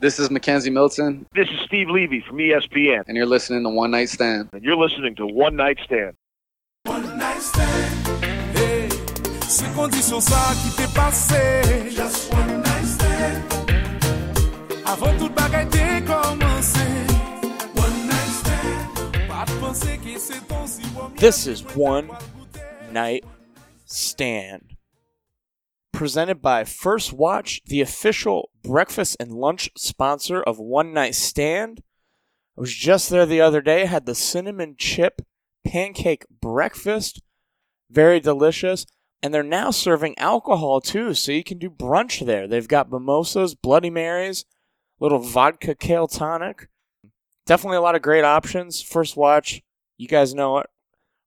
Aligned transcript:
This 0.00 0.18
is 0.18 0.30
McKenzie 0.30 0.72
Milton, 0.72 1.26
This 1.34 1.48
is 1.48 1.60
Steve 1.66 1.88
Levy 1.90 2.20
from 2.26 2.38
ESPN, 2.38 3.02
and 3.06 3.16
you're 3.16 3.26
listening 3.26 3.62
to 3.64 3.68
One 3.68 3.90
Night 3.90 4.08
Stand. 4.08 4.48
and 4.52 4.62
you're 4.64 4.76
listening 4.76 5.14
to 5.16 5.26
One 5.26 5.56
Night 5.56 5.78
Stand. 5.84 6.14
One 6.84 7.18
night 7.18 7.42
stand. 7.42 8.24
Hey, 8.56 8.88
c'est 9.46 9.70
condition 9.74 10.18
ça 10.20 10.54
qui 10.62 10.70
t'est 10.74 10.94
passé. 10.94 11.90
Just 11.90 12.32
one 12.32 12.62
night 12.62 12.86
stand. 12.86 13.42
Avant 14.86 15.18
toute 15.18 15.34
bagaille 15.34 15.68
t'est 15.68 16.02
commencé. 16.06 16.80
One 17.76 18.06
night 18.06 18.32
stand. 18.40 19.28
Pas 19.28 19.44
de 19.44 19.60
penser 19.60 19.98
que 19.98 20.18
c'est 20.18 20.48
ton 20.48 20.66
si 20.66 20.80
This 21.18 21.46
is 21.46 21.62
One 21.76 22.08
Night 22.90 23.24
Stand. 23.84 24.62
Presented 25.92 26.40
by 26.40 26.64
First 26.64 27.12
Watch, 27.12 27.60
the 27.66 27.82
official 27.82 28.48
breakfast 28.62 29.16
and 29.20 29.32
lunch 29.32 29.70
sponsor 29.76 30.42
of 30.42 30.58
One 30.58 30.92
Night 30.92 31.14
Stand. 31.14 31.82
I 32.56 32.60
was 32.60 32.74
just 32.74 33.10
there 33.10 33.26
the 33.26 33.40
other 33.40 33.60
day, 33.60 33.86
had 33.86 34.06
the 34.06 34.14
cinnamon 34.14 34.74
chip 34.78 35.22
pancake 35.64 36.26
breakfast. 36.40 37.22
Very 37.90 38.20
delicious. 38.20 38.86
And 39.22 39.34
they're 39.34 39.42
now 39.42 39.70
serving 39.70 40.18
alcohol 40.18 40.80
too, 40.80 41.12
so 41.12 41.32
you 41.32 41.44
can 41.44 41.58
do 41.58 41.68
brunch 41.68 42.24
there. 42.24 42.48
They've 42.48 42.66
got 42.66 42.90
mimosas, 42.90 43.54
Bloody 43.54 43.90
Marys, 43.90 44.46
little 44.98 45.18
vodka 45.18 45.74
kale 45.74 46.08
tonic. 46.08 46.68
Definitely 47.44 47.76
a 47.76 47.82
lot 47.82 47.96
of 47.96 48.02
great 48.02 48.24
options. 48.24 48.80
First 48.80 49.16
Watch, 49.16 49.62
you 49.98 50.08
guys 50.08 50.34
know 50.34 50.58
it 50.58 50.66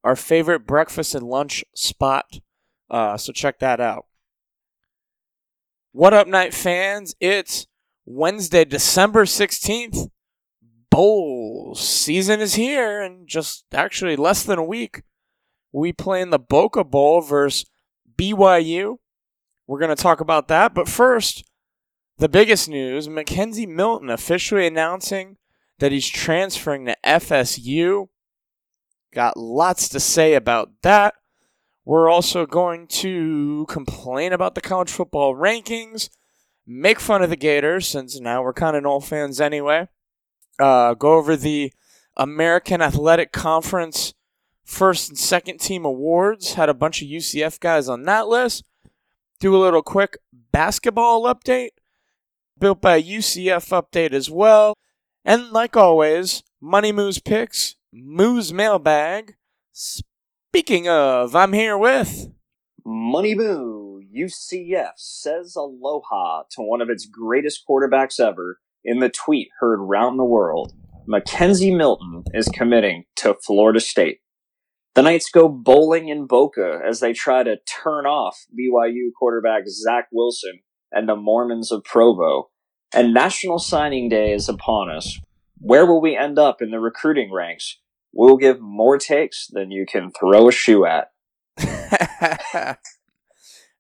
our 0.04 0.16
favorite 0.16 0.68
breakfast 0.68 1.16
and 1.16 1.26
lunch 1.26 1.64
spot. 1.76 2.40
Uh, 2.90 3.18
so 3.18 3.32
check 3.32 3.60
that 3.60 3.80
out. 3.80 4.06
What 5.96 6.12
up, 6.12 6.26
night 6.26 6.56
fans? 6.56 7.14
It's 7.20 7.68
Wednesday, 8.04 8.66
December 8.66 9.26
16th. 9.26 10.10
Bowl 10.90 11.76
season 11.76 12.42
is 12.42 12.56
here, 12.56 13.00
and 13.00 13.28
just 13.28 13.66
actually 13.72 14.16
less 14.16 14.42
than 14.42 14.58
a 14.58 14.64
week. 14.64 15.04
We 15.72 15.94
play 15.94 16.24
in 16.24 16.32
the 16.32 16.40
Boca 16.40 16.84
Bowl 16.84 17.22
versus 17.22 17.70
BYU. 18.18 18.98
We're 19.68 19.80
going 19.80 19.96
to 19.96 20.02
talk 20.02 20.20
about 20.20 20.48
that. 20.48 20.74
But 20.74 20.90
first, 20.90 21.44
the 22.18 22.28
biggest 22.28 22.68
news 22.68 23.08
McKenzie 23.08 23.68
Milton 23.68 24.10
officially 24.10 24.66
announcing 24.66 25.38
that 25.78 25.92
he's 25.92 26.10
transferring 26.10 26.88
to 26.88 26.98
FSU. 27.06 28.08
Got 29.14 29.38
lots 29.38 29.90
to 29.90 30.00
say 30.00 30.34
about 30.34 30.72
that. 30.82 31.14
We're 31.86 32.10
also 32.10 32.46
going 32.46 32.88
to 32.88 33.66
complain 33.68 34.32
about 34.32 34.56
the 34.56 34.62
college 34.62 34.92
football 34.92 35.36
rankings, 35.36 36.10
make 36.66 37.00
fun 37.00 37.22
of 37.22 37.30
the 37.30 37.36
Gators, 37.36 37.88
since 37.88 38.20
now 38.20 38.42
we're 38.42 38.54
kind 38.54 38.78
of 38.78 38.84
no 38.84 39.00
fans 39.02 39.42
anyway. 39.42 39.88
Uh, 40.58 40.94
go 40.94 41.16
over 41.16 41.36
the 41.36 41.74
American 42.16 42.82
Athletic 42.82 43.32
Conference 43.32 44.14
first 44.64 45.10
and 45.10 45.18
second 45.18 45.60
team 45.60 45.84
awards. 45.84 46.54
Had 46.54 46.70
a 46.70 46.74
bunch 46.74 47.02
of 47.02 47.08
UCF 47.08 47.60
guys 47.60 47.90
on 47.90 48.04
that 48.04 48.28
list. 48.28 48.64
Do 49.40 49.56
a 49.56 49.60
little 49.60 49.82
quick 49.82 50.18
basketball 50.52 51.24
update. 51.24 51.72
Built 52.58 52.80
by 52.80 53.02
UCF 53.02 53.70
update 53.70 54.14
as 54.14 54.30
well. 54.30 54.78
And 55.26 55.52
like 55.52 55.76
always, 55.76 56.44
Money 56.62 56.92
Moves 56.92 57.20
picks, 57.20 57.76
Moo's 57.92 58.54
mailbag. 58.54 59.36
Speaking 60.56 60.88
of, 60.88 61.36
I'm 61.36 61.52
here 61.52 61.76
with. 61.76 62.28
Money 62.86 63.34
Moo, 63.34 64.02
UCF 64.16 64.92
says 64.98 65.56
aloha 65.56 66.44
to 66.52 66.62
one 66.62 66.80
of 66.80 66.92
its 66.92 67.08
greatest 67.08 67.64
quarterbacks 67.68 68.20
ever 68.20 68.60
in 68.86 69.00
the 69.00 69.10
tweet 69.10 69.50
heard 69.60 69.80
round 69.80 70.20
the 70.20 70.24
world. 70.24 70.74
McKenzie 71.10 71.76
Milton 71.76 72.24
is 72.36 72.50
committing 72.50 73.06
to 73.16 73.36
Florida 73.44 73.80
State. 73.80 74.20
The 74.94 75.02
Knights 75.02 75.32
go 75.32 75.50
bowling 75.50 76.10
in 76.10 76.28
Boca 76.28 76.82
as 76.88 77.00
they 77.00 77.14
try 77.14 77.42
to 77.42 77.58
turn 77.84 78.06
off 78.06 78.46
BYU 78.56 79.10
quarterback 79.18 79.64
Zach 79.68 80.06
Wilson 80.12 80.60
and 80.92 81.10
the 81.10 81.16
Mormons 81.16 81.72
of 81.72 81.84
Provo. 81.84 82.52
And 82.94 83.12
National 83.12 83.58
Signing 83.58 84.08
Day 84.08 84.32
is 84.34 84.48
upon 84.48 84.92
us. 84.92 85.20
Where 85.58 85.88
will 85.88 86.00
we 86.00 86.16
end 86.16 86.38
up 86.38 86.62
in 86.62 86.70
the 86.70 86.80
recruiting 86.80 87.34
ranks? 87.34 87.80
We'll 88.14 88.38
give 88.38 88.62
more 88.62 88.98
takes 88.98 89.48
than 89.48 89.72
you 89.72 89.86
can 89.86 90.12
throw 90.12 90.48
a 90.48 90.52
shoe 90.52 90.86
at. 90.86 91.10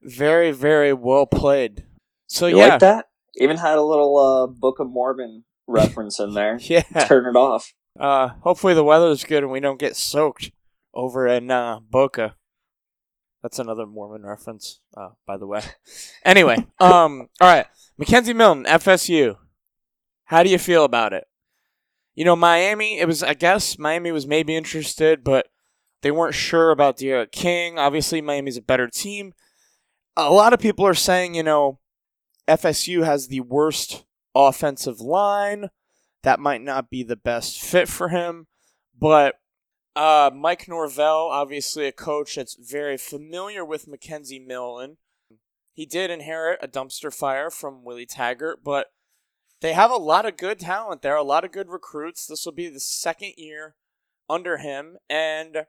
very, 0.01 0.51
very 0.51 0.94
well 0.94 1.25
played. 1.25 1.85
So 2.27 2.47
You 2.47 2.57
yeah, 2.57 2.67
like 2.67 2.79
that? 2.79 3.05
Even 3.35 3.57
had 3.57 3.77
a 3.77 3.83
little 3.83 4.17
uh, 4.17 4.47
Book 4.47 4.79
of 4.79 4.89
Mormon 4.89 5.44
reference 5.67 6.19
in 6.19 6.33
there. 6.33 6.57
yeah. 6.61 6.81
Turn 7.05 7.27
it 7.27 7.38
off. 7.38 7.73
Uh, 7.99 8.29
hopefully 8.41 8.73
the 8.73 8.83
weather's 8.83 9.23
good 9.23 9.44
and 9.44 9.51
we 9.51 9.59
don't 9.59 9.79
get 9.79 9.95
soaked 9.95 10.51
over 10.94 11.27
in 11.27 11.51
uh, 11.51 11.79
Boca. 11.79 12.35
That's 13.44 13.59
another 13.59 13.85
Mormon 13.85 14.25
reference, 14.25 14.79
uh, 14.95 15.09
by 15.27 15.38
the 15.38 15.45
way. 15.45 15.61
Anyway, 16.23 16.55
um, 16.79 17.27
all 17.41 17.53
right, 17.53 17.65
McKenzie 18.00 18.35
Milton, 18.35 18.63
FSU. 18.63 19.35
How 20.25 20.44
do 20.44 20.50
you 20.50 20.57
feel 20.57 20.85
about 20.85 21.11
it? 21.11 21.25
You 22.16 22.25
know, 22.25 22.35
Miami. 22.35 23.00
It 23.00 23.07
was, 23.07 23.24
I 23.24 23.34
guess, 23.34 23.78
Miami 23.78 24.12
was 24.12 24.28
maybe 24.28 24.56
interested, 24.56 25.24
but 25.24 25.47
they 26.01 26.12
weren't 26.12 26.35
sure 26.35 26.72
about 26.72 26.97
the 26.97 27.28
King. 27.31 27.79
Obviously, 27.79 28.22
Miami's 28.22 28.57
a 28.57 28.62
better 28.62 28.88
team. 28.88 29.34
A 30.16 30.31
lot 30.31 30.53
of 30.53 30.59
people 30.59 30.85
are 30.85 30.94
saying, 30.94 31.34
you 31.34 31.44
know, 31.44 31.79
FSU 32.47 33.03
has 33.03 33.28
the 33.28 33.40
worst 33.40 34.06
offensive 34.35 35.00
line. 35.00 35.69
That 36.24 36.40
might 36.40 36.62
not 36.62 36.90
be 36.90 37.03
the 37.03 37.16
best 37.16 37.59
fit 37.59 37.90
for 37.90 38.09
him, 38.09 38.47
but 38.97 39.35
uh, 39.95 40.31
Mike 40.34 40.68
Norvell, 40.68 41.30
obviously 41.31 41.85
a 41.85 41.91
coach 41.91 42.35
that's 42.35 42.56
very 42.56 42.97
familiar 42.97 43.63
with 43.66 43.88
McKenzie 43.88 44.45
Milton, 44.45 44.97
He 45.74 45.85
did 45.85 46.09
inherit 46.09 46.59
a 46.62 46.68
dumpster 46.68 47.13
fire 47.13 47.50
from 47.50 47.84
Willie 47.84 48.06
Taggart, 48.06 48.63
but 48.63 48.88
they 49.63 49.72
have 49.72 49.91
a 49.91 49.96
lot 49.96 50.25
of 50.25 50.35
good 50.35 50.59
talent 50.59 51.01
there, 51.01 51.16
a 51.16 51.24
lot 51.24 51.46
of 51.46 51.53
good 51.53 51.69
recruits. 51.69 52.28
This 52.28 52.44
will 52.44 52.51
be 52.51 52.68
the 52.68 52.81
second 52.81 53.35
year 53.38 53.75
under 54.29 54.57
him, 54.57 54.97
and 55.09 55.66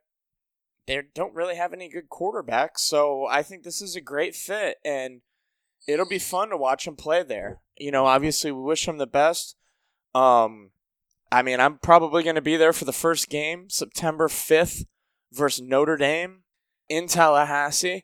they 0.89 1.01
don't 1.15 1.33
really 1.33 1.55
have 1.55 1.73
any 1.73 1.89
good 1.89 2.09
quarterbacks. 2.09 2.79
So 2.79 3.25
I 3.31 3.45
think 3.45 3.63
this 3.63 3.81
is 3.81 3.95
a 3.95 4.01
great 4.01 4.35
fit, 4.35 4.79
and 4.85 5.21
it'll 5.87 6.09
be 6.09 6.19
fun 6.19 6.51
to 6.51 6.57
watch 6.57 6.89
him 6.89 6.97
play 6.97 7.23
there. 7.23 7.61
You 7.79 7.93
know, 7.93 8.07
obviously 8.07 8.51
we 8.51 8.63
wish 8.63 8.89
him 8.89 8.99
the 8.99 9.07
best. 9.07 9.55
Um, 10.13 10.73
I 11.31 11.43
mean, 11.43 11.61
I'm 11.61 11.79
probably 11.79 12.25
going 12.25 12.35
to 12.35 12.43
be 12.43 12.57
there 12.57 12.73
for 12.73 12.87
the 12.87 12.93
first 12.93 13.29
game, 13.29 13.71
September 13.71 14.27
5th 14.27 14.87
versus 15.33 15.65
Notre 15.65 15.97
Dame 15.97 16.43
in 16.89 17.07
Tallahassee. 17.07 18.03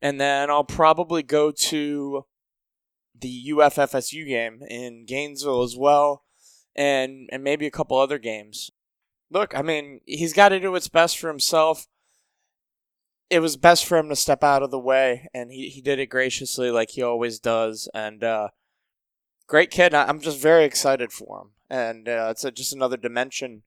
And 0.00 0.18
then 0.18 0.48
I'll 0.48 0.64
probably 0.64 1.22
go 1.22 1.50
to 1.50 2.24
the 3.20 3.50
UFFSU 3.50 4.26
game 4.26 4.62
in 4.68 5.04
Gainesville 5.06 5.62
as 5.62 5.76
well, 5.76 6.24
and, 6.74 7.28
and 7.32 7.42
maybe 7.42 7.66
a 7.66 7.70
couple 7.70 7.98
other 7.98 8.18
games. 8.18 8.70
Look, 9.30 9.56
I 9.56 9.62
mean, 9.62 10.00
he's 10.06 10.32
got 10.32 10.50
to 10.50 10.60
do 10.60 10.72
what's 10.72 10.88
best 10.88 11.18
for 11.18 11.28
himself. 11.28 11.86
It 13.28 13.40
was 13.40 13.56
best 13.56 13.84
for 13.84 13.98
him 13.98 14.08
to 14.08 14.16
step 14.16 14.44
out 14.44 14.62
of 14.62 14.70
the 14.70 14.78
way, 14.78 15.28
and 15.34 15.50
he, 15.50 15.68
he 15.68 15.80
did 15.80 15.98
it 15.98 16.06
graciously 16.06 16.70
like 16.70 16.90
he 16.90 17.02
always 17.02 17.40
does. 17.40 17.88
And 17.92 18.22
uh, 18.22 18.48
great 19.46 19.70
kid. 19.70 19.94
I'm 19.94 20.20
just 20.20 20.40
very 20.40 20.64
excited 20.64 21.12
for 21.12 21.40
him, 21.40 21.50
and 21.68 22.08
uh, 22.08 22.28
it's 22.30 22.44
a, 22.44 22.52
just 22.52 22.72
another 22.72 22.96
dimension 22.96 23.62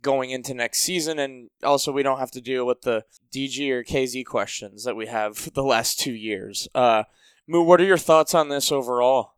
going 0.00 0.30
into 0.30 0.54
next 0.54 0.82
season. 0.82 1.18
And 1.18 1.50
also, 1.62 1.92
we 1.92 2.02
don't 2.02 2.18
have 2.18 2.30
to 2.32 2.40
deal 2.40 2.66
with 2.66 2.82
the 2.82 3.04
DG 3.34 3.68
or 3.70 3.84
KZ 3.84 4.24
questions 4.24 4.84
that 4.84 4.96
we 4.96 5.06
have 5.06 5.52
the 5.54 5.62
last 5.62 5.98
two 5.98 6.14
years. 6.14 6.68
Uh, 6.74 7.04
Moo, 7.48 7.62
what 7.62 7.80
are 7.80 7.84
your 7.84 7.98
thoughts 7.98 8.34
on 8.34 8.50
this 8.50 8.70
overall? 8.70 9.32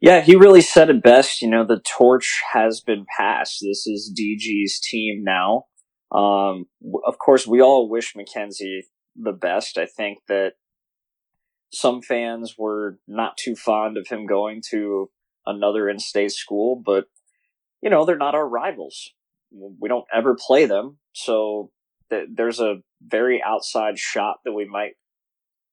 Yeah, 0.00 0.20
he 0.20 0.36
really 0.36 0.60
said 0.60 0.90
it 0.90 1.02
best. 1.02 1.40
You 1.40 1.48
know, 1.48 1.64
the 1.64 1.80
torch 1.80 2.40
has 2.52 2.80
been 2.80 3.06
passed. 3.16 3.58
This 3.60 3.86
is 3.86 4.12
DG's 4.18 4.80
team 4.80 5.22
now. 5.24 5.66
Um, 6.10 6.66
of 7.06 7.18
course, 7.18 7.46
we 7.46 7.60
all 7.60 7.88
wish 7.88 8.14
McKenzie 8.14 8.80
the 9.16 9.32
best. 9.32 9.78
I 9.78 9.86
think 9.86 10.18
that 10.28 10.52
some 11.72 12.00
fans 12.02 12.54
were 12.56 12.98
not 13.06 13.36
too 13.36 13.54
fond 13.54 13.96
of 13.96 14.08
him 14.08 14.26
going 14.26 14.62
to 14.70 15.10
another 15.46 15.88
in-state 15.88 16.32
school, 16.32 16.80
but 16.84 17.04
you 17.82 17.90
know, 17.90 18.04
they're 18.04 18.16
not 18.16 18.34
our 18.34 18.48
rivals. 18.48 19.12
We 19.52 19.88
don't 19.88 20.06
ever 20.12 20.36
play 20.38 20.66
them, 20.66 20.98
so 21.12 21.70
th- 22.10 22.28
there's 22.34 22.60
a 22.60 22.76
very 23.00 23.42
outside 23.42 23.98
shot 23.98 24.38
that 24.44 24.52
we 24.52 24.66
might, 24.66 24.92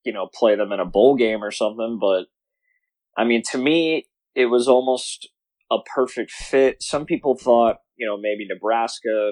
you 0.05 0.13
know, 0.13 0.29
play 0.33 0.55
them 0.55 0.71
in 0.71 0.79
a 0.79 0.85
bowl 0.85 1.15
game 1.15 1.43
or 1.43 1.51
something. 1.51 1.97
But 1.99 2.25
I 3.17 3.25
mean, 3.25 3.41
to 3.51 3.57
me, 3.57 4.05
it 4.35 4.45
was 4.45 4.67
almost 4.67 5.29
a 5.71 5.77
perfect 5.93 6.31
fit. 6.31 6.81
Some 6.81 7.05
people 7.05 7.35
thought, 7.35 7.77
you 7.95 8.05
know, 8.05 8.17
maybe 8.17 8.47
Nebraska. 8.47 9.31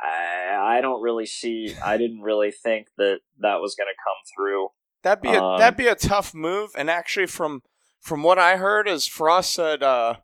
I, 0.00 0.78
I 0.78 0.80
don't 0.80 1.02
really 1.02 1.26
see. 1.26 1.74
I 1.84 1.96
didn't 1.96 2.20
really 2.20 2.50
think 2.50 2.88
that 2.98 3.20
that 3.40 3.60
was 3.60 3.74
going 3.74 3.88
to 3.88 4.04
come 4.04 4.14
through. 4.36 4.68
That'd 5.02 5.22
be 5.22 5.30
a, 5.30 5.42
Um, 5.42 5.58
that'd 5.58 5.76
be 5.76 5.88
a 5.88 5.94
tough 5.94 6.32
move, 6.32 6.70
and 6.76 6.88
actually, 6.88 7.26
from 7.26 7.62
from 8.00 8.22
what 8.22 8.38
I 8.38 8.56
heard, 8.56 8.88
is 8.88 9.06
Frost 9.06 9.52
said, 9.52 9.82
uh, 9.82 10.16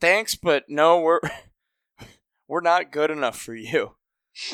"Thanks, 0.00 0.34
but 0.34 0.64
no, 0.68 1.00
we're 1.00 1.20
we're 2.48 2.60
not 2.60 2.92
good 2.92 3.10
enough 3.10 3.38
for 3.38 3.54
you." 3.54 3.96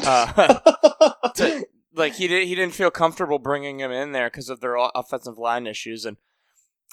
Uh, 0.05 0.59
to, 1.35 1.67
like 1.95 2.15
he 2.15 2.29
did, 2.29 2.47
he 2.47 2.55
didn't 2.55 2.75
feel 2.75 2.91
comfortable 2.91 3.39
bringing 3.39 3.81
him 3.81 3.91
in 3.91 4.13
there 4.13 4.29
because 4.29 4.49
of 4.49 4.61
their 4.61 4.77
offensive 4.95 5.39
line 5.39 5.67
issues, 5.67 6.05
and 6.05 6.17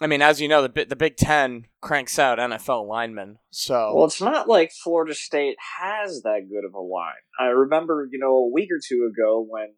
I 0.01 0.07
mean, 0.07 0.21
as 0.21 0.41
you 0.41 0.47
know, 0.47 0.67
the 0.67 0.85
the 0.85 0.95
Big 0.95 1.15
Ten 1.15 1.65
cranks 1.79 2.17
out 2.17 2.39
NFL 2.39 2.87
linemen. 2.87 3.37
So 3.51 3.93
Well, 3.95 4.05
it's 4.05 4.21
not 4.21 4.47
like 4.49 4.71
Florida 4.71 5.13
State 5.13 5.57
has 5.79 6.21
that 6.23 6.47
good 6.49 6.65
of 6.65 6.73
a 6.73 6.79
line. 6.79 7.13
I 7.39 7.45
remember, 7.45 8.07
you 8.11 8.19
know, 8.19 8.35
a 8.35 8.51
week 8.51 8.69
or 8.71 8.79
two 8.83 9.09
ago 9.11 9.45
when 9.47 9.75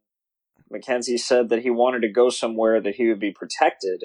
McKenzie 0.73 1.19
said 1.19 1.49
that 1.49 1.61
he 1.61 1.69
wanted 1.69 2.01
to 2.01 2.09
go 2.09 2.29
somewhere 2.29 2.81
that 2.81 2.95
he 2.95 3.07
would 3.09 3.19
be 3.19 3.31
protected, 3.31 4.01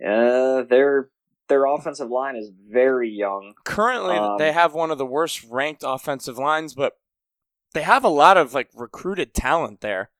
and 0.00 0.08
uh, 0.08 0.62
their 0.64 1.08
their 1.48 1.64
offensive 1.66 2.10
line 2.10 2.36
is 2.36 2.50
very 2.70 3.10
young. 3.10 3.54
currently, 3.64 4.16
um, 4.16 4.36
they 4.38 4.52
have 4.52 4.74
one 4.74 4.90
of 4.90 4.98
the 4.98 5.06
worst 5.06 5.44
ranked 5.50 5.82
offensive 5.86 6.38
lines, 6.38 6.74
but 6.74 6.94
they 7.72 7.82
have 7.82 8.04
a 8.04 8.08
lot 8.08 8.36
of 8.36 8.54
like 8.54 8.68
recruited 8.74 9.34
talent 9.34 9.80
there. 9.80 10.10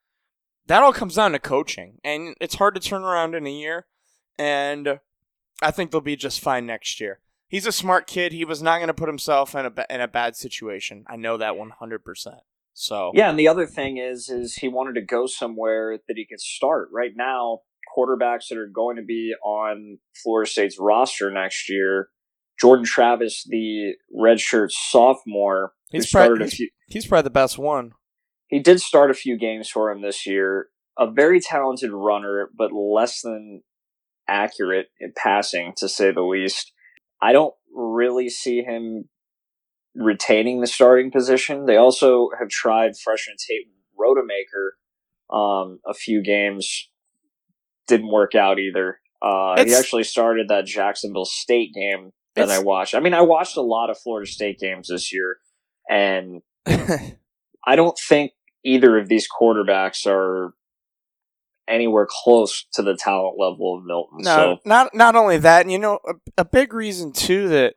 That 0.67 0.83
all 0.83 0.93
comes 0.93 1.17
down 1.17 1.33
to 1.33 1.39
coaching, 1.39 1.99
and 2.05 2.35
it's 2.41 2.55
hard 2.55 2.75
to 2.75 2.81
turn 2.81 3.03
around 3.03 3.35
in 3.35 3.47
a 3.47 3.51
year. 3.51 3.87
And 4.39 5.01
I 5.61 5.71
think 5.71 5.91
they'll 5.91 6.01
be 6.01 6.17
just 6.17 6.41
fine 6.41 6.67
next 6.67 7.01
year. 7.01 7.21
He's 7.49 7.67
a 7.67 7.73
smart 7.73 8.07
kid. 8.07 8.33
He 8.33 8.45
was 8.45 8.63
not 8.63 8.79
going 8.79 8.89
to 8.89 8.95
put 8.95 9.09
himself 9.09 9.55
in 9.55 9.67
a 9.67 9.73
in 9.91 10.01
a 10.01 10.09
bad 10.09 10.37
situation. 10.37 11.05
I 11.09 11.17
know 11.17 11.37
that 11.37 11.57
one 11.57 11.71
hundred 11.71 12.05
percent. 12.05 12.41
So 12.75 13.13
Yeah, 13.15 13.29
and 13.29 13.39
the 13.39 13.49
other 13.49 13.67
thing 13.67 13.99
is, 13.99 14.29
is 14.29 14.55
he 14.55 14.69
wanted 14.69 14.95
to 14.95 15.05
go 15.05 15.27
somewhere 15.27 15.99
that 16.09 16.17
he 16.17 16.27
could 16.27 16.41
start. 16.41 16.89
Right 16.93 17.13
now, 17.15 17.61
quarterbacks 17.97 18.49
that 18.49 18.59
are 18.59 18.71
going 18.73 18.97
to 18.97 19.03
be 19.03 19.35
on 19.45 19.99
Florida 20.23 20.51
State's 20.51 20.79
roster 20.79 21.31
next 21.31 21.69
year, 21.69 22.09
Jordan 22.61 22.85
Travis, 22.85 23.45
the 23.49 23.95
redshirt 24.17 24.71
sophomore, 24.71 25.73
He's 25.91 26.11
prob- 26.11 26.25
started 26.25 26.41
a 26.43 26.45
he's- 26.45 26.55
few. 26.57 26.71
he's 26.89 27.07
probably 27.07 27.25
the 27.25 27.31
best 27.31 27.59
one. 27.59 27.93
He 28.49 28.59
did 28.61 28.81
start 28.81 29.11
a 29.11 29.15
few 29.15 29.37
games 29.39 29.69
for 29.69 29.91
him 29.91 30.03
this 30.03 30.27
year. 30.27 30.69
A 30.99 31.11
very 31.11 31.41
talented 31.41 31.91
runner, 31.91 32.51
but 32.57 32.71
less 32.73 33.23
than 33.23 33.63
accurate 34.29 34.89
in 35.01 35.13
passing, 35.17 35.73
to 35.79 35.89
say 35.89 36.13
the 36.13 36.21
least. 36.23 36.73
I 37.21 37.33
don't 37.33 37.55
really 37.75 38.29
see 38.29 38.63
him 38.63 39.09
retaining 39.95 40.61
the 40.61 40.67
starting 40.67 41.11
position. 41.11 41.65
They 41.67 41.77
also 41.77 42.29
have 42.39 42.49
tried 42.49 42.97
freshman 42.97 43.37
Tate 43.39 43.69
Rodemaker 43.99 45.35
um, 45.35 45.81
a 45.87 45.95
few 45.95 46.23
games. 46.23 46.91
Didn't 47.89 48.13
work 48.13 48.35
out 48.35 48.59
either. 48.59 49.01
Uh, 49.23 49.65
he 49.65 49.75
actually 49.75 50.05
started 50.05 50.49
that 50.49 50.67
Jacksonville 50.67 51.25
State 51.25 51.73
game 51.75 52.13
that 52.35 52.49
I 52.49 52.53
It's- 52.55 52.65
watched. 52.65 52.95
I 52.95 53.01
mean, 53.01 53.15
I 53.15 53.21
watched 53.23 53.57
a 53.57 53.63
lot 53.63 53.91
of 53.91 53.99
Florida 53.99 54.31
State 54.31 54.59
games 54.59 54.89
this 54.89 55.13
year, 55.13 55.39
and 55.89 56.43
I 56.67 57.77
don't 57.77 57.99
think 57.99 58.33
either 58.65 58.99
of 58.99 59.09
these 59.09 59.29
quarterbacks 59.29 60.07
are 60.07 60.55
anywhere 61.69 62.07
close 62.09 62.67
to 62.73 62.83
the 62.83 62.97
talent 62.97 63.39
level 63.39 63.79
of 63.79 63.85
Milton. 63.85 64.19
No, 64.21 64.57
So 64.57 64.61
not 64.65 64.95
not 64.95 65.15
only 65.17 65.39
that, 65.39 65.63
and 65.63 65.73
you 65.73 65.79
know, 65.79 65.99
a, 66.07 66.15
a 66.39 66.45
big 66.45 66.73
reason 66.73 67.13
too 67.13 67.49
that 67.49 67.75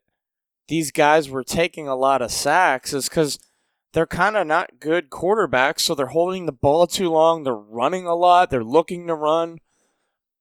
these 0.68 0.92
guys 0.92 1.30
were 1.30 1.44
taking 1.44 1.88
a 1.88 1.96
lot 1.96 2.22
of 2.22 2.32
sacks 2.32 2.94
is 2.94 3.08
because 3.08 3.38
they're 3.94 4.08
kind 4.08 4.36
of 4.36 4.48
not 4.48 4.80
good 4.80 5.10
quarterbacks, 5.10 5.82
so 5.82 5.94
they're 5.96 6.08
holding 6.08 6.46
the 6.48 6.52
ball 6.52 6.88
too 6.88 7.10
long. 7.10 7.44
They're 7.44 7.54
running 7.56 8.06
a 8.08 8.16
lot. 8.16 8.50
They're 8.50 8.64
looking 8.64 9.08
to 9.08 9.14
run. 9.16 9.60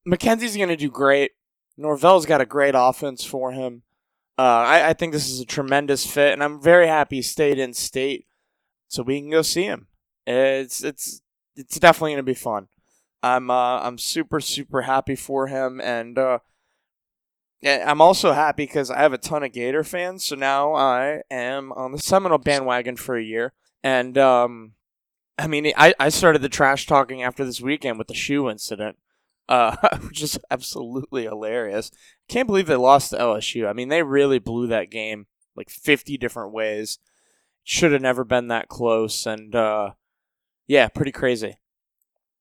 McKenzie's 0.09 0.57
going 0.57 0.69
to 0.71 0.77
do 0.77 0.91
great. 0.91 1.33
Norvell's 1.77 2.27
got 2.27 2.41
a 2.41 2.47
great 2.47 2.75
offense 2.77 3.25
for 3.25 3.53
him. 3.53 3.83
Uh, 4.37 4.43
I, 4.43 4.89
I 4.91 4.93
think 4.95 5.13
this 5.13 5.31
is 5.31 5.41
a 5.41 5.47
tremendous 5.47 6.05
fit, 6.05 6.33
and 6.33 6.43
I'm 6.43 6.61
very 6.61 6.89
happy 6.89 7.17
he 7.17 7.23
stayed 7.23 7.59
in 7.59 7.73
state 7.73 8.27
so 8.89 9.03
we 9.03 9.21
can 9.21 9.31
go 9.31 9.43
see 9.43 9.65
him. 9.65 9.87
It's 10.27 10.83
it's 10.83 11.23
it's 11.57 11.79
definitely 11.79 12.17
to 12.17 12.23
be 12.23 12.35
fun. 12.35 12.69
I'm 13.23 13.51
uh, 13.51 13.81
I'm 13.81 13.99
super 13.99 14.41
super 14.41 14.83
happy 14.83 15.15
for 15.15 15.47
him, 15.47 15.81
and 15.81 16.19
uh, 16.19 16.39
I'm 17.65 18.01
also 18.01 18.33
happy 18.33 18.65
because 18.67 18.91
I 18.91 18.99
have 18.99 19.13
a 19.13 19.19
ton 19.19 19.43
of 19.43 19.53
Gator 19.53 19.85
fans. 19.85 20.25
So 20.25 20.37
now 20.37 20.75
I 20.75 21.23
am 21.31 21.73
on 21.73 21.93
the 21.93 21.99
Seminole 21.99 22.39
bandwagon 22.39 22.97
for 22.97 23.17
a 23.17 23.23
year, 23.23 23.53
and 23.83 24.19
um, 24.19 24.73
I 25.39 25.47
mean 25.47 25.73
I 25.77 25.95
I 25.99 26.09
started 26.09 26.43
the 26.43 26.49
trash 26.49 26.87
talking 26.87 27.23
after 27.23 27.45
this 27.45 27.61
weekend 27.61 27.99
with 27.99 28.09
the 28.09 28.15
shoe 28.15 28.51
incident, 28.51 28.97
uh, 29.49 29.77
which 30.07 30.23
is 30.23 30.39
absolutely 30.51 31.25
hilarious. 31.25 31.91
Can't 32.29 32.47
believe 32.47 32.67
they 32.67 32.77
lost 32.77 33.11
to 33.11 33.19
LSU. 33.19 33.69
I 33.69 33.73
mean 33.73 33.89
they 33.89 34.03
really 34.03 34.39
blew 34.39 34.67
that 34.69 34.91
game 34.91 35.27
like 35.57 35.71
50 35.71 36.17
different 36.19 36.53
ways. 36.53 36.99
Should 37.63 37.93
have 37.93 38.03
never 38.03 38.25
been 38.25 38.49
that 38.49 38.69
close, 38.69 39.25
and 39.25 39.55
uh, 39.55 39.93
yeah, 40.67 40.89
pretty 40.89 41.13
crazy. 41.13 41.57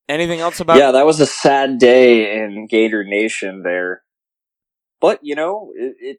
Anything 0.10 0.42
else 0.42 0.60
about 0.60 0.78
yeah, 0.78 0.92
that 0.92 1.06
was 1.06 1.22
a 1.22 1.26
sad 1.26 1.78
day 1.78 2.44
in 2.44 2.68
Gator 2.68 3.06
Nation 3.06 3.64
there. 3.64 4.04
But 5.00 5.20
you 5.22 5.36
know, 5.36 5.72
it, 5.76 5.96
it 6.00 6.18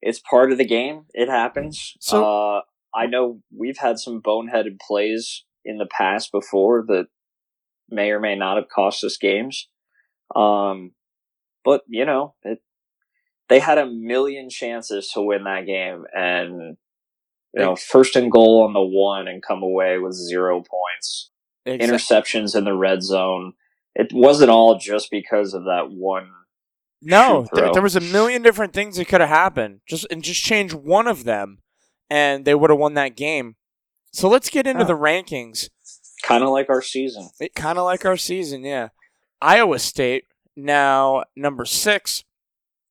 it's 0.00 0.18
part 0.18 0.50
of 0.50 0.58
the 0.58 0.64
game. 0.64 1.04
It 1.14 1.28
happens. 1.28 1.94
So- 2.00 2.24
uh, 2.24 2.60
I 2.94 3.06
know 3.06 3.40
we've 3.56 3.78
had 3.78 3.98
some 3.98 4.20
boneheaded 4.20 4.78
plays 4.80 5.44
in 5.64 5.78
the 5.78 5.86
past 5.86 6.30
before 6.32 6.84
that 6.88 7.06
may 7.88 8.10
or 8.10 8.20
may 8.20 8.34
not 8.34 8.56
have 8.56 8.68
cost 8.68 9.04
us 9.04 9.16
games. 9.16 9.68
Um, 10.34 10.92
but 11.64 11.82
you 11.88 12.04
know, 12.04 12.34
it, 12.42 12.58
they 13.48 13.58
had 13.58 13.78
a 13.78 13.86
million 13.86 14.48
chances 14.50 15.08
to 15.14 15.20
win 15.22 15.44
that 15.44 15.66
game, 15.66 16.04
and 16.14 16.76
you 17.54 17.60
know, 17.60 17.76
first 17.76 18.16
and 18.16 18.30
goal 18.30 18.64
on 18.66 18.72
the 18.72 18.80
one 18.80 19.28
and 19.28 19.42
come 19.42 19.62
away 19.62 19.98
with 19.98 20.14
zero 20.14 20.62
points 20.62 21.30
Exa- 21.66 21.80
interceptions 21.80 22.56
in 22.56 22.64
the 22.64 22.74
red 22.74 23.02
zone. 23.02 23.52
It 23.94 24.10
wasn't 24.12 24.50
all 24.50 24.78
just 24.78 25.10
because 25.10 25.52
of 25.52 25.64
that 25.64 25.88
one. 25.90 26.30
No, 27.02 27.46
shoot 27.54 27.72
there, 27.74 27.82
was 27.82 27.96
a 27.96 28.00
million 28.00 28.42
different 28.42 28.72
things 28.72 28.96
that 28.96 29.08
could 29.08 29.20
have 29.20 29.28
happened. 29.28 29.80
Just 29.88 30.06
and 30.10 30.22
just 30.22 30.42
change 30.42 30.72
one 30.72 31.06
of 31.06 31.24
them, 31.24 31.58
and 32.08 32.44
they 32.44 32.54
would 32.54 32.70
have 32.70 32.78
won 32.78 32.94
that 32.94 33.16
game. 33.16 33.56
So 34.12 34.28
let's 34.28 34.48
get 34.50 34.66
into 34.66 34.84
Oh. 34.84 34.86
the 34.86 34.96
rankings. 34.96 35.68
Kind 36.22 36.44
of 36.44 36.50
like 36.50 36.70
our 36.70 36.80
season. 36.82 37.28
It 37.40 37.54
kind 37.54 37.78
of 37.78 37.84
like 37.84 38.04
our 38.04 38.16
season, 38.16 38.62
yeah. 38.64 38.88
Iowa 39.42 39.78
State 39.78 40.24
now 40.56 41.24
number 41.34 41.64
six 41.64 42.24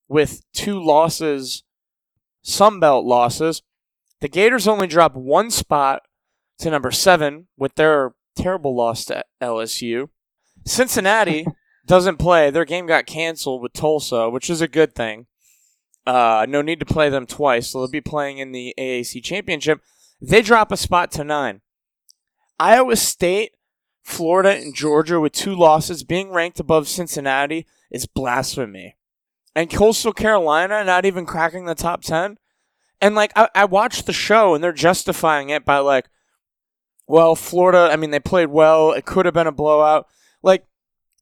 with 0.08 0.44
two 0.54 0.84
losses, 0.84 1.64
Sun 2.44 2.80
Belt 2.82 3.06
losses. 3.06 3.62
The 4.20 4.28
Gators 4.28 4.68
only 4.68 4.88
dropped 4.88 5.16
one 5.16 5.50
spot 5.50 6.04
to 6.60 6.70
number 6.70 6.92
seven 6.92 7.48
with 7.58 7.76
their 7.76 8.14
terrible 8.36 8.76
loss 8.76 9.06
to 9.06 9.24
LSU. 9.42 10.10
Cincinnati 10.66 11.46
doesn't 11.88 12.18
play. 12.18 12.52
Their 12.52 12.66
game 12.66 12.86
got 12.86 13.06
canceled 13.06 13.62
with 13.62 13.74
Tulsa, 13.74 14.30
which 14.30 14.50
is 14.50 14.62
a 14.62 14.68
good 14.68 14.94
thing. 14.94 15.28
Uh, 16.06 16.46
no 16.50 16.62
need 16.62 16.80
to 16.80 16.86
play 16.86 17.10
them 17.10 17.26
twice, 17.26 17.70
so 17.70 17.80
they'll 17.80 17.90
be 17.90 18.02
playing 18.02 18.40
in 18.40 18.52
the 18.52 18.74
AAC 18.78 19.24
championship. 19.24 19.82
They 20.20 20.42
drop 20.42 20.72
a 20.72 20.78
spot 20.78 21.12
to 21.12 21.24
nine. 21.24 21.62
Iowa 22.60 22.96
State, 22.96 23.54
Florida, 24.04 24.52
and 24.56 24.76
Georgia 24.76 25.20
with 25.20 25.34
two 25.34 25.56
losses 25.56 26.04
being 26.04 26.32
ranked 26.32 26.60
above 26.60 26.88
Cincinnati 26.88 27.66
is 27.90 28.06
blasphemy. 28.06 28.96
And 29.56 29.70
Coastal 29.70 30.14
Carolina 30.14 30.84
not 30.84 31.06
even 31.06 31.26
cracking 31.26 31.66
the 31.66 31.76
top 31.76 32.02
10. 32.02 32.38
And 33.02 33.16
like, 33.16 33.32
I, 33.36 33.50
I 33.54 33.66
watched 33.66 34.06
the 34.06 34.14
show 34.14 34.54
and 34.54 34.64
they're 34.64 34.72
justifying 34.72 35.50
it 35.50 35.66
by 35.66 35.80
like, 35.80 36.10
well, 37.08 37.36
Florida, 37.36 37.90
I 37.92 37.98
mean, 37.98 38.12
they 38.12 38.20
played 38.20 38.50
well. 38.50 38.92
It 38.92 39.06
could 39.06 39.26
have 39.26 39.34
been 39.34 39.48
a 39.48 39.52
blowout. 39.52 40.08
Like, 40.42 40.66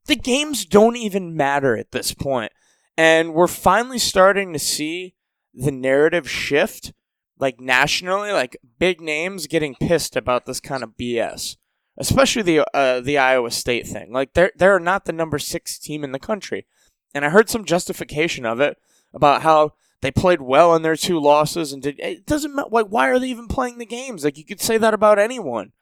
the 0.05 0.15
games 0.15 0.65
don't 0.65 0.95
even 0.95 1.36
matter 1.36 1.75
at 1.77 1.91
this 1.91 2.13
point. 2.13 2.51
And 2.98 3.33
we're 3.33 3.48
finally 3.48 3.98
starting 3.98 4.53
to 4.53 4.59
see 4.59 5.15
the 5.53 5.71
narrative 5.71 6.29
shift, 6.29 6.93
like 7.39 7.59
nationally, 7.59 8.31
like 8.31 8.57
big 8.77 9.01
names 9.01 9.48
getting 9.48 9.75
pissed 9.75 10.15
about 10.15 10.45
this 10.45 10.59
kind 10.59 10.83
of 10.83 10.98
BS, 10.98 11.57
especially 12.00 12.41
the 12.41 12.65
uh, 12.74 13.01
the 13.01 13.18
Iowa 13.18 13.51
State 13.51 13.86
thing. 13.86 14.12
Like 14.12 14.34
they're 14.34 14.51
they're 14.56 14.79
not 14.79 15.06
the 15.06 15.13
number 15.13 15.38
six 15.38 15.77
team 15.77 16.03
in 16.03 16.12
the 16.12 16.20
country, 16.20 16.65
and 17.13 17.25
I 17.25 17.29
heard 17.29 17.50
some 17.50 17.65
justification 17.65 18.46
of 18.46 18.60
it 18.60 18.77
about 19.13 19.41
how 19.41 19.74
they 20.01 20.12
played 20.12 20.41
well 20.41 20.75
in 20.75 20.82
their 20.82 20.96
two 20.96 21.20
losses 21.20 21.74
and 21.74 21.82
did 21.82 22.00
it 22.00 22.25
doesn't 22.25 22.56
matter. 22.56 22.70
Like 22.72 22.88
why 22.88 23.10
are 23.10 23.20
they 23.20 23.29
even 23.29 23.48
playing 23.48 23.77
the 23.77 23.86
games? 23.86 24.24
Like 24.24 24.38
you 24.38 24.46
could 24.46 24.62
say 24.62 24.77
that 24.77 24.94
about 24.94 25.20
anyone. 25.20 25.74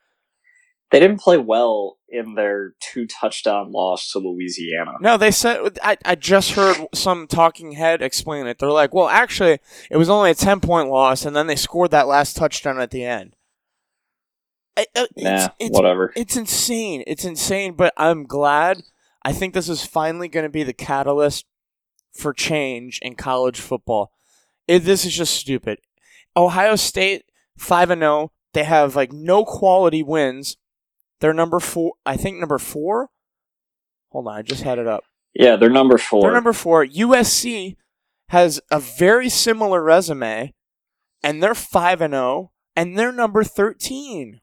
They 0.90 1.00
didn't 1.00 1.20
play 1.20 1.36
well 1.36 1.98
in 2.08 2.34
their 2.34 2.72
two 2.80 3.06
touchdown 3.06 3.72
loss 3.72 4.10
to 4.12 4.18
Louisiana. 4.18 4.92
No, 5.00 5.18
they 5.18 5.30
said 5.30 5.78
I, 5.82 5.98
I 6.04 6.14
just 6.14 6.52
heard 6.52 6.86
some 6.94 7.26
talking 7.26 7.72
head 7.72 8.00
explain 8.00 8.46
it. 8.46 8.58
They're 8.58 8.70
like, 8.70 8.94
well, 8.94 9.08
actually, 9.08 9.58
it 9.90 9.98
was 9.98 10.08
only 10.08 10.30
a 10.30 10.34
ten 10.34 10.60
point 10.60 10.88
loss, 10.88 11.26
and 11.26 11.36
then 11.36 11.46
they 11.46 11.56
scored 11.56 11.90
that 11.90 12.08
last 12.08 12.36
touchdown 12.36 12.80
at 12.80 12.90
the 12.90 13.04
end. 13.04 13.36
I- 14.78 14.86
uh, 15.00 15.06
Nah, 15.16 15.48
whatever. 15.72 16.12
It's 16.16 16.36
insane. 16.36 17.02
It's 17.06 17.24
insane, 17.24 17.74
but 17.74 17.92
I'm 17.96 18.24
glad. 18.24 18.82
I 19.24 19.32
think 19.32 19.52
this 19.54 19.68
is 19.68 19.84
finally 19.84 20.28
going 20.28 20.44
to 20.44 20.50
be 20.50 20.62
the 20.62 20.72
catalyst 20.72 21.44
for 22.12 22.32
change 22.32 22.98
in 23.02 23.14
college 23.14 23.60
football. 23.60 24.12
It, 24.66 24.80
this 24.80 25.04
is 25.04 25.14
just 25.16 25.34
stupid. 25.34 25.78
Ohio 26.36 26.76
State 26.76 27.24
five 27.56 27.90
and 27.90 28.00
zero. 28.02 28.32
They 28.54 28.64
have 28.64 28.96
like 28.96 29.12
no 29.12 29.44
quality 29.44 30.02
wins. 30.02 30.56
They're 31.20 31.34
number 31.34 31.58
four. 31.60 31.94
I 32.06 32.16
think 32.16 32.38
number 32.38 32.58
four. 32.58 33.10
Hold 34.10 34.28
on, 34.28 34.36
I 34.38 34.42
just 34.42 34.62
had 34.62 34.78
it 34.78 34.86
up. 34.86 35.04
Yeah, 35.34 35.56
they're 35.56 35.68
number 35.68 35.98
four. 35.98 36.22
They're 36.22 36.32
number 36.32 36.52
four. 36.52 36.86
USC 36.86 37.76
has 38.28 38.60
a 38.70 38.78
very 38.80 39.28
similar 39.28 39.82
resume, 39.82 40.54
and 41.22 41.42
they're 41.42 41.54
five 41.54 42.00
and 42.00 42.12
zero, 42.12 42.52
and 42.76 42.96
they're 42.98 43.12
number 43.12 43.42
thirteen. 43.44 44.40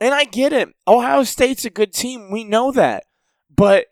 And 0.00 0.14
I 0.14 0.24
get 0.24 0.52
it. 0.52 0.74
Ohio 0.88 1.24
State's 1.24 1.66
a 1.66 1.70
good 1.70 1.92
team. 1.92 2.30
We 2.30 2.42
know 2.42 2.72
that, 2.72 3.04
but 3.54 3.86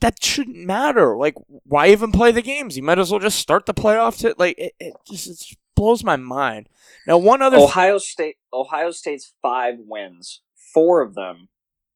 that 0.00 0.22
shouldn't 0.22 0.66
matter. 0.66 1.16
Like, 1.16 1.34
why 1.46 1.88
even 1.88 2.12
play 2.12 2.30
the 2.30 2.42
games? 2.42 2.76
You 2.76 2.82
might 2.82 2.98
as 2.98 3.10
well 3.10 3.20
just 3.20 3.38
start 3.38 3.64
the 3.64 3.72
playoffs. 3.72 4.18
To, 4.18 4.34
like, 4.36 4.58
it, 4.58 4.74
it 4.78 4.94
just 5.06 5.52
it 5.52 5.58
blows 5.74 6.04
my 6.04 6.16
mind. 6.16 6.68
Now, 7.06 7.16
one 7.16 7.40
other 7.40 7.56
th- 7.56 7.70
Ohio 7.70 7.96
State. 7.96 8.36
Ohio 8.52 8.90
State's 8.90 9.32
five 9.40 9.76
wins. 9.78 10.42
Four 10.74 11.00
of 11.00 11.14
them 11.14 11.48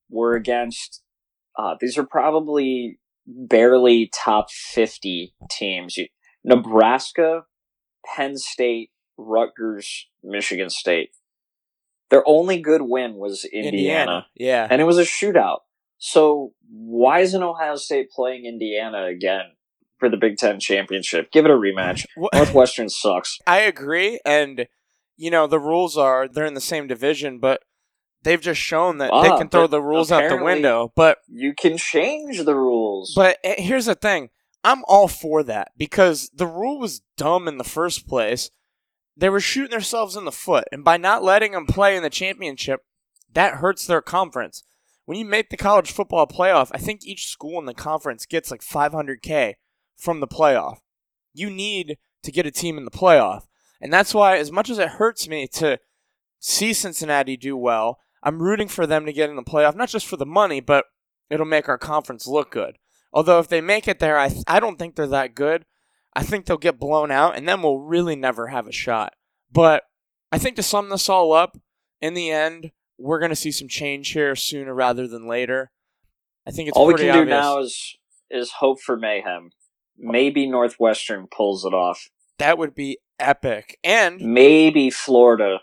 were 0.09 0.35
against. 0.35 1.03
Uh, 1.59 1.75
these 1.79 1.99
are 1.99 2.07
probably 2.07 2.99
barely 3.27 4.11
top 4.15 4.51
fifty 4.51 5.35
teams. 5.51 5.99
You, 5.99 6.07
Nebraska, 6.45 7.45
Penn 8.07 8.39
State, 8.39 8.91
Rutgers, 9.19 10.07
Michigan 10.25 10.71
State. 10.71 11.11
Their 12.11 12.23
only 12.27 12.61
good 12.61 12.83
win 12.83 13.15
was 13.17 13.45
Indiana, 13.45 13.69
Indiana. 13.77 14.27
Yeah. 14.35 14.67
and 14.71 14.81
it 14.81 14.85
was 14.85 14.99
a 14.99 15.03
shootout. 15.05 15.59
So 15.99 16.53
why 16.71 17.21
isn't 17.21 17.43
Ohio 17.43 17.77
State 17.77 18.11
playing 18.11 18.47
Indiana 18.47 19.05
again 19.07 19.53
for 19.99 20.09
the 20.09 20.17
Big 20.17 20.37
Ten 20.37 20.61
championship? 20.61 21.31
Give 21.33 21.45
it 21.45 21.51
a 21.51 21.55
rematch. 21.55 22.05
Northwestern 22.33 22.89
sucks. 22.89 23.39
I 23.47 23.59
agree, 23.61 24.21
and 24.25 24.67
you 25.17 25.31
know 25.31 25.47
the 25.47 25.59
rules 25.59 25.97
are 25.97 26.29
they're 26.29 26.47
in 26.47 26.55
the 26.55 26.61
same 26.61 26.87
division, 26.87 27.41
but 27.41 27.63
they've 28.23 28.41
just 28.41 28.61
shown 28.61 28.99
that 28.99 29.11
they 29.23 29.29
can 29.37 29.49
throw 29.49 29.67
the 29.67 29.83
rules 29.83 30.11
out 30.13 30.29
the 30.29 30.43
window. 30.43 30.93
But 30.95 31.19
You 31.29 31.53
can 31.53 31.77
change 31.77 32.45
the 32.45 32.55
rules. 32.55 33.13
but 33.15 33.39
eh, 33.45 33.57
here's 33.59 33.87
the 33.87 33.95
thing: 33.97 34.31
I'm 34.63 34.85
all 34.87 35.09
for 35.09 35.43
that 35.43 35.73
because 35.77 36.31
the 36.33 36.47
rule 36.47 36.79
was 36.79 37.03
dumb 37.17 37.49
in 37.49 37.59
the 37.59 37.65
first 37.65 38.07
place. 38.07 38.51
They 39.19 39.29
were 39.29 39.41
shooting 39.41 39.73
themselves 39.73 40.15
in 40.15 40.25
the 40.25 40.33
foot, 40.33 40.69
and 40.71 40.85
by 40.85 40.97
not 40.97 41.25
letting 41.25 41.51
them 41.51 41.67
play 41.67 41.97
in 41.97 42.05
the 42.05 42.11
championship, 42.11 42.83
that 43.35 43.55
hurts 43.55 43.85
their 43.85 44.01
conference. 44.01 44.63
When 45.07 45.19
you 45.19 45.25
make 45.25 45.51
the 45.51 45.57
college 45.57 45.91
football 45.91 46.29
playoff, 46.29 46.71
I 46.73 46.79
think 46.79 47.05
each 47.05 47.27
school 47.27 47.59
in 47.59 47.67
the 47.67 47.75
conference 47.75 48.27
gets 48.27 48.53
like 48.53 48.61
500k 48.61 49.55
from 49.97 50.21
the 50.21 50.29
playoff. 50.29 50.79
You 51.35 51.51
need 51.51 51.99
to 52.23 52.31
get 52.31 52.47
a 52.47 52.53
team 52.53 52.79
in 52.79 52.85
the 52.85 52.93
playoff. 52.93 53.43
And 53.81 53.93
that's 53.93 54.15
why, 54.15 54.37
as 54.37 54.53
much 54.53 54.71
as 54.71 54.79
it 54.79 54.89
hurts 54.89 55.27
me 55.27 55.49
to 55.55 55.81
see 56.39 56.73
Cincinnati 56.73 57.37
do 57.37 57.57
well, 57.57 57.99
I'm 58.23 58.41
rooting 58.41 58.69
for 58.69 58.87
them 58.87 59.05
to 59.07 59.13
get 59.13 59.31
in 59.31 59.37
the 59.37 59.43
playoff, 59.43 59.75
not 59.75 59.89
just 59.89 60.07
for 60.07 60.17
the 60.17 60.27
money, 60.27 60.61
but 60.61 60.85
it'll 61.29 61.47
make 61.47 61.69
our 61.69 61.79
conference 61.79 62.29
look 62.29 62.53
good. 62.53 62.79
Although, 63.13 63.41
if 63.41 63.49
they 63.49 63.61
make 63.61 63.89
it 63.89 63.99
there, 63.99 64.19
I, 64.19 64.31
I 64.47 64.61
don't 64.61 64.79
think 64.79 64.95
they're 64.95 65.09
that 65.09 65.35
good. 65.35 65.65
I 66.15 66.23
think 66.23 66.47
they'll 66.47 66.57
get 66.57 66.79
blown 66.79 67.11
out, 67.11 67.37
and 67.37 67.49
then 67.49 67.63
we'll 67.63 67.79
really 67.79 68.17
never 68.17 68.49
have 68.49 68.67
a 68.67 68.73
shot. 68.73 69.15
But 69.53 69.85
I 70.33 70.39
think 70.39 70.57
to 70.57 70.63
sum 70.63 70.89
this 70.89 71.09
all 71.09 71.33
up, 71.33 71.57
in 72.01 72.15
the 72.15 72.31
end, 72.31 72.73
we're 72.99 73.19
going 73.19 73.31
to 73.31 73.37
see 73.37 73.53
some 73.53 73.69
change 73.69 74.11
here 74.11 74.35
sooner 74.35 74.75
rather 74.75 75.07
than 75.07 75.27
later. 75.27 75.71
I 76.47 76.51
think 76.51 76.69
it's 76.69 76.77
All 76.77 76.87
we 76.87 76.95
can 76.95 77.15
do 77.15 77.25
now 77.25 77.59
is 77.59 77.97
is 78.31 78.51
hope 78.53 78.81
for 78.81 78.97
mayhem. 78.97 79.51
Maybe 79.97 80.49
Northwestern 80.49 81.27
pulls 81.27 81.65
it 81.65 81.75
off. 81.75 82.09
that 82.39 82.59
would 82.59 82.75
be 82.75 82.99
epic. 83.19 83.79
And 83.83 84.21
Maybe 84.21 84.91
Florida 84.91 85.59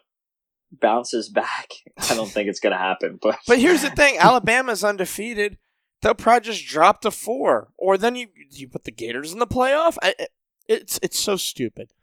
bounces 0.72 1.30
back. 1.30 1.70
I 2.10 2.16
don't 2.16 2.30
think 2.30 2.50
it's 2.50 2.60
going 2.60 2.74
to 2.74 2.80
happen, 2.80 3.20
but 3.22 3.38
But 3.48 3.60
here's 3.60 3.82
the 3.82 3.92
thing: 3.92 4.18
Alabama's 4.20 4.84
undefeated. 4.84 5.58
They'll 6.06 6.14
probably 6.14 6.42
just 6.46 6.68
drop 6.68 7.02
to 7.02 7.10
four, 7.10 7.70
or 7.78 7.98
then 7.98 8.16
you 8.16 8.28
you 8.52 8.68
put 8.68 8.84
the 8.84 8.92
Gators 8.92 9.34
in 9.34 9.40
the 9.40 9.48
playoff. 9.48 9.98
I, 10.04 10.14
it- 10.20 10.30
it's 10.68 11.00
it's 11.02 11.20
so 11.20 11.36
stupid. 11.36 11.94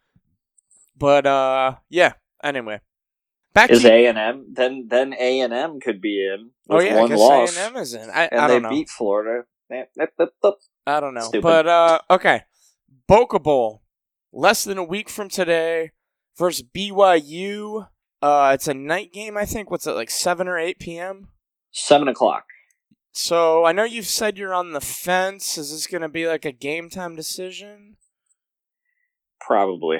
But 0.98 1.24
uh, 1.24 1.76
yeah. 1.88 2.14
Anyway, 2.42 2.80
back 3.54 3.70
is 3.70 3.82
to 3.82 3.92
A 3.92 4.06
and 4.06 4.18
M 4.18 4.46
then 4.54 4.88
then 4.90 5.14
A 5.16 5.38
and 5.38 5.52
M 5.52 5.78
could 5.78 6.00
be 6.00 6.26
in 6.26 6.50
oh 6.68 6.80
yeah, 6.80 7.00
I 7.00 7.06
guess 7.06 7.18
loss, 7.18 7.56
A&M 7.56 7.76
is 7.76 7.94
in. 7.94 8.10
I, 8.10 8.24
and 8.32 8.40
I 8.40 8.48
they 8.48 8.54
don't 8.54 8.62
know. 8.64 8.70
beat 8.70 8.88
Florida. 8.90 9.44
I 10.84 10.98
don't 10.98 11.14
know. 11.14 11.20
Stupid. 11.20 11.42
But 11.42 11.68
uh, 11.68 11.98
okay, 12.10 12.42
Boca 13.06 13.38
Bowl, 13.38 13.82
less 14.32 14.64
than 14.64 14.78
a 14.78 14.84
week 14.84 15.08
from 15.08 15.28
today, 15.28 15.92
versus 16.36 16.64
BYU. 16.74 17.86
Uh, 18.20 18.50
it's 18.52 18.66
a 18.66 18.74
night 18.74 19.12
game, 19.12 19.36
I 19.36 19.44
think. 19.44 19.70
What's 19.70 19.86
it 19.86 19.92
like, 19.92 20.10
seven 20.10 20.48
or 20.48 20.58
eight 20.58 20.80
p.m. 20.80 21.28
Seven 21.70 22.08
o'clock. 22.08 22.46
So 23.12 23.64
I 23.66 23.72
know 23.72 23.84
you've 23.84 24.06
said 24.06 24.38
you're 24.38 24.54
on 24.54 24.72
the 24.72 24.80
fence. 24.80 25.58
Is 25.58 25.70
this 25.70 25.86
going 25.86 26.00
to 26.02 26.08
be 26.08 26.26
like 26.26 26.44
a 26.44 26.52
game 26.52 26.88
time 26.88 27.14
decision? 27.14 27.96
Probably. 29.40 29.98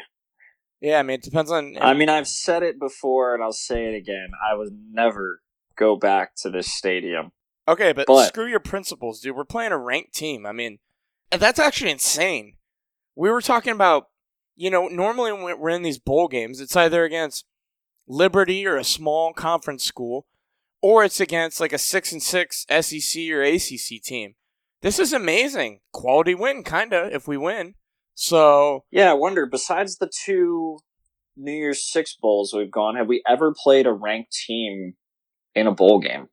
Yeah, 0.81 0.99
I 0.99 1.03
mean 1.03 1.15
it 1.15 1.23
depends 1.23 1.51
on. 1.51 1.77
I 1.81 1.95
mean, 1.95 2.09
I've 2.09 2.27
said 2.27 2.63
it 2.63 2.81
before, 2.81 3.35
and 3.35 3.43
I'll 3.45 3.53
say 3.53 3.87
it 3.87 3.97
again. 3.97 4.31
I 4.45 4.55
would 4.57 4.73
never 4.91 5.41
go 5.77 5.95
back 5.97 6.35
to 6.37 6.51
this 6.51 6.73
stadium. 6.73 7.33
okay, 7.69 7.93
but, 7.93 8.07
but- 8.07 8.29
screw 8.29 8.47
your 8.47 8.61
principles, 8.61 9.21
dude. 9.21 9.37
We're 9.37 9.45
playing 9.45 9.73
a 9.73 9.79
ranked 9.79 10.15
team. 10.15 10.45
I 10.47 10.53
mean, 10.53 10.79
that's 11.31 11.59
actually 11.61 11.91
insane. 11.93 12.55
We 13.15 13.31
were 13.31 13.43
talking 13.43 13.73
about, 13.73 14.09
you 14.57 14.71
know, 14.71 14.89
normally 14.89 15.33
when 15.33 15.59
we're 15.61 15.69
in 15.71 15.83
these 15.83 15.99
bowl 15.99 16.29
games, 16.29 16.61
it's 16.61 16.75
either 16.75 17.05
against 17.05 17.45
Liberty 18.09 18.67
or 18.67 18.77
a 18.77 18.85
small 18.85 19.33
conference 19.33 19.85
school, 19.85 20.27
or 20.83 21.05
it's 21.05 21.21
against 21.21 21.61
like 21.61 21.73
a 21.73 21.79
six 21.79 22.13
and 22.13 22.23
six 22.23 22.67
SEC 22.69 23.23
or 23.31 23.43
ACC 23.43 24.03
team. 24.03 24.35
This 24.83 24.99
is 24.99 25.13
amazing. 25.13 25.81
Quality 25.93 26.35
win, 26.35 26.65
kinda, 26.65 27.09
if 27.13 27.29
we 27.29 27.37
win. 27.37 27.75
So 28.15 28.85
Yeah, 28.91 29.11
I 29.11 29.15
wonder. 29.15 29.47
Besides 29.47 29.97
the 29.97 30.11
two 30.25 30.81
New 31.37 31.53
Year's 31.53 31.83
Six 31.91 32.17
bowls 32.21 32.53
we've 32.53 32.71
gone, 32.71 32.97
have 32.97 33.09
we 33.09 33.23
ever 33.27 33.55
played 33.57 33.87
a 33.87 33.93
ranked 33.93 34.33
team 34.33 34.95
in 35.55 35.67
a 35.67 35.73
bowl 35.73 36.01
game? 36.01 36.29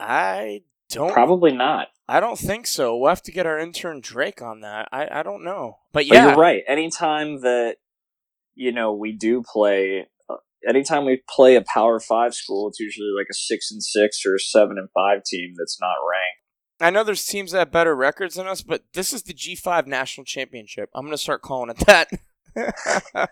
I 0.00 0.62
don't 0.88 1.12
Probably 1.12 1.52
not. 1.52 1.88
I 2.08 2.18
don't 2.18 2.38
think 2.38 2.66
so. 2.66 2.96
We'll 2.96 3.10
have 3.10 3.22
to 3.22 3.32
get 3.32 3.46
our 3.46 3.58
intern 3.58 4.00
Drake 4.00 4.42
on 4.42 4.60
that. 4.62 4.88
I, 4.90 5.20
I 5.20 5.22
don't 5.22 5.44
know. 5.44 5.78
But 5.92 6.08
But 6.08 6.16
yeah, 6.16 6.28
you're 6.28 6.36
right. 6.36 6.62
Anytime 6.66 7.42
that 7.42 7.76
you 8.54 8.72
know 8.72 8.92
we 8.94 9.12
do 9.12 9.42
play, 9.42 10.08
anytime 10.68 11.04
we 11.04 11.22
play 11.28 11.56
a 11.56 11.62
Power 11.62 12.00
Five 12.00 12.34
school, 12.34 12.68
it's 12.68 12.80
usually 12.80 13.10
like 13.16 13.26
a 13.30 13.34
six 13.34 13.70
and 13.70 13.82
six 13.82 14.22
or 14.26 14.34
a 14.34 14.38
seven 14.38 14.78
and 14.78 14.88
five 14.94 15.24
team 15.24 15.54
that's 15.56 15.78
not 15.80 15.96
ranked. 16.08 16.40
I 16.80 16.90
know 16.90 17.04
there's 17.04 17.24
teams 17.24 17.52
that 17.52 17.58
have 17.58 17.72
better 17.72 17.94
records 17.94 18.36
than 18.36 18.46
us, 18.46 18.62
but 18.62 18.84
this 18.94 19.12
is 19.12 19.22
the 19.24 19.34
G5 19.34 19.86
National 19.86 20.24
Championship. 20.24 20.88
I'm 20.94 21.02
going 21.02 21.12
to 21.12 21.18
start 21.18 21.42
calling 21.42 21.70
it 21.70 21.76
that. 21.86 22.08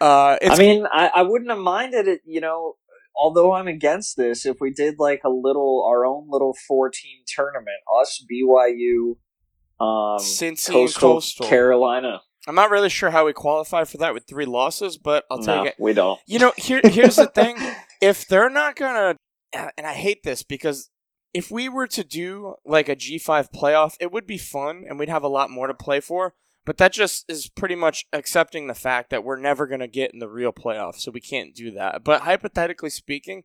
uh, 0.00 0.36
it's, 0.42 0.54
I 0.54 0.58
mean, 0.58 0.86
I, 0.92 1.10
I 1.14 1.22
wouldn't 1.22 1.50
have 1.50 1.60
minded 1.60 2.08
it. 2.08 2.22
You 2.24 2.40
know, 2.40 2.74
although 3.16 3.52
I'm 3.52 3.68
against 3.68 4.16
this, 4.16 4.44
if 4.44 4.56
we 4.60 4.70
did 4.70 4.96
like 4.98 5.20
a 5.24 5.30
little 5.30 5.86
our 5.88 6.04
own 6.04 6.26
little 6.28 6.56
four 6.66 6.90
team 6.90 7.18
tournament, 7.26 7.78
us 8.00 8.24
BYU, 8.30 9.16
um, 9.80 10.18
Cincy 10.18 10.72
Coastal, 10.72 11.14
Coastal. 11.14 11.46
Carolina. 11.46 12.20
I'm 12.48 12.54
not 12.54 12.70
really 12.70 12.88
sure 12.88 13.10
how 13.10 13.26
we 13.26 13.34
qualify 13.34 13.84
for 13.84 13.98
that 13.98 14.14
with 14.14 14.26
three 14.26 14.46
losses, 14.46 14.96
but 14.96 15.24
I'll 15.30 15.38
no, 15.38 15.64
take 15.64 15.72
it. 15.74 15.74
we 15.78 15.92
don't. 15.92 16.18
You 16.26 16.38
know, 16.38 16.52
here 16.56 16.80
here's 16.82 17.16
the 17.16 17.26
thing: 17.26 17.56
if 18.00 18.26
they're 18.26 18.48
not 18.48 18.74
gonna, 18.74 19.16
and 19.52 19.86
I 19.86 19.92
hate 19.92 20.22
this 20.22 20.42
because 20.42 20.88
if 21.34 21.50
we 21.50 21.68
were 21.68 21.86
to 21.88 22.02
do 22.02 22.54
like 22.64 22.88
a 22.88 22.96
G5 22.96 23.52
playoff, 23.52 23.96
it 24.00 24.10
would 24.10 24.26
be 24.26 24.38
fun 24.38 24.84
and 24.88 24.98
we'd 24.98 25.10
have 25.10 25.22
a 25.22 25.28
lot 25.28 25.50
more 25.50 25.66
to 25.66 25.74
play 25.74 26.00
for. 26.00 26.34
But 26.64 26.78
that 26.78 26.92
just 26.92 27.26
is 27.28 27.50
pretty 27.50 27.74
much 27.74 28.06
accepting 28.14 28.66
the 28.66 28.74
fact 28.74 29.10
that 29.10 29.24
we're 29.24 29.38
never 29.38 29.66
gonna 29.66 29.86
get 29.86 30.14
in 30.14 30.18
the 30.18 30.28
real 30.28 30.52
playoff, 30.52 30.94
so 30.94 31.10
we 31.10 31.20
can't 31.20 31.54
do 31.54 31.70
that. 31.72 32.02
But 32.02 32.22
hypothetically 32.22 32.90
speaking, 32.90 33.44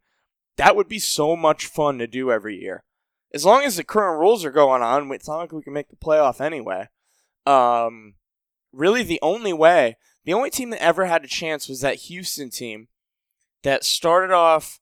that 0.55 0.77
would 0.77 0.88
be 0.88 1.00
so 1.00 1.36
much 1.36 1.65
fun 1.65 1.98
to 1.98 2.07
do 2.07 2.31
every 2.31 2.57
year. 2.57 2.86
As 3.33 3.43
long 3.43 3.63
as 3.63 3.75
the 3.75 3.83
current 3.83 4.19
rules 4.19 4.45
are 4.45 4.51
going 4.51 4.81
on, 4.81 5.12
it's 5.12 5.27
not 5.27 5.39
like 5.39 5.51
we 5.51 5.63
can 5.63 5.74
make 5.74 5.89
the 5.89 5.98
playoff 5.98 6.39
anyway. 6.39 6.88
Um, 7.45 8.13
really, 8.73 9.03
the 9.03 9.19
only 9.21 9.53
way, 9.53 9.97
the 10.25 10.33
only 10.33 10.49
team 10.49 10.71
that 10.71 10.81
ever 10.81 11.05
had 11.05 11.23
a 11.23 11.27
chance 11.27 11.69
was 11.69 11.81
that 11.81 11.95
Houston 11.95 12.49
team 12.49 12.87
that 13.63 13.83
started 13.83 14.33
off 14.33 14.79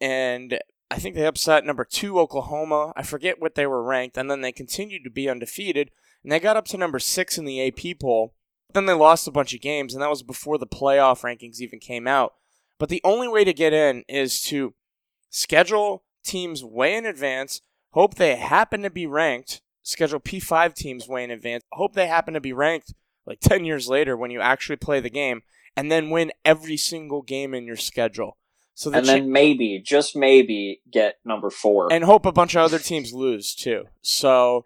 and 0.00 0.58
I 0.90 0.98
think 0.98 1.14
they 1.14 1.26
upset 1.26 1.66
number 1.66 1.84
two 1.84 2.18
Oklahoma. 2.18 2.92
I 2.96 3.02
forget 3.02 3.40
what 3.40 3.54
they 3.54 3.66
were 3.66 3.82
ranked, 3.82 4.16
and 4.16 4.30
then 4.30 4.40
they 4.40 4.52
continued 4.52 5.04
to 5.04 5.10
be 5.10 5.28
undefeated, 5.28 5.90
and 6.22 6.32
they 6.32 6.40
got 6.40 6.56
up 6.56 6.64
to 6.66 6.78
number 6.78 6.98
six 6.98 7.36
in 7.36 7.44
the 7.44 7.66
AP 7.66 7.98
poll. 8.00 8.34
Then 8.72 8.86
they 8.86 8.94
lost 8.94 9.28
a 9.28 9.32
bunch 9.32 9.54
of 9.54 9.60
games, 9.60 9.92
and 9.92 10.02
that 10.02 10.10
was 10.10 10.22
before 10.22 10.56
the 10.56 10.66
playoff 10.66 11.22
rankings 11.22 11.60
even 11.60 11.78
came 11.78 12.06
out. 12.06 12.34
But 12.78 12.88
the 12.88 13.02
only 13.04 13.28
way 13.28 13.44
to 13.44 13.52
get 13.52 13.72
in 13.72 14.04
is 14.08 14.40
to 14.44 14.74
schedule 15.30 16.04
teams 16.24 16.64
way 16.64 16.94
in 16.94 17.04
advance, 17.04 17.60
hope 17.90 18.14
they 18.14 18.36
happen 18.36 18.82
to 18.82 18.90
be 18.90 19.06
ranked, 19.06 19.60
schedule 19.82 20.20
P5 20.20 20.74
teams 20.74 21.08
way 21.08 21.24
in 21.24 21.30
advance. 21.30 21.64
Hope 21.72 21.94
they 21.94 22.06
happen 22.06 22.34
to 22.34 22.40
be 22.40 22.52
ranked 22.52 22.94
like 23.28 23.40
10 23.40 23.64
years 23.64 23.88
later 23.88 24.16
when 24.16 24.30
you 24.30 24.40
actually 24.40 24.76
play 24.76 25.00
the 25.00 25.10
game 25.10 25.42
and 25.76 25.92
then 25.92 26.10
win 26.10 26.32
every 26.44 26.76
single 26.76 27.22
game 27.22 27.54
in 27.54 27.66
your 27.66 27.76
schedule. 27.76 28.36
So 28.74 28.90
and 28.92 29.04
cha- 29.04 29.12
then 29.12 29.30
maybe, 29.30 29.82
just 29.84 30.16
maybe, 30.16 30.80
get 30.90 31.16
number 31.24 31.50
four. 31.50 31.92
and 31.92 32.04
hope 32.04 32.24
a 32.24 32.32
bunch 32.32 32.54
of 32.54 32.62
other 32.62 32.78
teams 32.78 33.12
lose 33.12 33.54
too. 33.54 33.84
So, 34.02 34.64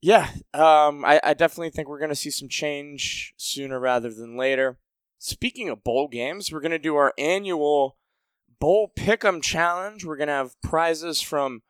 yeah, 0.00 0.30
um, 0.54 1.04
I, 1.04 1.20
I 1.22 1.34
definitely 1.34 1.70
think 1.70 1.88
we're 1.88 1.98
going 1.98 2.10
to 2.10 2.16
see 2.16 2.30
some 2.30 2.48
change 2.48 3.34
sooner 3.36 3.78
rather 3.78 4.12
than 4.12 4.36
later. 4.36 4.78
Speaking 5.18 5.68
of 5.68 5.84
bowl 5.84 6.08
games, 6.08 6.50
we're 6.50 6.60
going 6.60 6.70
to 6.70 6.78
do 6.78 6.96
our 6.96 7.12
annual 7.18 7.98
bowl 8.58 8.90
pick'em 8.96 9.42
challenge. 9.42 10.04
We're 10.04 10.16
going 10.16 10.28
to 10.28 10.34
have 10.34 10.60
prizes 10.62 11.20
from 11.20 11.62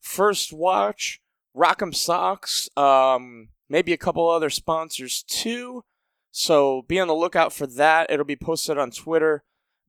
First 0.00 0.52
Watch, 0.52 1.20
Rock'em 1.56 1.94
Socks, 1.94 2.68
um, 2.76 3.48
maybe 3.68 3.92
a 3.92 3.98
couple 3.98 4.28
other 4.28 4.50
sponsors 4.50 5.22
too. 5.22 5.84
So 6.30 6.82
be 6.86 7.00
on 7.00 7.08
the 7.08 7.14
lookout 7.14 7.52
for 7.52 7.66
that. 7.66 8.10
It'll 8.10 8.24
be 8.24 8.36
posted 8.36 8.78
on 8.78 8.90
Twitter 8.90 9.44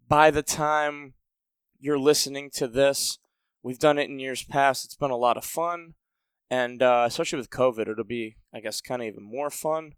by 0.07 0.31
the 0.31 0.43
time 0.43 1.13
you're 1.79 2.00
listening 2.00 2.50
to 2.55 2.67
this. 2.67 3.19
We've 3.62 3.79
done 3.79 3.98
it 3.98 4.09
in 4.09 4.19
years 4.19 4.43
past. 4.43 4.86
It's 4.86 4.95
been 4.95 5.12
a 5.12 5.17
lot 5.17 5.38
of 5.38 5.45
fun. 5.45 5.95
And 6.50 6.81
uh, 6.81 7.05
especially 7.07 7.38
with 7.38 7.50
COVID, 7.50 7.88
it'll 7.88 8.03
be, 8.03 8.38
I 8.53 8.59
guess, 8.59 8.81
kind 8.81 9.01
of 9.01 9.07
even 9.07 9.24
more 9.24 9.50
fun. 9.50 9.93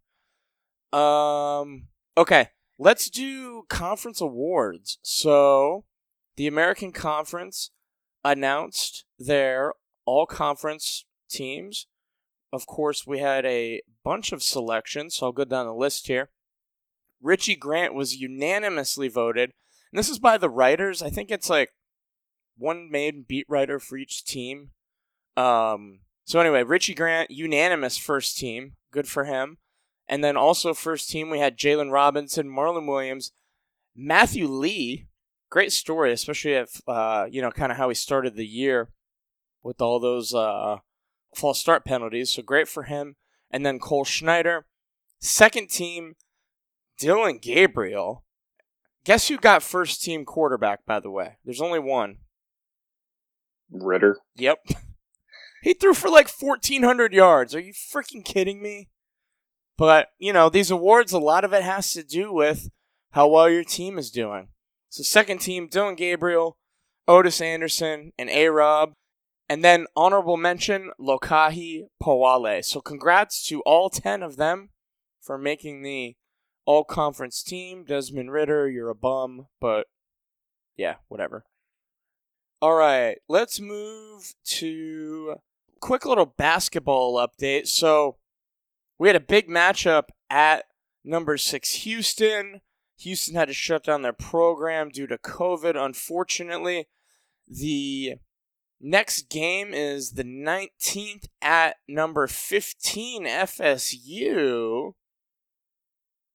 Um, 0.92 1.88
okay, 2.18 2.50
let's 2.78 3.10
do 3.10 3.64
conference 3.70 4.20
awards. 4.20 5.00
So, 5.02 5.86
the 6.36 6.48
American 6.48 6.92
Conference 6.92 7.72
announced 8.24 9.06
their 9.18 9.74
all 10.06 10.26
conference 10.26 11.06
teams. 11.30 11.88
Of 12.54 12.66
course, 12.66 13.08
we 13.08 13.20
had 13.20 13.46
a 13.46 13.82
bunch 14.04 14.32
of 14.32 14.44
selections, 14.44 15.16
so 15.16 15.28
I'll 15.28 15.32
go 15.32 15.46
down 15.46 15.66
the 15.66 15.74
list 15.74 16.08
here. 16.08 16.30
Richie 17.22 17.56
Grant 17.56 17.94
was 17.94 18.18
unanimously 18.18 19.08
voted, 19.08 19.54
and 19.92 20.00
this 20.00 20.10
is 20.10 20.20
by 20.20 20.38
the 20.38 20.50
writers. 20.50 21.02
I 21.02 21.10
think 21.10 21.32
it's 21.32 21.50
like 21.50 21.70
one 22.58 22.90
main 22.92 23.26
beat 23.28 23.46
writer 23.48 23.80
for 23.80 23.98
each 23.98 24.26
team. 24.26 24.72
Um, 25.38 26.00
so 26.26 26.40
anyway, 26.40 26.64
Richie 26.64 26.94
Grant, 26.94 27.32
unanimous 27.32 27.98
first 27.98 28.38
team. 28.38 28.74
Good 28.92 29.08
for 29.08 29.26
him. 29.26 29.58
And 30.08 30.24
then 30.24 30.36
also 30.36 30.74
first 30.74 31.10
team, 31.10 31.30
we 31.30 31.40
had 31.40 31.58
Jaylon 31.58 31.92
Robinson, 31.92 32.50
Marlon 32.50 32.88
Williams, 32.88 33.32
Matthew 33.96 34.48
Lee. 34.48 35.08
Great 35.50 35.72
story, 35.72 36.12
especially 36.12 36.54
if 36.54 36.82
uh, 36.88 37.28
you 37.30 37.42
know 37.42 37.52
kind 37.52 37.72
of 37.72 37.78
how 37.78 37.90
he 37.90 37.96
started 37.96 38.36
the 38.36 38.46
year 38.46 38.90
with 39.64 39.82
all 39.82 40.00
those 40.00 40.34
uh, 40.34 40.78
false 41.36 41.60
start 41.60 41.86
penalties. 41.86 42.32
So 42.32 42.42
great 42.42 42.68
for 42.68 42.84
him. 42.84 43.16
And 43.50 43.66
then 43.66 43.80
Cole 43.80 44.06
Schneider, 44.06 44.66
second 45.20 45.70
team, 45.70 46.16
Dillon 46.98 47.40
Gabriel. 47.42 48.24
Guess 49.04 49.28
who 49.28 49.38
got 49.38 49.64
first 49.64 50.04
team 50.04 50.26
quarterback? 50.26 50.86
By 50.86 51.00
the 51.00 51.10
way, 51.10 51.38
there's 51.44 51.62
only 51.62 51.80
one. 51.80 52.18
Ridder. 53.72 54.18
Yep. 54.36 54.60
He 55.62 55.76
threw 55.76 55.94
for 55.94 56.10
like 56.10 56.28
1,400 56.28 57.14
yards. 57.14 57.54
Are 57.54 57.60
you 57.60 57.74
freaking 57.74 58.26
kidding 58.26 58.62
me? 58.62 58.90
But, 59.78 60.10
you 60.18 60.34
know, 60.34 60.50
these 60.50 60.72
awards, 60.72 61.14
a 61.14 61.20
lot 61.20 61.44
of 61.44 61.54
it 61.54 61.64
has 61.64 61.94
to 61.94 62.04
do 62.04 62.34
with 62.34 62.70
how 63.12 63.28
well 63.28 63.50
your 63.50 63.64
team 63.64 63.98
is 63.98 64.10
doing. 64.10 64.50
So, 64.90 65.04
second 65.04 65.40
team, 65.40 65.68
Dillon 65.68 65.96
Gabriel, 65.96 66.58
Otis 67.08 67.42
Anderson, 67.42 68.12
and 68.18 68.30
A 68.30 68.48
Rob. 68.50 68.94
And 69.52 69.66
then 69.66 69.88
honorable 69.98 70.38
mention, 70.38 70.92
Lokahi 70.98 71.88
Pauole. 72.02 72.64
So, 72.64 72.80
congrats 72.80 73.46
to 73.48 73.60
all 73.64 73.90
10 73.90 74.24
of 74.24 74.38
them 74.38 74.70
for 75.20 75.38
making 75.38 75.82
the 75.82 76.16
all 76.64 76.86
conference 76.86 77.44
team. 77.44 77.84
Desmond 77.84 78.32
Ridder, 78.32 78.70
you're 78.70 78.88
a 78.88 78.96
bum, 78.96 79.48
but 79.60 79.88
yeah, 80.78 80.96
whatever. 81.10 81.44
All 82.62 82.76
right, 82.76 83.18
let's 83.28 83.60
move 83.60 84.36
to 84.46 85.36
quick 85.82 86.06
little 86.06 86.28
basketball 86.28 87.16
update. 87.16 87.68
So, 87.68 88.16
we 88.98 89.10
had 89.10 89.18
a 89.18 89.20
big 89.20 89.50
matchup 89.50 90.04
at 90.30 90.64
number 91.04 91.36
six 91.36 91.74
Houston. 91.84 92.62
Houston 93.00 93.36
had 93.36 93.50
to 93.50 93.54
shut 93.54 93.84
down 93.84 94.02
their 94.02 94.14
program 94.14 94.92
due 94.92 95.08
to 95.08 95.18
COVID, 95.18 95.76
unfortunately. 95.76 96.88
The 97.50 98.14
next 98.82 99.30
game 99.30 99.74
is 99.74 100.12
the 100.12 100.24
19th 100.24 101.26
at 101.42 101.78
number 101.88 102.28
15 102.28 103.26
FSU. 103.26 104.94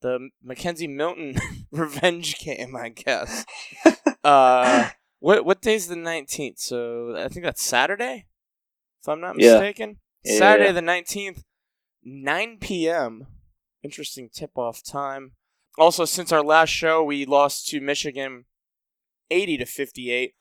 The 0.02 0.28
McKenzie 0.46 0.92
Milton 0.94 1.36
revenge 1.70 2.38
game, 2.38 2.76
I 2.76 2.90
guess. 2.90 3.44
uh, 4.24 4.90
what 5.20 5.44
what 5.44 5.62
day's 5.62 5.88
the 5.88 5.94
19th? 5.96 6.58
So 6.58 7.16
I 7.16 7.28
think 7.28 7.44
that's 7.44 7.62
Saturday, 7.62 8.26
if 9.02 9.08
I'm 9.08 9.20
not 9.20 9.36
Yeah. 9.38 9.54
mistaken. 9.54 9.98
Yeah. 10.24 10.38
Saturday 10.38 10.72
the 10.72 10.80
19th, 10.80 11.42
9 12.04 12.58
p.m. 12.60 13.26
Interesting 13.82 14.28
tip 14.32 14.56
off 14.56 14.82
time. 14.82 15.32
Also, 15.78 16.04
since 16.04 16.32
our 16.32 16.42
last 16.42 16.70
show, 16.70 17.02
we 17.04 17.24
lost 17.24 17.68
to 17.68 17.80
Michigan 17.80 18.44
80 19.30 19.58
to 19.58 19.66
58. 19.66 20.34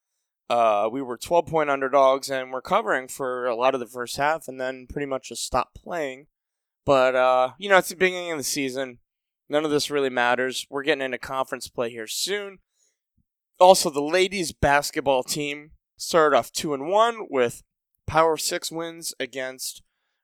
Uh, 0.49 0.87
we 0.91 1.01
were 1.01 1.17
12 1.17 1.47
point 1.47 1.69
underdogs 1.69 2.29
and 2.29 2.51
we're 2.51 2.61
covering 2.61 3.07
for 3.07 3.47
a 3.47 3.55
lot 3.55 3.73
of 3.73 3.79
the 3.79 3.87
first 3.87 4.17
half 4.17 4.47
and 4.47 4.59
then 4.59 4.85
pretty 4.87 5.07
much 5.07 5.29
just 5.29 5.43
stopped 5.43 5.75
playing. 5.75 6.27
But, 6.85 7.15
uh, 7.15 7.51
you 7.57 7.67
know, 7.67 7.77
it's 7.77 7.89
the 7.89 7.95
beginning 7.95 8.31
of 8.31 8.37
the 8.37 8.43
season. 8.43 8.99
None 9.49 9.65
of 9.65 9.71
this 9.71 9.89
really 9.89 10.09
matters. 10.09 10.67
We're 10.69 10.83
getting 10.83 11.03
into 11.03 11.17
conference 11.17 11.67
play 11.67 11.89
here 11.89 12.07
soon. 12.07 12.59
Also, 13.59 13.89
the 13.89 14.01
ladies 14.01 14.51
basketball 14.51 15.23
team 15.23 15.71
started 15.97 16.35
off 16.35 16.51
2 16.51 16.73
and 16.73 16.89
1 16.89 17.27
with 17.29 17.63
Power 18.05 18.37
6 18.37 18.71
wins 18.71 19.13
against 19.19 19.81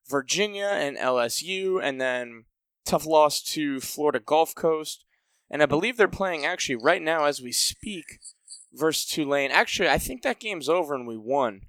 Virginia 0.08 0.70
and 0.74 0.98
LSU, 0.98 1.82
and 1.82 2.00
then 2.02 2.46
tough 2.86 3.06
loss 3.06 3.42
to 3.42 3.80
Florida 3.80 4.20
Gulf 4.20 4.54
Coast. 4.54 5.06
And 5.50 5.64
I 5.64 5.66
believe 5.66 5.98
they're 5.98 6.08
playing 6.08 6.46
actually 6.46 6.76
right 6.76 7.02
now 7.02 7.26
as 7.26 7.42
we 7.42 7.52
speak 7.52 8.20
versus 8.74 9.06
Tulane. 9.06 9.52
Actually, 9.52 9.90
I 9.90 9.98
think 9.98 10.22
that 10.22 10.40
game's 10.40 10.70
over 10.70 10.94
and 10.94 11.08
we 11.08 11.18
won. 11.18 11.62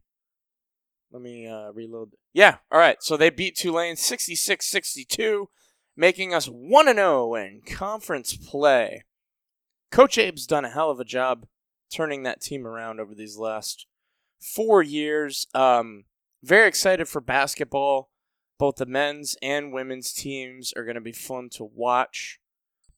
Let 1.11 1.23
me 1.23 1.47
uh, 1.47 1.73
reload. 1.73 2.13
Yeah, 2.33 2.57
all 2.71 2.79
right. 2.79 2.97
So 3.01 3.17
they 3.17 3.31
beat 3.31 3.57
Tulane 3.57 3.97
66 3.97 4.67
62, 4.67 5.49
making 5.97 6.33
us 6.33 6.47
1 6.47 6.87
0 6.87 7.35
in 7.35 7.61
conference 7.67 8.35
play. 8.37 9.05
Coach 9.91 10.17
Abe's 10.17 10.47
done 10.47 10.65
a 10.65 10.71
hell 10.71 10.91
of 10.91 11.01
a 11.01 11.05
job 11.05 11.47
turning 11.93 12.23
that 12.23 12.41
team 12.41 12.67
around 12.67 12.99
over 12.99 13.15
these 13.15 13.37
last 13.37 13.87
four 14.41 14.83
years. 14.83 15.47
Um, 15.55 16.05
very 16.43 16.67
excited 16.67 17.09
for 17.09 17.21
basketball. 17.21 18.09
Both 18.59 18.77
the 18.77 18.87
men's 18.87 19.37
and 19.43 19.73
women's 19.73 20.13
teams 20.13 20.73
are 20.77 20.85
going 20.85 20.95
to 20.95 21.01
be 21.01 21.13
fun 21.13 21.51
to 21.51 21.65
watch. 21.65 22.39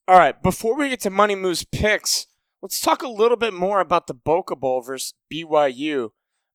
All 0.06 0.18
right, 0.18 0.40
before 0.42 0.76
we 0.76 0.90
get 0.90 1.00
to 1.00 1.10
Money 1.10 1.34
Moves 1.34 1.64
picks, 1.64 2.26
let's 2.64 2.80
talk 2.80 3.02
a 3.02 3.08
little 3.08 3.36
bit 3.36 3.52
more 3.52 3.78
about 3.78 4.06
the 4.06 4.14
Boca 4.14 4.56
Bowl 4.56 4.80
versus 4.80 5.12
BYU. 5.30 6.12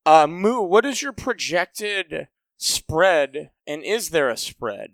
Uh, 0.07 0.25
Moo, 0.25 0.61
what 0.61 0.83
is 0.83 1.03
your 1.03 1.11
projected 1.11 2.29
spread, 2.57 3.51
and 3.67 3.83
is 3.83 4.09
there 4.09 4.27
a 4.27 4.35
spread? 4.35 4.93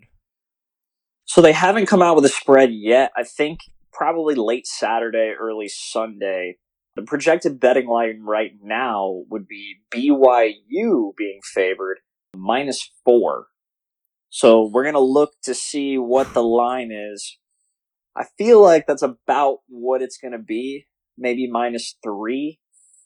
So 1.24 1.40
they 1.40 1.52
haven't 1.52 1.86
come 1.86 2.02
out 2.02 2.16
with 2.16 2.26
a 2.26 2.28
spread 2.28 2.70
yet. 2.70 3.12
I 3.16 3.22
think 3.24 3.60
probably 3.94 4.34
late 4.34 4.66
Saturday, 4.66 5.32
early 5.40 5.68
Sunday. 5.68 6.58
The 6.96 7.02
projected 7.02 7.60
betting 7.60 7.88
line 7.88 8.20
right 8.22 8.52
now 8.62 9.22
would 9.30 9.48
be 9.48 9.76
BYU 9.90 11.16
being 11.16 11.40
favored 11.42 12.00
minus 12.36 12.90
four. 13.06 13.46
So 14.28 14.68
we're 14.70 14.82
going 14.82 14.94
to 14.94 15.00
look 15.00 15.32
to 15.44 15.54
see 15.54 15.96
what 15.96 16.34
the 16.34 16.42
line 16.42 16.90
is. 16.92 17.38
I 18.14 18.26
feel 18.36 18.62
like 18.62 18.86
that's 18.86 19.02
about 19.02 19.60
what 19.66 20.02
it's 20.02 20.18
going 20.18 20.32
to 20.32 20.38
be. 20.38 20.88
Maybe 21.18 21.48
minus 21.50 21.96
three. 22.02 22.58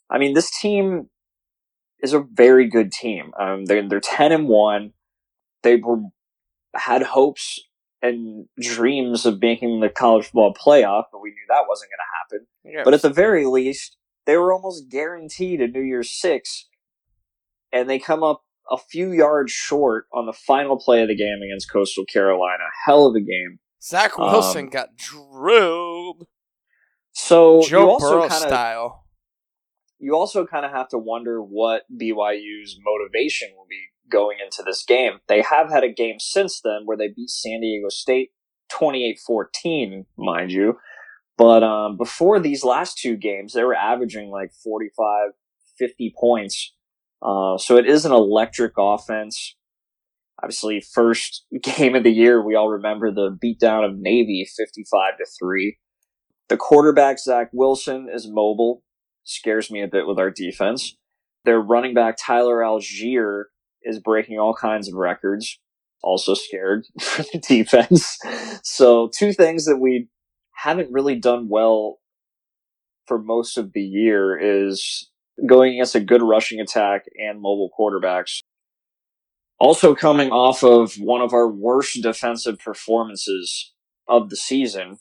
I 0.09 0.17
mean, 0.17 0.33
this 0.33 0.51
team 0.59 1.09
is 2.01 2.13
a 2.13 2.25
very 2.33 2.67
good 2.67 2.91
team. 2.91 3.31
Um, 3.39 3.65
they're, 3.65 3.87
they're 3.87 3.99
10 3.99 4.31
and 4.31 4.47
1. 4.47 4.93
They 5.63 5.77
were, 5.77 6.01
had 6.75 7.03
hopes 7.03 7.59
and 8.01 8.47
dreams 8.59 9.25
of 9.25 9.41
making 9.41 9.79
the 9.79 9.89
college 9.89 10.25
football 10.25 10.53
playoff, 10.53 11.03
but 11.11 11.21
we 11.21 11.29
knew 11.29 11.45
that 11.49 11.65
wasn't 11.67 11.91
going 11.91 11.97
to 11.99 12.35
happen. 12.35 12.47
Yeah, 12.63 12.81
But 12.83 12.93
at 12.95 13.03
the 13.03 13.09
very 13.09 13.45
least, 13.45 13.97
they 14.25 14.37
were 14.37 14.51
almost 14.51 14.89
guaranteed 14.89 15.61
a 15.61 15.67
New 15.67 15.81
Year's 15.81 16.11
Six, 16.11 16.67
and 17.71 17.89
they 17.89 17.99
come 17.99 18.23
up 18.23 18.43
a 18.69 18.77
few 18.77 19.11
yards 19.11 19.51
short 19.51 20.05
on 20.13 20.25
the 20.25 20.33
final 20.33 20.77
play 20.77 21.01
of 21.01 21.09
the 21.09 21.15
game 21.15 21.39
against 21.43 21.71
Coastal 21.71 22.05
Carolina. 22.05 22.63
Hell 22.85 23.05
of 23.05 23.15
a 23.15 23.19
game. 23.19 23.59
Zach 23.83 24.17
Wilson 24.17 24.65
um, 24.65 24.69
got 24.69 24.89
drilled 24.95 25.90
So 27.13 27.61
you 27.61 27.67
Joe 27.67 27.89
also 27.89 28.09
Burrow 28.09 28.27
kind 28.27 28.43
of 28.43 28.49
style. 28.49 29.03
you 29.99 30.15
also 30.15 30.45
kind 30.45 30.65
of 30.65 30.71
have 30.71 30.89
to 30.89 30.97
wonder 30.97 31.41
what 31.41 31.83
BYU's 31.93 32.79
motivation 32.83 33.49
will 33.55 33.67
be 33.69 33.81
going 34.09 34.37
into 34.43 34.63
this 34.63 34.83
game. 34.83 35.19
They 35.27 35.41
have 35.41 35.69
had 35.71 35.83
a 35.83 35.91
game 35.91 36.19
since 36.19 36.61
then 36.63 36.81
where 36.85 36.97
they 36.97 37.07
beat 37.07 37.29
San 37.29 37.61
Diego 37.61 37.89
State 37.89 38.31
28-14, 38.71 40.05
mind 40.17 40.51
you. 40.51 40.77
But 41.37 41.63
um, 41.63 41.97
before 41.97 42.39
these 42.39 42.63
last 42.63 42.97
two 42.97 43.17
games, 43.17 43.53
they 43.53 43.63
were 43.63 43.75
averaging 43.75 44.29
like 44.29 44.51
45, 44.63 45.31
50 45.77 46.13
points. 46.19 46.73
Uh, 47.21 47.57
so 47.57 47.77
it 47.77 47.87
is 47.87 48.05
an 48.05 48.11
electric 48.11 48.73
offense. 48.77 49.55
Obviously, 50.43 50.81
first 50.81 51.45
game 51.63 51.95
of 51.95 52.03
the 52.03 52.11
year, 52.11 52.45
we 52.45 52.55
all 52.55 52.69
remember 52.69 53.11
the 53.11 53.37
beatdown 53.43 53.85
of 53.85 53.97
Navy 53.97 54.47
55 54.57 55.17
to 55.17 55.25
3. 55.39 55.77
The 56.51 56.57
quarterback, 56.57 57.17
Zach 57.17 57.47
Wilson, 57.53 58.09
is 58.13 58.27
mobile. 58.27 58.83
Scares 59.23 59.71
me 59.71 59.81
a 59.81 59.87
bit 59.87 60.05
with 60.05 60.19
our 60.19 60.29
defense. 60.29 60.97
Their 61.45 61.61
running 61.61 61.93
back, 61.93 62.17
Tyler 62.19 62.57
Allgeier, 62.57 63.45
is 63.83 64.01
breaking 64.01 64.37
all 64.37 64.53
kinds 64.53 64.89
of 64.89 64.95
records. 64.95 65.61
Also 66.03 66.33
scared 66.33 66.87
for 66.99 67.23
the 67.23 67.39
defense. 67.39 68.19
So, 68.63 69.09
two 69.17 69.31
things 69.31 69.63
that 69.63 69.77
we 69.77 70.09
haven't 70.53 70.91
really 70.91 71.15
done 71.15 71.47
well 71.47 71.99
for 73.07 73.17
most 73.17 73.57
of 73.57 73.71
the 73.71 73.79
year 73.79 74.37
is 74.37 75.09
going 75.47 75.75
against 75.75 75.95
a 75.95 76.01
good 76.01 76.21
rushing 76.21 76.59
attack 76.59 77.05
and 77.17 77.39
mobile 77.39 77.69
quarterbacks. 77.79 78.41
Also 79.57 79.95
coming 79.95 80.31
off 80.31 80.65
of 80.65 80.95
one 80.95 81.21
of 81.21 81.31
our 81.31 81.49
worst 81.49 82.01
defensive 82.03 82.59
performances 82.59 83.71
of 84.09 84.29
the 84.29 84.35
season, 84.35 84.97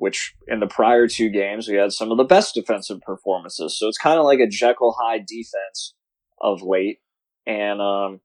which 0.00 0.34
in 0.48 0.60
the 0.60 0.66
prior 0.66 1.06
two 1.06 1.28
games 1.28 1.68
we 1.68 1.76
had 1.76 1.92
some 1.92 2.10
of 2.10 2.16
the 2.16 2.24
best 2.24 2.54
defensive 2.54 3.00
performances. 3.02 3.78
So 3.78 3.86
it's 3.88 3.98
kind 3.98 4.18
of 4.18 4.24
like 4.24 4.40
a 4.40 4.48
Jekyll 4.48 4.96
Hyde 4.98 5.26
defense 5.26 5.94
of 6.40 6.62
late. 6.62 6.98
And 7.46 7.80
um, 7.80 8.20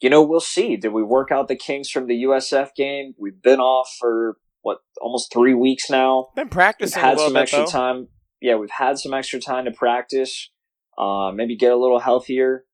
you 0.00 0.10
know, 0.10 0.22
we'll 0.22 0.40
see. 0.40 0.76
Did 0.76 0.92
we 0.92 1.02
work 1.02 1.30
out 1.30 1.48
the 1.48 1.56
kinks 1.56 1.88
from 1.88 2.06
the 2.06 2.24
USF 2.24 2.74
game? 2.76 3.14
We've 3.18 3.40
been 3.40 3.60
off 3.60 3.88
for 3.98 4.36
what 4.62 4.78
almost 5.00 5.32
three 5.32 5.54
weeks 5.54 5.88
now. 5.88 6.28
Been 6.34 6.48
practicing 6.48 7.00
We've 7.00 7.04
had 7.04 7.16
a 7.16 7.20
some 7.20 7.32
bit 7.32 7.42
extra 7.42 7.60
though. 7.60 7.66
time. 7.66 8.08
Yeah, 8.40 8.56
we've 8.56 8.70
had 8.70 8.98
some 8.98 9.14
extra 9.14 9.40
time 9.40 9.64
to 9.66 9.70
practice. 9.70 10.50
Uh, 10.98 11.32
maybe 11.32 11.56
get 11.56 11.72
a 11.72 11.76
little 11.76 12.00
healthier. 12.00 12.64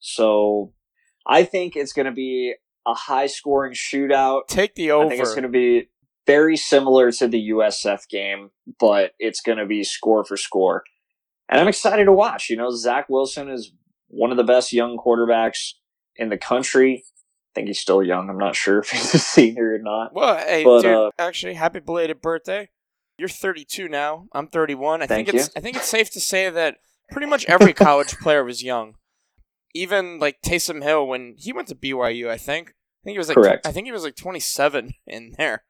So 0.00 0.72
I 1.26 1.44
think 1.44 1.76
it's 1.76 1.92
going 1.92 2.06
to 2.06 2.12
be 2.12 2.54
a 2.86 2.94
high 2.94 3.26
scoring 3.26 3.74
shootout. 3.74 4.48
Take 4.48 4.74
the 4.74 4.90
over. 4.90 5.06
I 5.06 5.08
think 5.08 5.22
it's 5.22 5.34
going 5.34 5.42
to 5.44 5.48
be 5.48 5.88
very 6.26 6.56
similar 6.56 7.10
to 7.12 7.28
the 7.28 7.50
USF 7.50 8.08
game, 8.08 8.50
but 8.78 9.12
it's 9.18 9.40
going 9.40 9.58
to 9.58 9.66
be 9.66 9.84
score 9.84 10.24
for 10.24 10.36
score. 10.36 10.84
And 11.48 11.60
I'm 11.60 11.68
excited 11.68 12.04
to 12.04 12.12
watch. 12.12 12.50
You 12.50 12.56
know, 12.56 12.70
Zach 12.70 13.08
Wilson 13.08 13.50
is 13.50 13.72
one 14.08 14.30
of 14.30 14.36
the 14.36 14.44
best 14.44 14.72
young 14.72 14.96
quarterbacks 14.96 15.72
in 16.16 16.28
the 16.28 16.38
country. 16.38 17.04
I 17.06 17.50
think 17.54 17.68
he's 17.68 17.80
still 17.80 18.02
young. 18.02 18.30
I'm 18.30 18.38
not 18.38 18.54
sure 18.54 18.78
if 18.80 18.90
he's 18.90 19.14
a 19.14 19.18
senior 19.18 19.74
or 19.74 19.78
not. 19.78 20.14
Well, 20.14 20.36
hey, 20.36 20.64
But, 20.64 20.82
dude, 20.82 20.94
uh, 20.94 21.10
actually, 21.18 21.54
happy 21.54 21.80
belated 21.80 22.20
birthday. 22.20 22.68
You're 23.18 23.28
32 23.28 23.88
now. 23.88 24.28
I'm 24.32 24.46
31. 24.46 25.02
I 25.02 25.06
Thank 25.06 25.28
think 25.28 25.38
it's 25.38 25.50
I 25.54 25.60
think 25.60 25.76
it's 25.76 25.88
safe 25.88 26.10
to 26.12 26.20
say 26.20 26.48
that 26.48 26.78
pretty 27.10 27.26
much 27.26 27.44
every 27.46 27.74
college 27.74 28.16
player 28.22 28.42
was 28.42 28.62
young. 28.62 28.94
Even 29.74 30.18
like 30.18 30.40
Taysom 30.42 30.82
Hill 30.82 31.06
when 31.06 31.34
he 31.36 31.52
went 31.52 31.68
to 31.68 31.74
BYU, 31.74 32.28
I 32.28 32.38
think. 32.38 32.70
I 32.70 33.00
think 33.04 33.14
he 33.14 33.18
was 33.18 33.28
like 33.28 33.34
Correct. 33.34 33.66
I 33.66 33.72
think 33.72 33.86
he 33.86 33.92
was 33.92 34.04
like 34.04 34.16
27 34.16 34.94
in 35.06 35.34
there. 35.36 35.64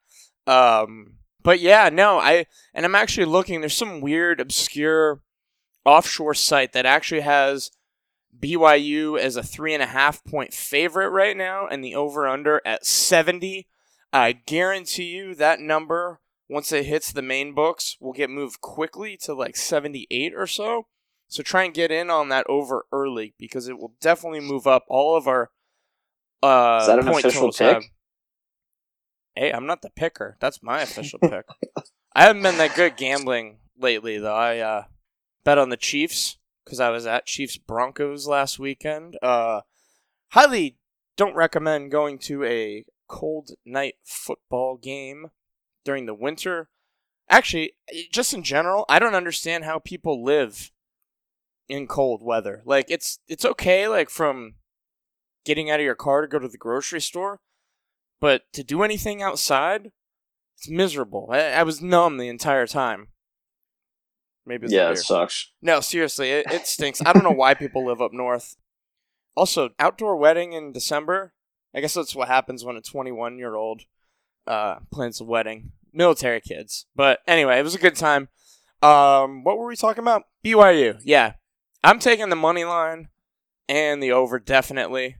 Um, 0.47 1.17
but 1.43 1.59
yeah, 1.59 1.89
no, 1.91 2.19
I 2.19 2.45
and 2.73 2.85
I'm 2.85 2.95
actually 2.95 3.25
looking. 3.25 3.59
There's 3.59 3.75
some 3.77 4.01
weird, 4.01 4.39
obscure 4.39 5.21
offshore 5.85 6.33
site 6.33 6.73
that 6.73 6.85
actually 6.85 7.21
has 7.21 7.71
BYU 8.37 9.19
as 9.19 9.35
a 9.35 9.43
three 9.43 9.73
and 9.73 9.83
a 9.83 9.87
half 9.87 10.23
point 10.23 10.53
favorite 10.53 11.09
right 11.09 11.35
now, 11.35 11.67
and 11.67 11.83
the 11.83 11.95
over 11.95 12.27
under 12.27 12.61
at 12.65 12.85
70. 12.85 13.67
I 14.13 14.33
guarantee 14.33 15.15
you 15.15 15.35
that 15.35 15.59
number, 15.59 16.19
once 16.49 16.71
it 16.71 16.85
hits 16.85 17.11
the 17.11 17.21
main 17.21 17.53
books, 17.53 17.97
will 17.99 18.13
get 18.13 18.29
moved 18.29 18.59
quickly 18.61 19.17
to 19.23 19.33
like 19.33 19.55
78 19.55 20.33
or 20.35 20.47
so. 20.47 20.87
So 21.27 21.43
try 21.43 21.63
and 21.63 21.73
get 21.73 21.91
in 21.91 22.09
on 22.09 22.27
that 22.27 22.45
over 22.49 22.85
early 22.91 23.33
because 23.39 23.69
it 23.69 23.79
will 23.79 23.93
definitely 24.01 24.41
move 24.41 24.67
up 24.67 24.83
all 24.89 25.15
of 25.15 25.27
our 25.27 25.49
uh, 26.43 26.79
Is 26.81 26.87
that 26.87 26.99
an 26.99 27.07
official 27.07 27.53
have. 27.53 27.83
Hey, 29.35 29.51
I'm 29.51 29.65
not 29.65 29.81
the 29.81 29.89
picker. 29.89 30.37
That's 30.39 30.61
my 30.61 30.81
official 30.81 31.19
pick. 31.21 31.45
I 32.13 32.23
haven't 32.23 32.43
been 32.43 32.57
that 32.57 32.75
good 32.75 32.97
gambling 32.97 33.59
lately, 33.77 34.17
though. 34.17 34.35
I 34.35 34.59
uh, 34.59 34.83
bet 35.43 35.57
on 35.57 35.69
the 35.69 35.77
Chiefs 35.77 36.37
because 36.65 36.79
I 36.79 36.89
was 36.89 37.05
at 37.05 37.25
Chiefs 37.25 37.57
Broncos 37.57 38.27
last 38.27 38.59
weekend. 38.59 39.17
Uh, 39.21 39.61
highly 40.31 40.77
don't 41.17 41.35
recommend 41.35 41.91
going 41.91 42.17
to 42.19 42.43
a 42.43 42.85
cold 43.07 43.51
night 43.65 43.95
football 44.03 44.77
game 44.77 45.31
during 45.83 46.05
the 46.05 46.13
winter. 46.13 46.69
Actually, 47.29 47.73
just 48.11 48.33
in 48.33 48.43
general, 48.43 48.85
I 48.89 48.99
don't 48.99 49.15
understand 49.15 49.63
how 49.63 49.79
people 49.79 50.23
live 50.23 50.71
in 51.69 51.87
cold 51.87 52.21
weather. 52.21 52.61
Like 52.65 52.85
it's 52.89 53.19
it's 53.27 53.45
okay 53.45 53.87
like 53.87 54.09
from 54.09 54.55
getting 55.45 55.69
out 55.69 55.79
of 55.79 55.85
your 55.85 55.95
car 55.95 56.21
to 56.21 56.27
go 56.27 56.39
to 56.39 56.47
the 56.47 56.57
grocery 56.57 57.01
store, 57.01 57.39
but 58.21 58.43
to 58.53 58.63
do 58.63 58.83
anything 58.83 59.21
outside, 59.21 59.91
it's 60.57 60.69
miserable. 60.69 61.27
I, 61.31 61.39
I 61.39 61.63
was 61.63 61.81
numb 61.81 62.17
the 62.17 62.29
entire 62.29 62.67
time. 62.67 63.07
Maybe 64.45 64.67
Yeah, 64.69 64.91
it 64.91 64.97
sucks. 64.97 65.51
No, 65.61 65.81
seriously, 65.81 66.29
it, 66.31 66.45
it 66.51 66.67
stinks. 66.67 67.01
I 67.05 67.13
don't 67.13 67.23
know 67.23 67.31
why 67.31 67.53
people 67.53 67.85
live 67.85 68.01
up 68.01 68.13
north. 68.13 68.55
Also, 69.35 69.69
outdoor 69.79 70.15
wedding 70.15 70.53
in 70.53 70.71
December. 70.71 71.33
I 71.75 71.81
guess 71.81 71.93
that's 71.93 72.15
what 72.15 72.27
happens 72.27 72.63
when 72.63 72.75
a 72.75 72.81
21 72.81 73.37
year 73.37 73.55
old 73.55 73.83
uh, 74.47 74.77
plans 74.91 75.21
a 75.21 75.23
wedding. 75.23 75.71
Military 75.93 76.41
kids. 76.41 76.85
But 76.95 77.19
anyway, 77.27 77.59
it 77.59 77.63
was 77.63 77.75
a 77.75 77.79
good 77.79 77.95
time. 77.95 78.29
Um, 78.81 79.43
what 79.43 79.57
were 79.57 79.67
we 79.67 79.75
talking 79.75 80.03
about? 80.03 80.23
BYU. 80.43 80.99
Yeah, 81.03 81.33
I'm 81.83 81.99
taking 81.99 82.29
the 82.29 82.35
money 82.35 82.63
line 82.63 83.09
and 83.69 84.01
the 84.01 84.11
over 84.11 84.39
definitely. 84.39 85.17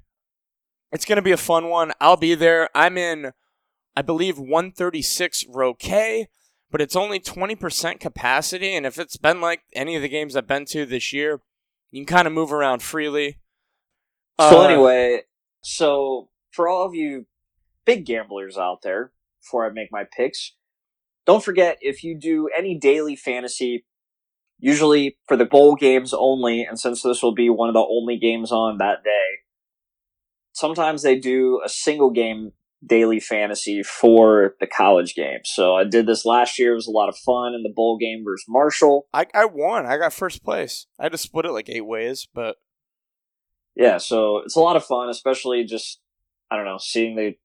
It's 0.91 1.05
gonna 1.05 1.21
be 1.21 1.31
a 1.31 1.37
fun 1.37 1.69
one. 1.69 1.91
I'll 1.99 2.17
be 2.17 2.35
there. 2.35 2.69
I'm 2.75 2.97
in, 2.97 3.31
I 3.95 4.01
believe 4.01 4.37
136 4.37 5.45
row 5.49 5.73
K 5.73 6.27
but 6.71 6.81
it's 6.81 6.95
only 6.95 7.19
20% 7.19 7.99
capacity. 7.99 8.73
And 8.73 8.85
if 8.85 8.97
it's 8.97 9.17
been 9.17 9.41
like 9.41 9.61
any 9.73 9.95
of 9.95 10.01
the 10.01 10.09
games 10.09 10.35
I've 10.35 10.47
been 10.47 10.65
to 10.67 10.85
this 10.85 11.11
year, 11.11 11.41
you 11.91 12.03
can 12.03 12.15
kind 12.15 12.27
of 12.27 12.33
move 12.33 12.53
around 12.53 12.81
freely. 12.81 13.37
So 14.39 14.61
Uh, 14.61 14.63
anyway, 14.63 15.23
so 15.61 16.29
for 16.51 16.67
all 16.67 16.85
of 16.85 16.95
you 16.95 17.27
big 17.85 18.05
gamblers 18.05 18.57
out 18.57 18.81
there, 18.81 19.11
before 19.41 19.65
I 19.65 19.69
make 19.69 19.91
my 19.91 20.05
picks, 20.05 20.55
don't 21.25 21.43
forget 21.43 21.77
if 21.81 22.03
you 22.03 22.17
do 22.17 22.49
any 22.57 22.77
daily 22.77 23.15
fantasy, 23.15 23.85
usually 24.57 25.17
for 25.27 25.35
the 25.35 25.45
bowl 25.45 25.75
games 25.75 26.13
only, 26.13 26.63
and 26.63 26.79
since 26.79 27.03
this 27.03 27.21
will 27.21 27.33
be 27.33 27.49
one 27.49 27.67
of 27.67 27.73
the 27.73 27.85
only 27.87 28.17
games 28.17 28.51
on 28.51 28.77
that 28.77 29.03
day, 29.03 29.40
sometimes 30.61 31.01
they 31.01 31.17
do 31.17 31.59
a 31.65 31.69
single 31.69 32.11
game 32.11 32.53
daily 32.85 33.19
fantasy 33.19 33.83
for 33.83 34.55
the 34.59 34.67
college 34.67 35.15
game. 35.15 35.39
So 35.43 35.75
I 35.75 35.83
did 35.83 36.05
this 36.05 36.25
last 36.25 36.57
year. 36.57 36.71
It 36.71 36.75
was 36.75 36.87
a 36.87 36.91
lot 36.91 37.09
of 37.09 37.17
fun 37.17 37.53
in 37.53 37.63
the 37.63 37.73
bowl 37.75 37.97
game 37.97 38.23
versus 38.23 38.45
Marshall. 38.47 39.07
I, 39.13 39.25
I 39.33 39.45
won. 39.45 39.85
I 39.85 39.97
got 39.97 40.13
first 40.13 40.43
place. 40.43 40.87
I 40.99 41.03
had 41.03 41.11
to 41.11 41.17
split 41.17 41.45
it 41.45 41.51
like 41.51 41.69
eight 41.69 41.85
ways, 41.85 42.27
but 42.33 42.57
yeah, 43.75 43.97
so 43.97 44.37
it's 44.39 44.55
a 44.55 44.59
lot 44.59 44.75
of 44.75 44.85
fun, 44.85 45.09
especially 45.09 45.63
just 45.63 45.99
I 46.49 46.55
don't 46.55 46.65
know, 46.65 46.77
seeing 46.79 47.15
the 47.15 47.35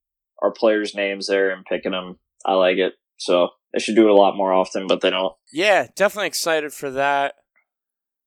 our 0.41 0.51
players' 0.51 0.93
names 0.93 1.27
there 1.27 1.49
and 1.49 1.65
picking 1.65 1.93
them. 1.93 2.19
I 2.45 2.53
like 2.53 2.77
it. 2.77 2.93
So 3.17 3.49
they 3.73 3.79
should 3.79 3.95
do 3.95 4.05
it 4.05 4.11
a 4.11 4.15
lot 4.15 4.37
more 4.37 4.53
often, 4.53 4.85
but 4.87 5.01
they 5.01 5.09
don't. 5.09 5.33
yeah, 5.51 5.87
definitely 5.95 6.27
excited 6.27 6.71
for 6.71 6.91
that. 6.91 7.35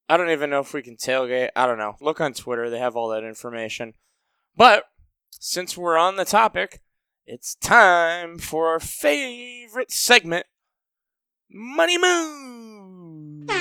I 0.09 0.17
don't 0.17 0.31
even 0.31 0.49
know 0.49 0.59
if 0.59 0.73
we 0.73 0.81
can 0.81 0.97
tailgate. 0.97 1.51
I 1.55 1.65
don't 1.65 1.77
know. 1.77 1.95
Look 2.01 2.19
on 2.19 2.33
Twitter. 2.33 2.69
They 2.69 2.79
have 2.79 2.97
all 2.97 3.09
that 3.09 3.23
information. 3.23 3.93
But 4.55 4.85
since 5.31 5.77
we're 5.77 5.97
on 5.97 6.17
the 6.17 6.25
topic, 6.25 6.81
it's 7.25 7.55
time 7.55 8.37
for 8.37 8.67
our 8.67 8.79
favorite 8.79 9.91
segment 9.91 10.45
Money 11.49 11.97
Moves. 11.97 13.51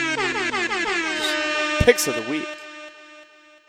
Picks 1.81 2.07
of 2.07 2.15
the 2.17 2.31
week. 2.31 2.47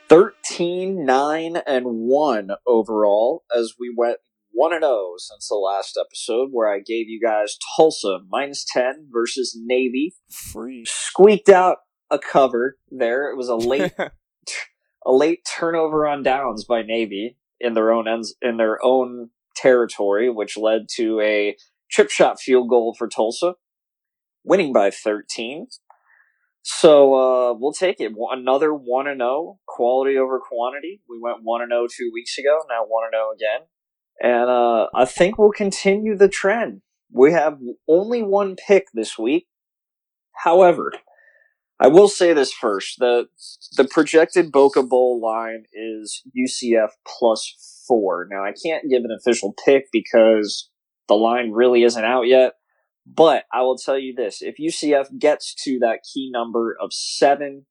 13 0.09 1.05
9 1.05 1.57
and 1.65 1.85
1 1.85 2.49
overall 2.67 3.43
as 3.55 3.75
we 3.79 3.93
went 3.95 4.17
1 4.51 4.73
and 4.73 4.83
0 4.83 5.13
since 5.17 5.47
the 5.47 5.55
last 5.55 5.97
episode 5.97 6.49
where 6.51 6.67
I 6.67 6.79
gave 6.79 7.07
you 7.07 7.21
guys 7.21 7.57
Tulsa 7.77 8.19
minus 8.29 8.65
10 8.65 9.07
versus 9.11 9.57
Navy. 9.57 10.15
Free. 10.29 10.83
Squeaked 10.85 11.47
out 11.49 11.77
a 12.09 12.19
cover 12.19 12.77
there. 12.89 13.31
It 13.31 13.37
was 13.37 13.47
a 13.47 13.55
late 13.55 13.93
a 15.05 15.11
late 15.11 15.47
turnover 15.57 16.07
on 16.07 16.23
downs 16.23 16.65
by 16.65 16.81
Navy 16.81 17.37
in 17.59 17.73
their 17.73 17.91
own 17.91 18.07
ends 18.07 18.35
in 18.41 18.57
their 18.57 18.83
own 18.83 19.29
territory, 19.55 20.29
which 20.29 20.57
led 20.57 20.87
to 20.95 21.19
a 21.21 21.55
chip 21.89 22.09
shot 22.09 22.39
field 22.39 22.69
goal 22.69 22.95
for 22.97 23.07
Tulsa, 23.07 23.55
winning 24.43 24.73
by 24.73 24.89
13. 24.89 25.67
So 26.63 27.15
uh, 27.15 27.53
we'll 27.53 27.73
take 27.73 27.99
it. 27.99 28.13
Another 28.31 28.73
one 28.73 29.07
and 29.07 29.19
zero, 29.19 29.59
quality 29.67 30.17
over 30.17 30.39
quantity. 30.39 31.01
We 31.09 31.19
went 31.19 31.39
one 31.41 31.61
and 31.61 31.71
zero 31.71 31.87
two 31.87 32.11
weeks 32.13 32.37
ago. 32.37 32.59
Now 32.69 32.85
one 32.87 33.05
and 33.05 33.13
zero 33.13 33.31
again, 33.33 33.67
and 34.21 34.49
uh, 34.49 34.87
I 34.93 35.05
think 35.05 35.37
we'll 35.37 35.51
continue 35.51 36.15
the 36.15 36.29
trend. 36.29 36.81
We 37.11 37.33
have 37.33 37.57
only 37.87 38.21
one 38.21 38.55
pick 38.55 38.87
this 38.93 39.17
week. 39.17 39.47
However, 40.43 40.93
I 41.81 41.87
will 41.87 42.07
say 42.07 42.31
this 42.33 42.53
first: 42.53 42.99
the 42.99 43.25
the 43.75 43.87
projected 43.87 44.51
Boca 44.51 44.83
Bowl 44.83 45.19
line 45.19 45.63
is 45.73 46.21
UCF 46.37 46.89
plus 47.07 47.83
four. 47.87 48.27
Now 48.29 48.43
I 48.45 48.53
can't 48.63 48.87
give 48.89 49.03
an 49.03 49.17
official 49.17 49.55
pick 49.65 49.87
because 49.91 50.69
the 51.07 51.15
line 51.15 51.51
really 51.51 51.83
isn't 51.83 52.05
out 52.05 52.27
yet. 52.27 52.53
But 53.07 53.45
I 53.51 53.61
will 53.61 53.77
tell 53.77 53.97
you 53.97 54.13
this: 54.15 54.43
if 54.43 54.57
UCF 54.61 55.17
gets 55.17 55.55
to 55.63 55.79
that 55.79 56.01
key 56.13 56.29
number 56.31 56.77
of 56.79 56.93
seven, 56.93 57.65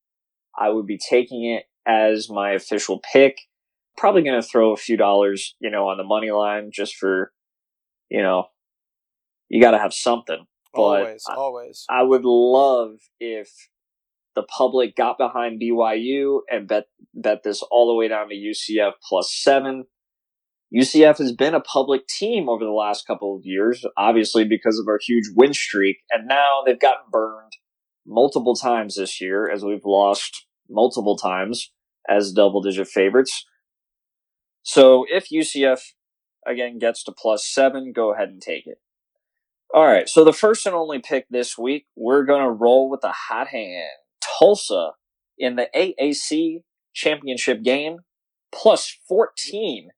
I 0.58 0.70
would 0.70 0.86
be 0.86 0.98
taking 0.98 1.44
it 1.44 1.66
as 1.86 2.28
my 2.28 2.50
official 2.50 3.00
pick. 3.12 3.38
Probably 3.96 4.22
going 4.22 4.40
to 4.40 4.46
throw 4.46 4.72
a 4.72 4.76
few 4.76 4.96
dollars, 4.96 5.54
you 5.60 5.70
know, 5.70 5.88
on 5.88 5.98
the 5.98 6.04
money 6.04 6.30
line 6.30 6.70
just 6.72 6.96
for, 6.96 7.32
you 8.08 8.22
know, 8.22 8.46
you 9.48 9.60
got 9.60 9.72
to 9.72 9.78
have 9.78 9.92
something. 9.92 10.46
But 10.72 10.80
always, 10.80 11.24
I, 11.28 11.34
always. 11.34 11.84
I 11.90 12.02
would 12.02 12.24
love 12.24 12.92
if 13.18 13.50
the 14.40 14.46
public 14.46 14.96
got 14.96 15.18
behind 15.18 15.60
BYU 15.60 16.40
and 16.50 16.66
bet 16.66 16.84
bet 17.14 17.42
this 17.42 17.62
all 17.70 17.88
the 17.88 17.94
way 17.94 18.08
down 18.08 18.28
to 18.30 18.34
UCF 18.34 18.92
plus 19.06 19.34
seven. 19.34 19.84
UCF 20.74 21.18
has 21.18 21.32
been 21.32 21.54
a 21.54 21.60
public 21.60 22.06
team 22.06 22.48
over 22.48 22.64
the 22.64 22.70
last 22.70 23.06
couple 23.06 23.36
of 23.36 23.42
years, 23.44 23.84
obviously 23.96 24.44
because 24.44 24.78
of 24.78 24.86
our 24.88 25.00
huge 25.04 25.24
win 25.34 25.52
streak, 25.52 25.98
and 26.10 26.28
now 26.28 26.62
they've 26.64 26.80
gotten 26.80 27.10
burned 27.10 27.52
multiple 28.06 28.54
times 28.54 28.96
this 28.96 29.20
year 29.20 29.50
as 29.50 29.64
we've 29.64 29.84
lost 29.84 30.46
multiple 30.68 31.16
times 31.16 31.72
as 32.08 32.32
double 32.32 32.62
digit 32.62 32.88
favorites. 32.88 33.44
So 34.62 35.04
if 35.10 35.28
UCF 35.30 35.80
again 36.46 36.78
gets 36.78 37.02
to 37.04 37.12
plus 37.12 37.46
seven, 37.46 37.92
go 37.94 38.14
ahead 38.14 38.28
and 38.28 38.40
take 38.40 38.66
it. 38.66 38.78
All 39.74 39.86
right, 39.86 40.08
so 40.08 40.24
the 40.24 40.32
first 40.32 40.66
and 40.66 40.74
only 40.74 40.98
pick 40.98 41.26
this 41.30 41.58
week, 41.58 41.86
we're 41.94 42.24
going 42.24 42.42
to 42.42 42.50
roll 42.50 42.90
with 42.90 43.04
a 43.04 43.12
hot 43.12 43.48
hand. 43.48 43.99
Tulsa 44.40 44.92
in 45.38 45.56
the 45.56 45.68
AAC 45.74 46.62
championship 46.94 47.62
game, 47.62 47.98
plus 48.52 48.96
14 49.08 49.90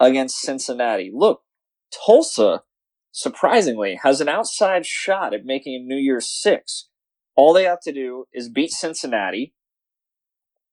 against 0.00 0.40
Cincinnati. 0.40 1.10
Look, 1.12 1.42
Tulsa, 1.90 2.62
surprisingly, 3.12 3.98
has 4.02 4.20
an 4.20 4.28
outside 4.28 4.86
shot 4.86 5.34
at 5.34 5.44
making 5.44 5.74
a 5.74 5.84
New 5.84 5.96
Year's 5.96 6.28
Six. 6.28 6.88
All 7.34 7.52
they 7.52 7.64
have 7.64 7.80
to 7.82 7.92
do 7.92 8.26
is 8.32 8.48
beat 8.48 8.72
Cincinnati 8.72 9.54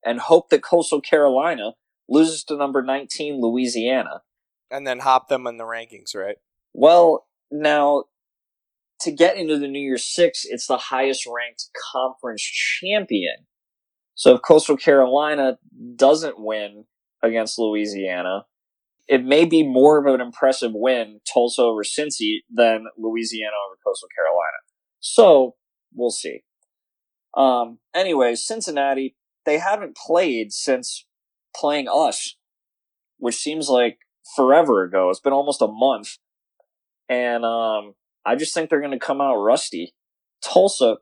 and 0.05 0.19
hope 0.19 0.49
that 0.49 0.63
Coastal 0.63 1.01
Carolina 1.01 1.73
loses 2.09 2.43
to 2.45 2.57
number 2.57 2.81
19 2.81 3.41
Louisiana. 3.41 4.21
And 4.71 4.87
then 4.87 4.99
hop 4.99 5.27
them 5.27 5.45
in 5.45 5.57
the 5.57 5.65
rankings, 5.65 6.15
right? 6.15 6.37
Well, 6.73 7.27
now 7.51 8.05
to 9.03 9.11
get 9.11 9.37
into 9.37 9.57
the 9.57 9.67
New 9.67 9.79
Year's 9.79 10.03
Six, 10.03 10.45
it's 10.45 10.67
the 10.67 10.77
highest 10.77 11.25
ranked 11.25 11.69
conference 11.91 12.41
champion. 12.41 13.45
So 14.15 14.35
if 14.35 14.41
Coastal 14.41 14.77
Carolina 14.77 15.57
doesn't 15.95 16.39
win 16.39 16.85
against 17.21 17.57
Louisiana, 17.57 18.45
it 19.07 19.23
may 19.23 19.45
be 19.45 19.63
more 19.63 19.97
of 19.97 20.13
an 20.13 20.21
impressive 20.21 20.71
win, 20.73 21.19
Tulsa 21.31 21.61
over 21.61 21.83
Cincy, 21.83 22.39
than 22.53 22.85
Louisiana 22.97 23.55
over 23.67 23.77
Coastal 23.85 24.09
Carolina. 24.15 24.57
So 24.99 25.55
we'll 25.93 26.11
see. 26.11 26.43
Um, 27.35 27.79
anyway, 27.93 28.35
Cincinnati, 28.35 29.15
they 29.45 29.57
haven't 29.57 29.97
played 29.97 30.53
since 30.53 31.05
playing 31.55 31.87
us, 31.91 32.37
which 33.17 33.35
seems 33.35 33.67
like 33.69 33.97
forever 34.35 34.83
ago. 34.83 35.09
It's 35.09 35.19
been 35.19 35.33
almost 35.33 35.61
a 35.61 35.67
month. 35.67 36.17
And 37.09 37.43
um, 37.43 37.95
I 38.25 38.35
just 38.35 38.53
think 38.53 38.69
they're 38.69 38.79
going 38.79 38.91
to 38.91 38.99
come 38.99 39.21
out 39.21 39.35
rusty. 39.35 39.93
Tulsa, 40.43 40.97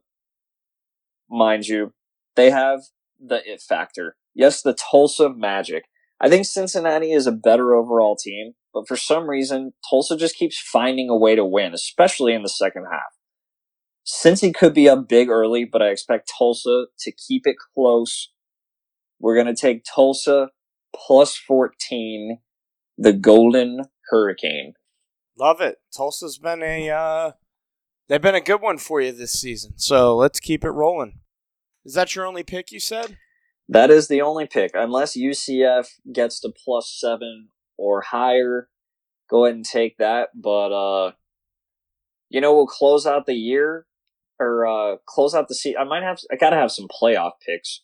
mind 1.30 1.68
you, 1.68 1.94
they 2.36 2.50
have 2.52 2.82
the 3.20 3.42
it 3.46 3.62
factor. 3.62 4.16
Yes, 4.34 4.62
the 4.62 4.74
Tulsa 4.74 5.30
magic. 5.30 5.86
I 6.20 6.30
think 6.30 6.46
Cincinnati 6.46 7.12
is 7.12 7.28
a 7.28 7.32
better 7.32 7.74
overall 7.74 8.16
team, 8.16 8.54
but 8.74 8.88
for 8.88 8.96
some 8.96 9.30
reason, 9.30 9.74
Tulsa 9.90 10.16
just 10.16 10.36
keeps 10.36 10.60
finding 10.60 11.10
a 11.10 11.18
way 11.18 11.36
to 11.36 11.46
win, 11.46 11.74
especially 11.74 12.34
in 12.34 12.44
the 12.44 12.50
second 12.50 12.86
half. 12.92 13.02
Cincy 14.06 14.54
could 14.54 14.74
be 14.74 14.90
up 14.90 15.08
big 15.08 15.30
early, 15.30 15.66
but 15.66 15.82
I 15.82 15.90
expect 15.90 16.32
Tulsa 16.38 16.86
to 17.00 17.12
keep 17.12 17.46
it 17.46 17.56
close. 17.76 18.32
We're 19.20 19.36
going 19.36 19.54
to 19.54 19.60
take 19.60 19.84
Tulsa 19.84 20.50
plus 20.96 21.36
14, 21.36 22.40
the 22.98 23.14
Golden 23.14 23.86
Hurricane. 24.10 24.74
Love 25.41 25.60
it. 25.60 25.80
Tulsa's 25.91 26.38
been 26.38 26.62
a 26.62 26.88
uh, 26.91 27.32
they've 28.08 28.21
been 28.21 28.36
a 28.36 28.41
good 28.41 28.62
one 28.62 28.77
for 28.77 29.01
you 29.01 29.12
this 29.12 29.34
season. 29.34 29.73
So 29.75 30.15
let's 30.15 30.39
keep 30.39 30.63
it 30.63 30.69
rolling. 30.69 31.21
Is 31.84 31.95
that 31.95 32.15
your 32.15 32.27
only 32.27 32.43
pick? 32.43 32.71
You 32.71 32.80
said. 32.80 33.17
That 33.67 33.89
is 33.89 34.08
the 34.08 34.21
only 34.21 34.45
pick, 34.45 34.71
unless 34.75 35.17
UCF 35.17 35.88
gets 36.13 36.39
to 36.41 36.54
plus 36.63 36.95
seven 36.95 37.49
or 37.75 38.01
higher. 38.01 38.69
Go 39.32 39.45
ahead 39.45 39.56
and 39.56 39.65
take 39.65 39.97
that, 39.97 40.30
but 40.36 40.71
uh, 40.71 41.13
you 42.30 42.39
know 42.39 42.54
we'll 42.54 42.67
close 42.67 43.08
out 43.08 43.25
the 43.25 43.34
year 43.34 43.88
or 44.39 44.67
uh, 44.67 44.97
close 45.08 45.34
out 45.34 45.47
the 45.47 45.56
season. 45.56 45.82
I 45.82 45.86
might 45.86 46.04
have. 46.04 46.19
I 46.32 46.36
gotta 46.36 46.56
have 46.56 46.71
some 46.71 46.88
playoff 46.88 47.32
picks. 47.43 47.82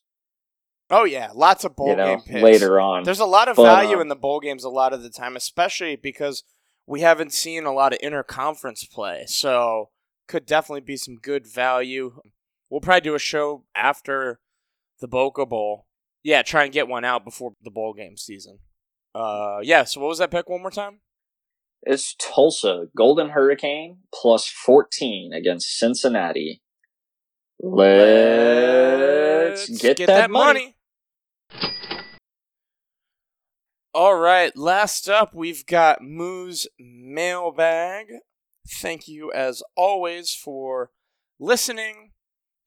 Oh 0.91 1.05
yeah, 1.05 1.31
lots 1.33 1.63
of 1.63 1.75
bowl 1.75 1.89
you 1.89 1.95
know, 1.95 2.17
game 2.17 2.21
picks 2.21 2.43
later 2.43 2.79
on. 2.79 3.03
There's 3.03 3.19
a 3.19 3.25
lot 3.25 3.47
of 3.47 3.55
But, 3.55 3.63
value 3.63 3.97
uh, 3.97 4.01
in 4.01 4.09
the 4.09 4.15
bowl 4.15 4.41
games 4.41 4.63
a 4.63 4.69
lot 4.69 4.93
of 4.93 5.01
the 5.01 5.09
time, 5.09 5.35
especially 5.35 5.95
because 5.95 6.43
we 6.88 7.02
haven't 7.02 7.34
seen 7.34 7.65
a 7.65 7.73
lot 7.73 7.93
of 7.93 8.00
interconference 8.00 8.89
play. 8.89 9.26
So 9.28 9.89
could 10.28 10.45
definitely 10.45 10.82
be 10.82 10.97
some 10.97 11.17
good 11.17 11.45
value. 11.45 12.21
We'll 12.69 12.82
probably 12.82 13.02
do 13.02 13.15
a 13.15 13.19
show 13.19 13.65
after 13.76 14.39
the 15.00 15.08
Boca 15.08 15.45
Bowl. 15.45 15.86
Yeah, 16.23 16.41
try 16.41 16.63
and 16.63 16.73
get 16.73 16.88
one 16.88 17.06
out 17.06 17.23
before 17.23 17.54
the 17.62 17.71
bowl 17.71 17.93
game 17.93 18.17
season. 18.17 18.60
Uh, 19.13 19.60
yeah. 19.62 19.84
So 19.84 20.02
what 20.02 20.08
was 20.08 20.17
that 20.17 20.32
pick 20.32 20.50
one 20.50 20.62
more 20.62 20.71
time? 20.71 21.02
It's 21.84 22.15
Tulsa 22.19 22.88
Golden 22.95 23.30
Hurricane 23.30 24.00
plus 24.13 24.47
fourteen 24.47 25.32
against 25.32 25.78
Cincinnati. 25.78 26.62
Let's, 27.60 29.69
get, 29.80 29.97
that, 30.06 30.30
money. 30.30 30.76
All 33.93 34.15
right, 34.15 34.56
last 34.56 35.10
up, 35.10 35.34
we've 35.34 35.65
got 35.65 36.02
Moo's 36.02 36.67
mailbag. 36.78 38.08
Thank 38.69 39.08
you, 39.08 39.32
as 39.32 39.63
always, 39.76 40.34
for 40.34 40.91
listening 41.39 42.12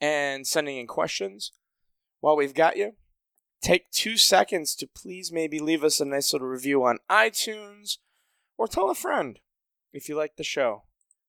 and 0.01 0.47
sending 0.47 0.79
in 0.79 0.87
questions. 0.87 1.53
While 2.21 2.37
we've 2.37 2.55
got 2.55 2.77
you, 2.77 2.93
take 3.63 3.91
two 3.91 4.17
seconds 4.17 4.75
to 4.77 4.89
please 4.89 5.31
maybe 5.31 5.61
leave 5.61 5.85
us 5.85 6.01
a 6.01 6.05
nice 6.05 6.33
little 6.33 6.49
review 6.49 6.83
on 6.85 6.99
iTunes 7.11 7.99
or 8.57 8.67
tell 8.67 8.91
a 8.91 8.95
friend 8.95 9.39
if 9.93 10.09
you 10.09 10.17
like 10.17 10.37
the 10.37 10.43
show. 10.43 10.85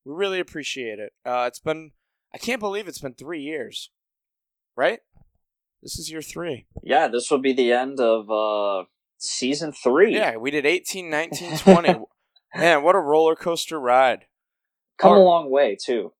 We 0.06 0.14
really 0.14 0.40
appreciate 0.40 1.00
it. 1.00 1.14
Uh, 1.26 1.46
it's 1.48 1.60
been, 1.60 1.92
I 2.34 2.38
can't 2.38 2.60
believe 2.60 2.88
it's 2.88 3.02
been 3.02 3.14
three 3.14 3.42
years, 3.42 3.92
right? 4.76 5.00
This 5.84 6.00
is 6.00 6.10
year 6.10 6.22
three. 6.22 6.66
Yeah, 6.82 7.08
this 7.08 7.30
will 7.30 7.40
be 7.40 7.54
the 7.54 7.72
end 7.72 8.00
of 8.00 8.32
uh, 8.32 8.86
season 9.22 9.72
three. 9.72 10.16
Yeah, 10.16 10.38
we 10.38 10.52
did 10.52 10.66
18, 10.66 11.10
19, 11.10 11.58
20. 11.58 11.96
Man, 12.56 12.84
what 12.84 12.96
a 12.96 13.00
roller 13.00 13.36
coaster 13.36 13.80
ride. 13.80 14.26
come 14.98 15.14
Or- 15.14 15.18
a 15.18 15.24
long 15.24 15.50
way 15.50 15.78
too. 15.82 16.14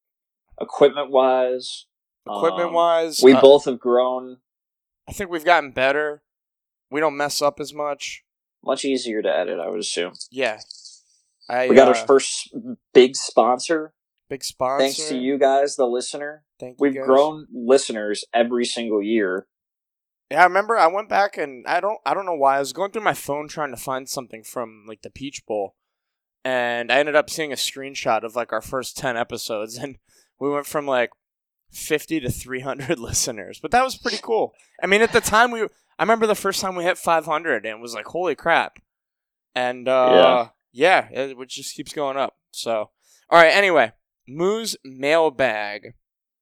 Equipment 0.60 1.10
wise, 1.12 1.88
Equipment 2.28 2.72
wise, 2.72 3.20
we 3.24 3.34
uh, 3.34 3.42
both 3.42 3.66
have 3.66 3.80
grown. 3.80 4.38
I 5.10 5.12
think 5.12 5.32
we've 5.32 5.44
gotten 5.46 5.72
better. 5.72 6.22
We 6.92 7.00
don't 7.00 7.18
mess 7.18 7.42
up 7.42 7.60
as 7.60 7.74
much. 7.74 8.24
Much 8.64 8.86
easier 8.86 9.24
to 9.24 9.30
edit, 9.36 9.60
I 9.60 9.68
would 9.70 9.80
assume. 9.80 10.14
Yeah. 10.30 10.60
I, 11.50 11.68
We 11.68 11.76
got 11.76 11.88
uh, 11.88 12.00
our 12.00 12.06
first 12.08 12.54
big 12.94 13.16
sponsor, 13.16 13.94
big 14.30 14.44
sponsor. 14.44 14.84
thanks 14.84 15.10
to 15.10 15.18
you 15.18 15.40
guys, 15.40 15.76
the 15.78 15.88
listener. 15.88 16.44
Thank 16.60 16.74
you 16.74 16.78
We've 16.80 17.02
grown 17.04 17.48
listeners 17.52 18.24
every 18.34 18.66
single 18.66 19.02
year. 19.02 19.48
Yeah, 20.32 20.44
I 20.44 20.46
remember 20.46 20.78
I 20.78 20.88
went 20.88 21.10
back 21.10 21.38
and 21.38 21.68
I 21.68 21.82
don't 21.82 22.00
I 22.06 22.14
don't 22.14 22.26
know 22.26 22.34
why 22.34 22.56
I 22.56 22.60
was 22.60 22.72
going 22.72 22.92
through 22.92 23.04
my 23.04 23.14
phone 23.14 23.50
trying 23.50 23.72
to 23.72 23.78
find 23.78 24.08
something 24.08 24.44
from 24.44 24.86
like 24.88 25.02
the 25.02 25.10
Peach 25.10 25.46
Bowl, 25.46 25.76
and 26.46 26.90
I 26.90 27.00
ended 27.00 27.18
up 27.18 27.30
seeing 27.30 27.52
a 27.52 27.58
screenshot 27.58 28.24
of 28.24 28.34
like 28.34 28.54
our 28.54 28.62
first 28.62 28.96
ten 28.96 29.18
episodes, 29.18 29.78
and 29.78 29.98
we 30.40 30.50
went 30.50 30.68
from 30.68 30.88
like 30.88 31.10
fifty 31.70 32.22
to 32.22 32.30
three 32.30 32.62
hundred 32.62 32.98
listeners. 33.00 33.60
But 33.62 33.72
that 33.72 33.84
was 33.84 33.98
pretty 33.98 34.20
cool. 34.24 34.54
I 34.82 34.88
mean, 34.88 35.02
at 35.02 35.12
the 35.12 35.20
time 35.20 35.52
we 35.52 35.64
I 35.64 36.04
remember 36.04 36.28
the 36.28 36.36
first 36.36 36.62
time 36.62 36.76
we 36.76 36.86
hit 36.86 36.98
five 36.98 37.26
hundred, 37.26 37.66
and 37.66 37.78
it 37.78 37.82
was 37.82 37.94
like 37.94 38.06
holy 38.06 38.36
crap, 38.36 38.80
and 39.54 39.90
uh, 39.90 40.48
yeah, 40.72 41.10
it, 41.12 41.38
it 41.38 41.50
just 41.50 41.76
keeps 41.76 41.92
going 41.92 42.16
up. 42.16 42.38
So 42.52 42.92
all 43.30 43.42
right, 43.42 43.54
anyway, 43.54 43.92
Moo's 44.30 44.78
mailbag. 44.86 45.96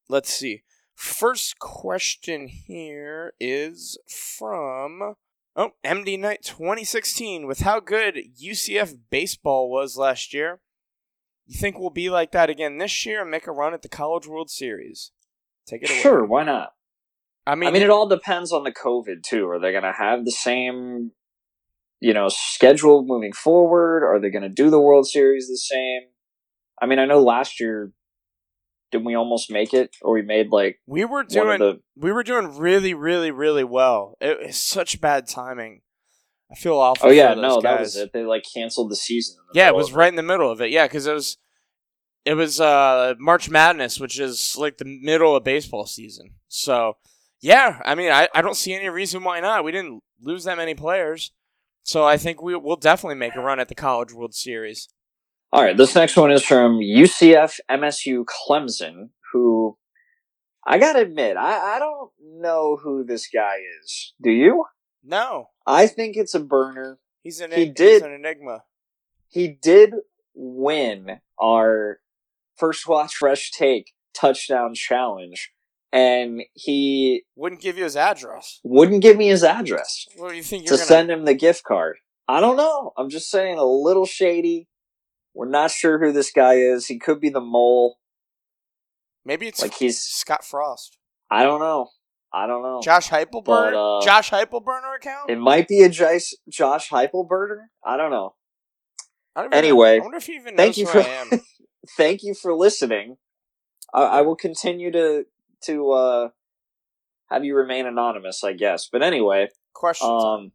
Let's 0.08 0.32
see. 0.32 0.62
First 1.00 1.58
question 1.58 2.48
here 2.48 3.32
is 3.40 3.96
from 4.06 5.14
oh 5.56 5.70
MD 5.82 6.18
Knight 6.18 6.42
2016. 6.42 7.46
With 7.46 7.60
how 7.60 7.80
good 7.80 8.18
UCF 8.38 8.98
baseball 9.08 9.70
was 9.70 9.96
last 9.96 10.34
year, 10.34 10.60
you 11.46 11.58
think 11.58 11.78
we'll 11.78 11.88
be 11.88 12.10
like 12.10 12.32
that 12.32 12.50
again 12.50 12.76
this 12.76 13.06
year 13.06 13.22
and 13.22 13.30
make 13.30 13.46
a 13.46 13.50
run 13.50 13.72
at 13.72 13.80
the 13.80 13.88
College 13.88 14.26
World 14.26 14.50
Series? 14.50 15.12
Take 15.66 15.84
it 15.84 15.90
away. 15.90 16.00
Sure, 16.00 16.22
why 16.22 16.44
not? 16.44 16.74
I 17.46 17.54
mean, 17.54 17.70
I 17.70 17.72
mean, 17.72 17.82
it 17.82 17.88
all 17.88 18.06
depends 18.06 18.52
on 18.52 18.64
the 18.64 18.72
COVID 18.72 19.22
too. 19.22 19.48
Are 19.48 19.58
they 19.58 19.72
going 19.72 19.84
to 19.84 19.92
have 19.92 20.26
the 20.26 20.30
same, 20.30 21.12
you 22.00 22.12
know, 22.12 22.28
schedule 22.28 23.06
moving 23.06 23.32
forward? 23.32 24.04
Are 24.04 24.20
they 24.20 24.28
going 24.28 24.42
to 24.42 24.50
do 24.50 24.68
the 24.68 24.78
World 24.78 25.08
Series 25.08 25.48
the 25.48 25.56
same? 25.56 26.02
I 26.82 26.84
mean, 26.84 26.98
I 26.98 27.06
know 27.06 27.22
last 27.22 27.58
year, 27.58 27.90
didn't 28.90 29.04
we 29.04 29.14
almost 29.14 29.50
make 29.50 29.72
it, 29.72 29.96
or 30.02 30.14
we 30.14 30.22
made 30.22 30.50
like 30.50 30.80
we 30.86 31.04
were 31.04 31.24
doing 31.24 31.60
the? 31.60 31.80
we 31.96 32.12
were 32.12 32.22
doing 32.22 32.56
really, 32.56 32.94
really, 32.94 33.30
really 33.30 33.64
well. 33.64 34.16
It 34.20 34.38
was 34.46 34.56
such 34.56 35.00
bad 35.00 35.28
timing. 35.28 35.82
I 36.50 36.56
feel 36.56 36.76
awful. 36.76 37.08
Oh 37.08 37.12
yeah, 37.12 37.34
no, 37.34 37.60
that 37.60 37.80
was 37.80 37.96
it. 37.96 38.12
They 38.12 38.24
like 38.24 38.44
canceled 38.52 38.90
the 38.90 38.96
season. 38.96 39.36
the 39.52 39.58
Yeah, 39.58 39.68
it 39.68 39.74
was 39.74 39.92
right 39.92 40.08
in 40.08 40.16
the 40.16 40.22
middle 40.22 40.50
of 40.50 40.60
it. 40.60 40.70
Yeah, 40.70 40.86
because 40.86 41.06
it 41.06 41.14
was 41.14 41.38
it 42.24 42.34
was 42.34 42.60
uh 42.60 43.14
March 43.18 43.48
Madness, 43.48 44.00
which 44.00 44.18
is 44.18 44.56
like 44.58 44.78
the 44.78 44.84
middle 44.84 45.36
of 45.36 45.44
baseball 45.44 45.86
season. 45.86 46.34
So 46.48 46.96
yeah, 47.40 47.80
I 47.84 47.94
mean, 47.94 48.10
I, 48.10 48.28
I 48.34 48.42
don't 48.42 48.56
see 48.56 48.74
any 48.74 48.88
reason 48.88 49.24
why 49.24 49.40
not. 49.40 49.64
We 49.64 49.72
didn't 49.72 50.02
lose 50.20 50.44
that 50.44 50.58
many 50.58 50.74
players, 50.74 51.32
so 51.82 52.04
I 52.04 52.16
think 52.16 52.42
we 52.42 52.56
will 52.56 52.76
definitely 52.76 53.16
make 53.16 53.36
a 53.36 53.40
run 53.40 53.60
at 53.60 53.68
the 53.68 53.74
College 53.74 54.12
World 54.12 54.34
Series. 54.34 54.88
All 55.52 55.62
right, 55.62 55.76
this 55.76 55.94
next 55.94 56.16
one 56.16 56.30
is 56.30 56.44
from 56.44 56.78
UCF 56.78 57.58
MSU 57.70 58.24
Clemson, 58.24 59.10
who 59.32 59.76
I 60.66 60.78
gotta 60.78 61.00
admit, 61.00 61.36
I, 61.36 61.76
I 61.76 61.78
don't 61.80 62.10
know 62.22 62.78
who 62.80 63.04
this 63.04 63.26
guy 63.32 63.56
is. 63.82 64.14
Do 64.22 64.30
you? 64.30 64.66
No, 65.02 65.48
I 65.66 65.86
think 65.88 66.16
it's 66.16 66.34
a 66.34 66.40
burner. 66.40 66.98
he's 67.22 67.40
an 67.40 67.50
He 67.50 67.64
he's 67.66 67.74
did- 67.74 68.02
an 68.02 68.12
enigma. 68.12 68.64
He 69.28 69.48
did 69.48 69.94
win 70.34 71.20
our 71.40 72.00
first 72.56 72.86
watch 72.88 73.14
fresh 73.14 73.50
take 73.52 73.92
touchdown 74.14 74.74
challenge, 74.74 75.50
and 75.92 76.42
he 76.54 77.22
Wouldn't 77.36 77.60
give 77.60 77.76
you 77.78 77.84
his 77.84 77.96
address. 77.96 78.60
wouldn't 78.62 79.02
give 79.02 79.16
me 79.16 79.28
his 79.28 79.42
address 79.44 80.06
What 80.16 80.30
do 80.30 80.36
you 80.36 80.42
think 80.42 80.64
to 80.66 80.70
gonna? 80.72 80.82
send 80.84 81.10
him 81.10 81.24
the 81.24 81.34
gift 81.34 81.64
card. 81.64 81.96
I 82.28 82.38
don't 82.40 82.56
know. 82.56 82.92
I'm 82.96 83.08
just 83.10 83.30
saying 83.30 83.58
a 83.58 83.64
little 83.64 84.06
shady. 84.06 84.68
We're 85.34 85.48
not 85.48 85.70
sure 85.70 85.98
who 85.98 86.12
this 86.12 86.32
guy 86.32 86.54
is. 86.54 86.86
He 86.86 86.98
could 86.98 87.20
be 87.20 87.30
the 87.30 87.40
mole. 87.40 87.98
Maybe 89.24 89.46
it's 89.46 89.60
Like 89.60 89.74
he's 89.74 90.00
Scott 90.00 90.44
Frost, 90.44 90.98
I 91.30 91.44
don't 91.44 91.60
know. 91.60 91.90
I 92.32 92.46
don't 92.46 92.62
know. 92.62 92.80
Josh 92.82 93.08
Heupelburn, 93.08 93.44
But, 93.44 93.74
uh, 93.74 94.00
Josh 94.04 94.32
account. 94.32 95.30
It 95.30 95.38
might 95.38 95.66
be 95.66 95.82
a 95.82 95.88
Josh, 95.88 96.32
Josh 96.48 96.88
Heupelberger. 96.88 97.64
I 97.84 97.96
don't 97.96 98.10
know. 98.10 98.34
I 99.34 99.42
don't 99.42 99.52
even 99.52 99.62
know. 99.62 99.68
anyway, 99.68 99.96
I 99.96 99.98
wonder 100.00 100.16
if 100.16 100.26
he 100.26 100.34
even 100.34 100.54
knows 100.54 100.64
thank 100.64 100.76
you 100.76 100.86
who 100.86 100.92
for- 100.92 101.00
I 101.00 101.08
am. 101.08 101.30
Thank 101.96 102.22
you 102.22 102.34
for 102.34 102.54
listening. 102.54 103.16
I, 103.94 104.02
I 104.02 104.20
will 104.20 104.36
continue 104.36 104.92
to 104.92 105.24
to 105.64 105.90
uh, 105.92 106.28
have 107.30 107.42
you 107.44 107.56
remain 107.56 107.86
anonymous, 107.86 108.44
I 108.44 108.52
guess. 108.52 108.86
But 108.90 109.02
anyway, 109.02 109.48
Question. 109.72 110.08
um, 110.10 110.52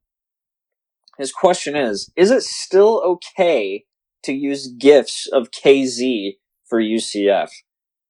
his 1.18 1.32
question 1.32 1.76
is: 1.76 2.12
Is 2.16 2.30
it 2.30 2.44
still 2.44 3.02
okay 3.04 3.86
to 4.26 4.34
use 4.34 4.68
gifts 4.68 5.28
of 5.32 5.52
KZ 5.52 6.38
for 6.66 6.82
UCF? 6.82 7.50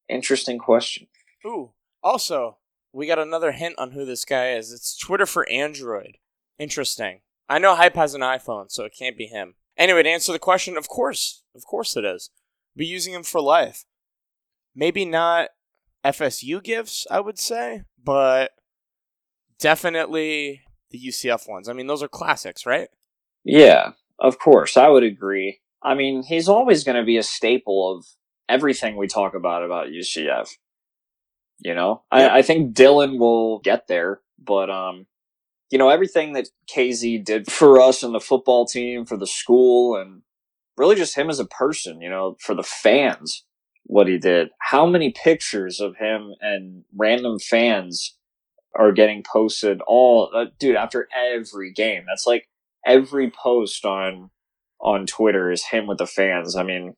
Interesting 0.09 0.57
question. 0.57 1.07
Ooh. 1.45 1.71
Also, 2.03 2.57
we 2.93 3.07
got 3.07 3.19
another 3.19 3.51
hint 3.51 3.75
on 3.77 3.91
who 3.91 4.05
this 4.05 4.25
guy 4.25 4.51
is. 4.51 4.71
It's 4.71 4.97
Twitter 4.97 5.25
for 5.25 5.49
Android. 5.49 6.17
Interesting. 6.57 7.21
I 7.49 7.59
know 7.59 7.75
Hype 7.75 7.95
has 7.95 8.13
an 8.13 8.21
iPhone, 8.21 8.71
so 8.71 8.85
it 8.85 8.95
can't 8.97 9.17
be 9.17 9.27
him. 9.27 9.55
Anyway, 9.77 10.03
to 10.03 10.09
answer 10.09 10.31
the 10.31 10.39
question, 10.39 10.77
of 10.77 10.87
course. 10.87 11.43
Of 11.55 11.65
course 11.65 11.97
it 11.97 12.05
is. 12.05 12.29
Be 12.75 12.85
using 12.85 13.13
him 13.13 13.23
for 13.23 13.41
life. 13.41 13.85
Maybe 14.75 15.05
not 15.05 15.49
FSU 16.05 16.63
gifts, 16.63 17.05
I 17.09 17.19
would 17.19 17.39
say, 17.39 17.83
but 18.03 18.51
definitely 19.59 20.61
the 20.91 20.99
UCF 20.99 21.49
ones. 21.49 21.67
I 21.67 21.73
mean, 21.73 21.87
those 21.87 22.03
are 22.03 22.07
classics, 22.07 22.65
right? 22.65 22.89
Yeah, 23.43 23.91
of 24.19 24.39
course, 24.39 24.77
I 24.77 24.87
would 24.87 25.03
agree. 25.03 25.59
I 25.85 25.93
mean, 25.93 26.23
he's 26.23 26.49
always 26.49 26.83
going 26.83 26.97
to 26.97 27.05
be 27.05 27.17
a 27.17 27.23
staple 27.23 27.95
of 27.95 28.05
everything 28.49 28.97
we 28.97 29.07
talk 29.07 29.35
about 29.35 29.63
about 29.63 29.87
UCF. 29.87 30.49
You 31.59 31.73
know, 31.75 32.03
Yep. 32.11 32.31
I, 32.31 32.39
I 32.39 32.41
think 32.41 32.73
Dillon 32.73 33.17
will 33.17 33.59
get 33.59 33.87
there, 33.87 34.19
but 34.43 34.69
um, 34.69 35.05
you 35.71 35.77
know, 35.77 35.89
everything 35.89 36.33
that 36.33 36.49
KZ 36.69 37.23
did 37.23 37.49
for 37.51 37.79
us 37.79 38.03
and 38.03 38.13
the 38.13 38.19
football 38.19 38.65
team, 38.65 39.05
for 39.05 39.15
the 39.15 39.27
school, 39.27 39.95
and 39.95 40.23
really 40.75 40.95
just 40.95 41.15
him 41.15 41.29
as 41.29 41.39
a 41.39 41.45
person, 41.45 42.01
you 42.01 42.09
know, 42.09 42.35
for 42.39 42.55
the 42.55 42.63
fans, 42.63 43.45
what 43.83 44.07
he 44.07 44.17
did. 44.17 44.49
How 44.59 44.85
many 44.85 45.11
pictures 45.11 45.79
of 45.79 45.95
him 45.97 46.33
and 46.41 46.83
random 46.95 47.39
fans 47.39 48.17
are 48.75 48.91
getting 48.91 49.23
posted 49.23 49.79
all, 49.87 50.29
uh, 50.35 50.45
dude, 50.59 50.75
after 50.75 51.07
every 51.15 51.71
game? 51.71 52.03
That's 52.07 52.27
like 52.27 52.49
every 52.85 53.31
post 53.31 53.85
on 53.85 54.29
on 54.79 55.05
Twitter 55.05 55.51
is 55.51 55.65
him 55.65 55.87
with 55.87 55.97
the 55.97 56.07
fans. 56.07 56.55
I 56.55 56.63
mean, 56.63 56.95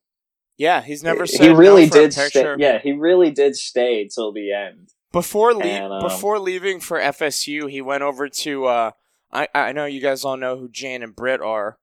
Yeah, 0.57 0.81
he's 0.81 1.03
never 1.03 1.23
he 1.23 1.27
said 1.37 1.57
really 1.57 1.85
no 1.85 1.91
did 1.91 2.13
stay. 2.13 2.55
Yeah, 2.57 2.79
he 2.79 2.91
really 2.91 3.31
did 3.31 3.55
stay 3.55 4.07
till 4.07 4.31
the 4.33 4.51
end. 4.53 4.89
Before 5.11 5.53
le- 5.53 5.63
And, 5.63 5.93
um, 5.93 6.01
before 6.01 6.39
leaving 6.39 6.79
for 6.79 6.99
FSU, 6.99 7.69
he 7.69 7.81
went 7.81 8.03
over 8.03 8.27
to. 8.29 8.65
Uh, 8.65 8.91
I 9.31 9.47
I 9.53 9.71
know 9.71 9.85
you 9.85 10.01
guys 10.01 10.25
all 10.25 10.37
know 10.37 10.57
who 10.57 10.69
Jan 10.69 11.03
and 11.03 11.15
Britt 11.15 11.41
are. 11.41 11.77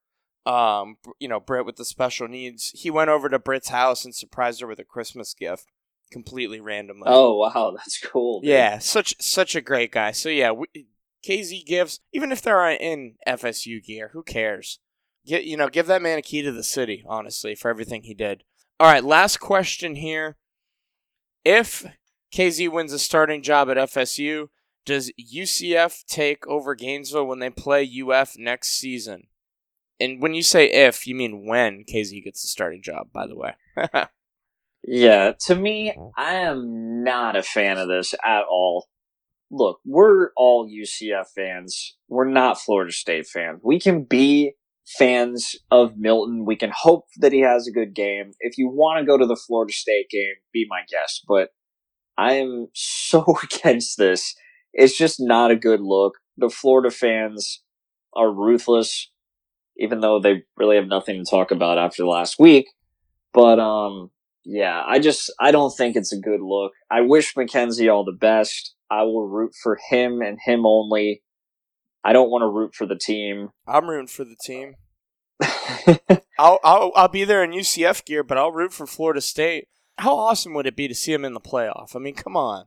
Um, 0.46 0.96
you 1.18 1.28
know 1.28 1.40
Britt 1.40 1.64
with 1.64 1.76
the 1.76 1.85
special 1.87 2.28
needs. 2.28 2.70
He 2.74 2.90
went 2.90 3.09
over 3.11 3.28
to 3.30 3.38
Britt's 3.38 3.70
house 3.70 4.04
and 4.04 4.14
surprised 4.14 4.61
her 4.61 4.66
with 4.66 4.78
a 4.78 4.85
Christmas 4.85 5.33
gift, 5.33 5.66
completely 6.12 6.61
randomly. 6.61 7.04
Oh 7.07 7.38
wow, 7.38 7.72
that's 7.74 7.98
cool. 7.98 8.40
dude. 8.40 8.50
yeah, 8.50 8.78
such 8.78 9.14
such 9.20 9.54
a 9.54 9.62
great 9.62 9.90
guy. 9.92 10.11
So 10.12 10.28
yeah, 10.28 10.52
we, 10.52 10.66
KZ 11.26 11.64
gifts, 11.64 12.00
even 12.12 12.30
if 12.30 12.42
they're 12.42 12.68
in 12.70 13.14
FSU 13.26 13.83
gear, 13.83 14.11
who 14.12 14.22
cares? 14.22 14.78
Get 15.26 15.44
you 15.44 15.56
know, 15.56 15.68
give 15.68 15.87
that 15.87 16.02
man 16.02 16.18
a 16.18 16.22
key 16.22 16.42
to 16.42 16.52
the 16.52 16.62
city. 16.62 17.04
Honestly, 17.06 17.54
for 17.54 17.70
everything 17.70 18.02
he 18.02 18.14
did. 18.14 18.44
All 18.78 18.90
right, 18.90 19.04
last 19.04 19.38
question 19.38 19.96
here. 19.96 20.37
If 21.44 21.87
KZ 22.34 22.70
wins 22.70 22.92
a 22.92 22.98
starting 22.98 23.42
job 23.42 23.70
at 23.70 23.76
FSU, 23.76 24.48
does 24.84 25.12
UCF 25.18 26.04
take 26.06 26.46
over 26.46 26.74
Gainesville 26.74 27.26
when 27.26 27.38
they 27.38 27.50
play 27.50 27.88
UF 27.88 28.37
next 28.37 28.78
season? 28.78 29.24
And 30.00 30.20
when 30.20 30.34
you 30.34 30.42
say 30.42 30.70
if, 30.70 31.06
you 31.06 31.14
mean 31.14 31.46
when 31.46 31.84
KZ 31.84 32.24
gets 32.24 32.42
a 32.44 32.48
starting 32.48 32.82
job, 32.82 33.12
by 33.12 33.26
the 33.26 33.37
way. 33.37 33.54
Yeah, 34.87 35.32
to 35.46 35.54
me, 35.54 35.94
I 36.16 36.34
am 36.34 37.02
not 37.02 37.37
a 37.37 37.42
fan 37.42 37.78
of 37.78 37.88
this 37.88 38.14
at 38.24 38.42
all. 38.50 38.87
Look, 39.50 39.80
we're 39.84 40.30
all 40.37 40.68
UCF 40.68 41.28
fans. 41.34 41.96
We're 42.08 42.28
not 42.28 42.60
Florida 42.60 42.92
State 42.92 43.26
fans. 43.26 43.60
We 43.62 43.80
can 43.80 44.04
be 44.04 44.52
fans 44.87 45.57
of 45.70 45.97
Milton. 45.97 46.44
We 46.47 46.57
can 46.57 46.73
hope 46.75 47.07
that 47.18 47.33
he 47.33 47.40
has 47.40 47.66
a 47.66 47.73
good 47.73 47.94
game. 47.94 48.33
If 48.40 48.59
you 48.59 48.68
want 48.68 49.01
to 49.01 49.07
go 49.07 49.16
to 49.16 49.27
the 49.27 49.37
Florida 49.37 49.73
State 49.73 50.09
game, 50.11 50.35
be 50.53 50.66
my 50.68 50.81
guest. 50.90 51.25
But 51.27 51.51
I 52.16 52.35
am 52.35 52.68
so 52.75 53.25
against 53.42 53.99
this. 53.99 54.35
It's 54.73 54.97
just 54.97 55.16
not 55.20 55.51
a 55.51 55.57
good 55.57 55.81
look. 55.81 56.14
The 56.37 56.51
Florida 56.51 56.90
fans 56.90 57.62
are 58.14 58.31
ruthless, 58.31 59.11
even 59.77 60.01
though 60.01 60.20
they 60.20 60.42
really 60.57 60.77
have 60.77 60.88
nothing 60.88 61.23
to 61.25 61.31
talk 61.31 61.51
about 61.51 61.79
after 61.79 62.05
last 62.05 62.38
week. 62.38 62.66
But 63.33 63.59
um, 63.59 64.11
yeah, 64.44 64.83
I 64.87 64.99
just 64.99 65.33
I 65.40 65.51
don't 65.51 65.75
think 65.77 65.97
it's 65.97 66.12
a 66.12 66.20
good 66.20 66.40
look. 66.40 66.73
I 66.90 67.01
wish 67.03 67.35
McKenzie 67.35 67.92
all 67.92 68.05
the 68.05 68.12
best. 68.12 68.75
I 68.90 69.03
will 69.03 69.29
root 69.29 69.53
for 69.62 69.79
him 69.90 70.20
and 70.20 70.38
him 70.44 70.66
only. 70.66 71.23
I 72.04 72.12
don't 72.12 72.30
want 72.30 72.42
to 72.42 72.48
root 72.48 72.74
for 72.74 72.86
the 72.86 72.96
team. 72.96 73.50
I'm 73.66 73.88
rooting 73.88 74.06
for 74.08 74.24
the 74.24 74.36
team. 74.44 74.74
I'll, 76.38 76.59
I'll 76.62 76.92
I'll 76.94 77.09
be 77.09 77.24
there 77.24 77.42
in 77.42 77.50
UCF 77.52 78.05
gear, 78.05 78.22
but 78.22 78.38
I'll 78.38 78.52
root 78.52 78.72
for 78.72 78.86
Florida 78.86 79.20
State. 79.20 79.68
How 79.98 80.16
awesome 80.16 80.55
would 80.55 80.66
it 80.66 80.76
be 80.76 80.88
to 80.88 80.94
see 80.94 81.12
him 81.12 81.24
in 81.24 81.34
the 81.34 81.40
playoff? 81.40 81.94
I 81.96 81.98
mean, 82.00 82.14
come 82.14 82.36
on. 82.36 82.66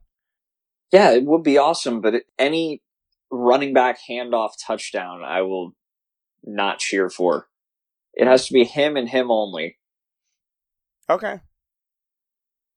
yeah, 0.92 1.12
it 1.12 1.24
would 1.26 1.44
be 1.44 1.58
awesome, 1.58 2.02
but 2.02 2.24
any 2.40 2.82
running 3.30 3.74
back 3.74 4.00
handoff 4.10 4.52
touchdown, 4.66 5.22
I 5.24 5.42
will 5.42 5.74
not 6.44 6.80
cheer 6.80 7.10
for. 7.10 7.48
It 8.14 8.26
has 8.28 8.48
to 8.48 8.54
be 8.54 8.64
him 8.64 8.96
and 8.98 9.08
him 9.10 9.30
only. 9.30 9.78
Okay. 11.10 11.40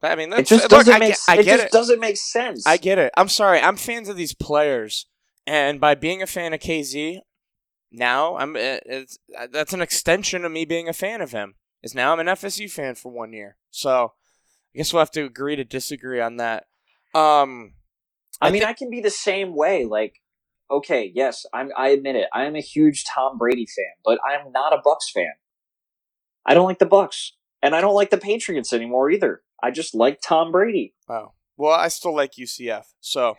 I 0.02 0.14
mean, 0.16 0.32
It 0.32 0.46
just 0.46 0.64
look, 0.64 0.70
doesn't 0.70 0.94
I 0.94 0.98
make. 0.98 1.08
get, 1.10 1.18
I 1.28 1.34
it 1.38 1.44
get 1.44 1.56
just 1.56 1.66
it. 1.66 1.72
doesn't 1.72 2.00
make 2.00 2.16
sense. 2.16 2.66
I 2.66 2.76
get 2.78 2.98
it. 2.98 3.12
I'm 3.16 3.28
sorry. 3.28 3.60
I'm 3.60 3.76
fans 3.76 4.08
of 4.08 4.16
these 4.16 4.34
players, 4.34 5.06
and 5.50 5.80
by 5.80 5.94
being 5.94 6.22
a 6.22 6.26
fan 6.26 6.52
of 6.54 6.60
KZ, 6.60 7.18
now 7.90 8.36
I'm. 8.36 8.54
uh, 8.56 8.78
It's, 8.86 9.18
uh, 9.38 9.48
that's 9.50 9.72
an 9.72 9.80
extension 9.82 10.44
of 10.44 10.52
me 10.52 10.64
being 10.64 10.88
a 10.88 10.92
fan 10.92 11.20
of 11.20 11.32
him. 11.32 11.54
Is 11.82 11.94
now 11.94 12.12
I'm 12.12 12.20
an 12.20 12.26
FSU 12.26 12.70
fan 12.70 12.94
for 12.94 13.10
one 13.10 13.32
year. 13.32 13.56
So, 13.70 14.12
I 14.74 14.78
guess 14.78 14.92
we'll 14.92 15.00
have 15.00 15.10
to 15.12 15.24
agree 15.24 15.56
to 15.56 15.64
disagree 15.64 16.20
on 16.20 16.36
that. 16.36 16.66
Um, 17.14 17.72
I, 18.40 18.48
I 18.48 18.50
mean, 18.50 18.60
thi- 18.62 18.66
I 18.68 18.72
can 18.74 18.90
be 18.90 19.00
the 19.00 19.10
same 19.10 19.56
way. 19.56 19.84
Like, 19.86 20.14
okay, 20.70 21.10
yes, 21.14 21.46
I'm. 21.52 21.70
I 21.76 21.88
admit 21.88 22.16
it. 22.16 22.28
I 22.32 22.44
am 22.44 22.54
a 22.54 22.60
huge 22.60 23.04
Tom 23.04 23.38
Brady 23.38 23.66
fan, 23.66 23.94
but 24.04 24.18
I'm 24.24 24.52
not 24.52 24.72
a 24.72 24.76
Bucs 24.86 25.10
fan. 25.12 25.32
I 26.46 26.54
don't 26.54 26.66
like 26.66 26.78
the 26.78 26.86
Bucs, 26.86 27.30
and 27.62 27.74
I 27.74 27.80
don't 27.80 27.94
like 27.94 28.10
the 28.10 28.18
Patriots 28.18 28.72
anymore 28.72 29.10
either. 29.10 29.42
I 29.62 29.70
just 29.70 29.94
like 29.94 30.20
Tom 30.22 30.52
Brady. 30.52 30.94
Oh. 31.08 31.32
Well, 31.56 31.72
I 31.78 31.88
still 31.88 32.14
like 32.14 32.32
UCF. 32.38 32.84
So, 33.00 33.36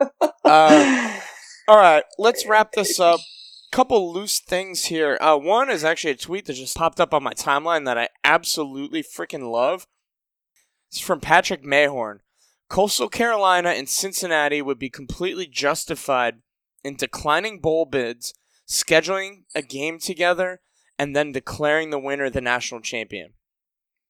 uh, 0.44 1.20
all 1.68 1.76
right, 1.76 2.04
let's 2.18 2.46
wrap 2.46 2.72
this 2.72 2.98
up. 2.98 3.20
Couple 3.70 4.10
loose 4.12 4.40
things 4.40 4.86
here. 4.86 5.18
Uh, 5.20 5.36
one 5.36 5.68
is 5.68 5.84
actually 5.84 6.12
a 6.12 6.16
tweet 6.16 6.46
that 6.46 6.54
just 6.54 6.74
popped 6.74 6.98
up 6.98 7.12
on 7.12 7.22
my 7.22 7.34
timeline 7.34 7.84
that 7.84 7.98
I 7.98 8.08
absolutely 8.24 9.02
freaking 9.02 9.50
love. 9.52 9.86
It's 10.90 10.98
from 10.98 11.20
Patrick 11.20 11.62
Mayhorn. 11.62 12.20
Coastal 12.70 13.10
Carolina 13.10 13.70
and 13.70 13.86
Cincinnati 13.86 14.62
would 14.62 14.78
be 14.78 14.88
completely 14.88 15.46
justified 15.46 16.36
in 16.82 16.96
declining 16.96 17.60
bowl 17.60 17.84
bids, 17.84 18.32
scheduling 18.66 19.42
a 19.54 19.60
game 19.60 19.98
together, 19.98 20.60
and 20.98 21.14
then 21.14 21.32
declaring 21.32 21.90
the 21.90 21.98
winner 21.98 22.30
the 22.30 22.40
national 22.40 22.80
champion. 22.80 23.34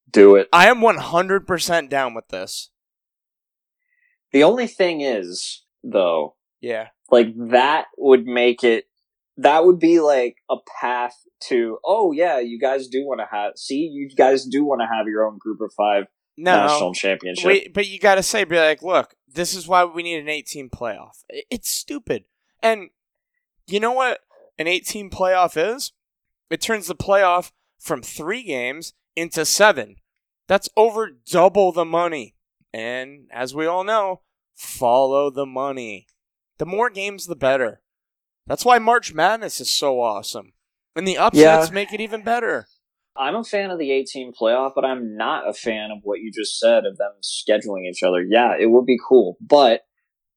Do 0.08 0.36
it. 0.36 0.48
I 0.52 0.68
am 0.68 0.78
100% 0.80 1.90
down 1.90 2.14
with 2.14 2.28
this. 2.28 2.70
The 4.32 4.44
only 4.44 4.68
thing 4.68 5.00
is, 5.00 5.64
though, 5.82 6.36
Yeah. 6.60 6.88
Like 7.10 7.28
that 7.50 7.86
would 7.96 8.26
make 8.26 8.64
it. 8.64 8.84
That 9.36 9.64
would 9.64 9.78
be 9.78 10.00
like 10.00 10.36
a 10.50 10.56
path 10.80 11.14
to. 11.44 11.78
Oh 11.84 12.12
yeah, 12.12 12.40
you 12.40 12.58
guys 12.58 12.88
do 12.88 13.04
want 13.06 13.20
to 13.20 13.26
have. 13.30 13.52
See, 13.56 13.88
you 13.92 14.08
guys 14.14 14.44
do 14.44 14.64
want 14.64 14.80
to 14.80 14.86
have 14.86 15.06
your 15.06 15.26
own 15.26 15.38
group 15.38 15.60
of 15.60 15.72
five 15.76 16.04
No. 16.36 16.52
national 16.66 16.94
championship. 16.94 17.46
Wait, 17.46 17.74
but 17.74 17.86
you 17.86 17.98
got 17.98 18.16
to 18.16 18.22
say, 18.22 18.44
be 18.44 18.56
like, 18.58 18.82
look, 18.82 19.14
this 19.32 19.54
is 19.54 19.68
why 19.68 19.84
we 19.84 20.02
need 20.02 20.18
an 20.20 20.28
18 20.28 20.70
playoff. 20.70 21.22
It's 21.28 21.70
stupid. 21.70 22.24
And 22.62 22.90
you 23.66 23.78
know 23.78 23.92
what 23.92 24.20
an 24.58 24.66
18 24.66 25.10
playoff 25.10 25.56
is? 25.56 25.92
It 26.50 26.60
turns 26.60 26.86
the 26.88 26.96
playoff 26.96 27.52
from 27.78 28.02
three 28.02 28.42
games 28.42 28.94
into 29.14 29.44
seven. 29.44 29.96
That's 30.48 30.68
over 30.76 31.10
double 31.30 31.70
the 31.72 31.84
money. 31.84 32.34
And 32.72 33.28
as 33.32 33.54
we 33.54 33.66
all 33.66 33.84
know, 33.84 34.22
follow 34.56 35.30
the 35.30 35.46
money. 35.46 36.06
The 36.58 36.66
more 36.66 36.90
games, 36.90 37.26
the 37.26 37.36
better. 37.36 37.80
That's 38.46 38.64
why 38.64 38.78
March 38.78 39.14
Madness 39.14 39.60
is 39.60 39.70
so 39.70 40.00
awesome. 40.00 40.52
And 40.96 41.06
the 41.06 41.18
upsets 41.18 41.68
Yeah. 41.68 41.74
make 41.74 41.92
it 41.92 42.00
even 42.00 42.22
better. 42.22 42.66
I'm 43.16 43.34
a 43.34 43.44
fan 43.44 43.70
of 43.70 43.78
the 43.78 43.90
18 43.90 44.32
playoff, 44.32 44.72
but 44.74 44.84
I'm 44.84 45.16
not 45.16 45.48
a 45.48 45.52
fan 45.52 45.90
of 45.90 45.98
what 46.02 46.20
you 46.20 46.30
just 46.32 46.58
said 46.58 46.84
of 46.84 46.98
them 46.98 47.12
scheduling 47.22 47.88
each 47.88 48.02
other. 48.02 48.22
Yeah, 48.22 48.54
it 48.58 48.66
would 48.66 48.86
be 48.86 48.98
cool, 49.08 49.36
but 49.40 49.82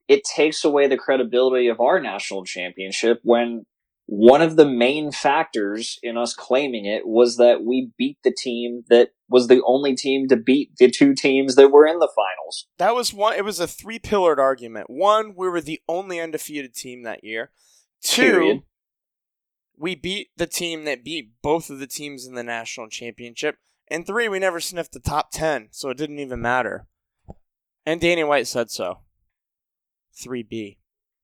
it 0.07 0.23
takes 0.23 0.63
away 0.63 0.87
the 0.87 0.97
credibility 0.97 1.67
of 1.67 1.79
our 1.79 1.99
national 1.99 2.43
championship 2.43 3.19
when 3.23 3.65
one 4.13 4.41
of 4.41 4.57
the 4.57 4.65
main 4.65 5.09
factors 5.09 5.97
in 6.03 6.17
us 6.17 6.33
claiming 6.33 6.83
it 6.83 7.07
was 7.07 7.37
that 7.37 7.63
we 7.63 7.91
beat 7.97 8.17
the 8.25 8.35
team 8.37 8.83
that 8.89 9.11
was 9.29 9.47
the 9.47 9.63
only 9.65 9.95
team 9.95 10.27
to 10.27 10.35
beat 10.35 10.75
the 10.75 10.91
two 10.91 11.13
teams 11.15 11.55
that 11.55 11.69
were 11.71 11.87
in 11.87 11.97
the 11.99 12.11
finals. 12.13 12.67
That 12.77 12.93
was 12.93 13.13
one. 13.13 13.35
It 13.35 13.45
was 13.45 13.61
a 13.61 13.67
three 13.67 13.99
pillared 13.99 14.37
argument. 14.37 14.89
One, 14.89 15.33
we 15.33 15.47
were 15.47 15.61
the 15.61 15.79
only 15.87 16.19
undefeated 16.19 16.73
team 16.73 17.03
that 17.03 17.23
year. 17.23 17.51
Two, 18.03 18.21
Period. 18.21 18.63
we 19.77 19.95
beat 19.95 20.31
the 20.35 20.45
team 20.45 20.83
that 20.83 21.05
beat 21.05 21.41
both 21.41 21.69
of 21.69 21.79
the 21.79 21.87
teams 21.87 22.25
in 22.25 22.33
the 22.33 22.43
national 22.43 22.89
championship. 22.89 23.59
And 23.87 24.05
three, 24.05 24.27
we 24.27 24.39
never 24.39 24.59
sniffed 24.59 24.91
the 24.91 24.99
top 24.99 25.31
ten, 25.31 25.69
so 25.71 25.89
it 25.89 25.97
didn't 25.97 26.19
even 26.19 26.41
matter. 26.41 26.85
And 27.85 28.01
Danny 28.01 28.25
White 28.25 28.47
said 28.47 28.71
so. 28.71 29.03
Three 30.21 30.43
B. 30.43 30.79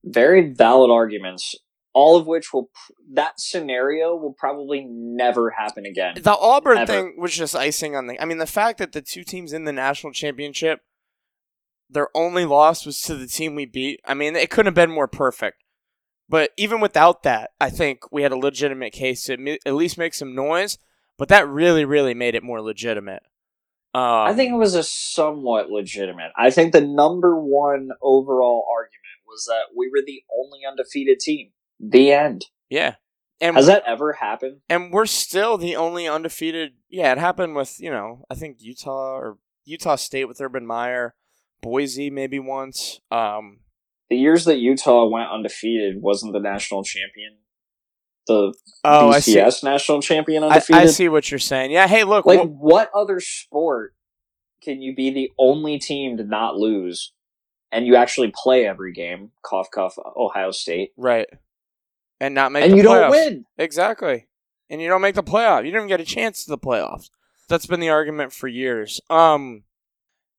Very 0.05 0.53
valid 0.53 0.89
arguments, 0.89 1.53
all 1.97 2.15
of 2.15 2.27
which 2.27 2.53
will 2.53 2.69
that 3.13 3.39
scenario 3.39 4.15
will 4.15 4.33
probably 4.33 4.85
never 4.87 5.49
happen 5.49 5.83
again. 5.83 6.13
The 6.21 6.37
Auburn 6.37 6.77
Ever. 6.77 6.93
thing 6.93 7.15
was 7.17 7.35
just 7.35 7.55
icing 7.55 7.95
on 7.95 8.05
the. 8.05 8.21
I 8.21 8.25
mean, 8.25 8.37
the 8.37 8.45
fact 8.45 8.77
that 8.77 8.91
the 8.91 9.01
two 9.01 9.23
teams 9.23 9.51
in 9.51 9.63
the 9.63 9.73
national 9.73 10.13
championship, 10.13 10.81
their 11.89 12.09
only 12.13 12.45
loss 12.45 12.85
was 12.85 13.01
to 13.01 13.15
the 13.15 13.25
team 13.25 13.55
we 13.55 13.65
beat. 13.65 13.99
I 14.05 14.13
mean, 14.13 14.35
it 14.35 14.51
couldn't 14.51 14.67
have 14.67 14.75
been 14.75 14.93
more 14.93 15.07
perfect. 15.07 15.63
But 16.29 16.51
even 16.55 16.81
without 16.81 17.23
that, 17.23 17.49
I 17.59 17.71
think 17.71 18.11
we 18.11 18.21
had 18.21 18.31
a 18.31 18.37
legitimate 18.37 18.93
case 18.93 19.23
to 19.23 19.57
at 19.65 19.73
least 19.73 19.97
make 19.97 20.13
some 20.13 20.35
noise. 20.35 20.77
But 21.17 21.29
that 21.29 21.47
really, 21.47 21.83
really 21.83 22.13
made 22.13 22.35
it 22.35 22.43
more 22.43 22.61
legitimate. 22.61 23.23
Um, 23.95 24.03
I 24.03 24.33
think 24.35 24.51
it 24.51 24.57
was 24.57 24.75
a 24.75 24.83
somewhat 24.83 25.71
legitimate. 25.71 26.31
I 26.37 26.51
think 26.51 26.73
the 26.73 26.81
number 26.81 27.35
one 27.39 27.89
overall 28.03 28.67
argument 28.71 29.25
was 29.27 29.45
that 29.45 29.75
we 29.75 29.89
were 29.89 30.03
the 30.05 30.21
only 30.37 30.59
undefeated 30.69 31.19
team. 31.19 31.53
The 31.79 32.11
end. 32.11 32.45
yeah, 32.69 32.95
and 33.39 33.55
Has 33.55 33.67
that 33.67 33.83
ever 33.85 34.13
happened? 34.13 34.61
and 34.69 34.91
we're 34.91 35.05
still 35.05 35.57
the 35.57 35.75
only 35.75 36.07
undefeated. 36.07 36.73
Yeah, 36.89 37.11
it 37.11 37.17
happened 37.17 37.55
with 37.55 37.79
you 37.79 37.91
know 37.91 38.23
I 38.29 38.35
think 38.35 38.57
Utah 38.59 39.17
or 39.17 39.37
Utah 39.65 39.95
State 39.95 40.25
with 40.25 40.41
Urban 40.41 40.65
Meyer, 40.65 41.15
Boise 41.61 42.09
maybe 42.09 42.39
once. 42.39 42.99
Um, 43.11 43.59
The 44.09 44.17
years 44.17 44.45
that 44.45 44.57
Utah 44.57 45.07
went 45.07 45.29
undefeated 45.29 46.01
wasn't 46.01 46.33
the 46.33 46.39
national 46.39 46.83
champion. 46.83 47.37
The 48.27 48.53
oh, 48.83 49.09
I 49.09 49.19
see. 49.19 49.35
BCS 49.35 49.63
national 49.63 50.01
champion 50.01 50.43
I, 50.43 50.47
undefeated. 50.47 50.81
I 50.81 50.85
see 50.87 51.07
what 51.07 51.29
you're 51.31 51.39
saying. 51.39 51.71
Yeah. 51.71 51.87
Hey, 51.87 52.03
look. 52.03 52.25
Like, 52.25 52.41
wh- 52.41 52.61
what 52.61 52.89
other 52.93 53.19
sport 53.21 53.93
can 54.61 54.81
you 54.81 54.93
be 54.95 55.11
the 55.11 55.31
only 55.39 55.77
team 55.79 56.17
to 56.17 56.23
not 56.25 56.57
lose, 56.57 57.13
and 57.71 57.85
you 57.85 57.95
actually 57.95 58.33
play 58.35 58.65
every 58.67 58.91
game? 58.91 59.31
Cough, 59.43 59.69
cough. 59.73 59.95
Ohio 60.17 60.51
State, 60.51 60.91
right. 60.97 61.27
And 62.19 62.33
not 62.33 62.51
make 62.51 62.63
and 62.63 62.73
the 62.73 62.77
you 62.77 62.83
playoffs. 62.83 63.01
don't 63.01 63.11
win. 63.11 63.45
Exactly. 63.57 64.27
And 64.69 64.81
you 64.81 64.89
don't 64.89 65.01
make 65.01 65.15
the 65.15 65.23
playoff. 65.23 65.65
You 65.65 65.71
don't 65.71 65.81
even 65.81 65.87
get 65.87 66.01
a 66.01 66.05
chance 66.05 66.43
to 66.43 66.49
the 66.49 66.57
playoffs. 66.57 67.09
That's 67.47 67.65
been 67.65 67.79
the 67.79 67.89
argument 67.89 68.33
for 68.33 68.47
years. 68.47 68.99
Um, 69.09 69.63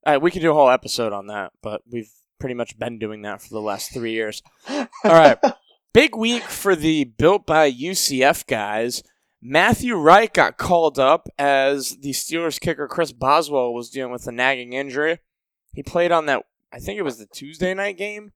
right, 0.07 0.21
we 0.21 0.31
could 0.31 0.43
do 0.43 0.51
a 0.51 0.55
whole 0.55 0.71
episode 0.71 1.13
on 1.13 1.29
that, 1.29 1.53
but 1.63 1.83
we've 1.91 2.11
pretty 2.39 2.55
much 2.55 2.79
been 2.79 2.99
doing 2.99 3.23
that 3.23 3.41
for 3.41 3.49
the 3.51 3.61
last 3.61 3.93
three 3.93 4.13
years. 4.13 4.43
All 4.69 4.87
right. 5.05 5.39
Big 5.95 6.15
week 6.15 6.43
for 6.43 6.77
the 6.77 7.05
built 7.05 7.47
by 7.47 7.71
UCF 7.73 8.47
guys. 8.47 9.03
Matthew 9.41 9.95
Wright 9.95 10.33
got 10.33 10.59
called 10.59 10.99
up 10.99 11.29
as 11.39 11.97
the 11.99 12.11
Steelers 12.11 12.61
kicker 12.61 12.89
Chris 12.89 13.13
Boswell 13.13 13.73
was 13.73 13.89
dealing 13.89 14.13
with 14.13 14.27
a 14.27 14.33
nagging 14.33 14.73
injury. 14.73 15.21
He 15.73 15.83
played 15.83 16.13
on 16.13 16.27
that, 16.27 16.45
I 16.73 16.79
think 16.81 16.99
it 16.99 17.03
was 17.03 17.19
the 17.19 17.27
Tuesday 17.27 17.73
night 17.73 17.97
game. 17.97 18.33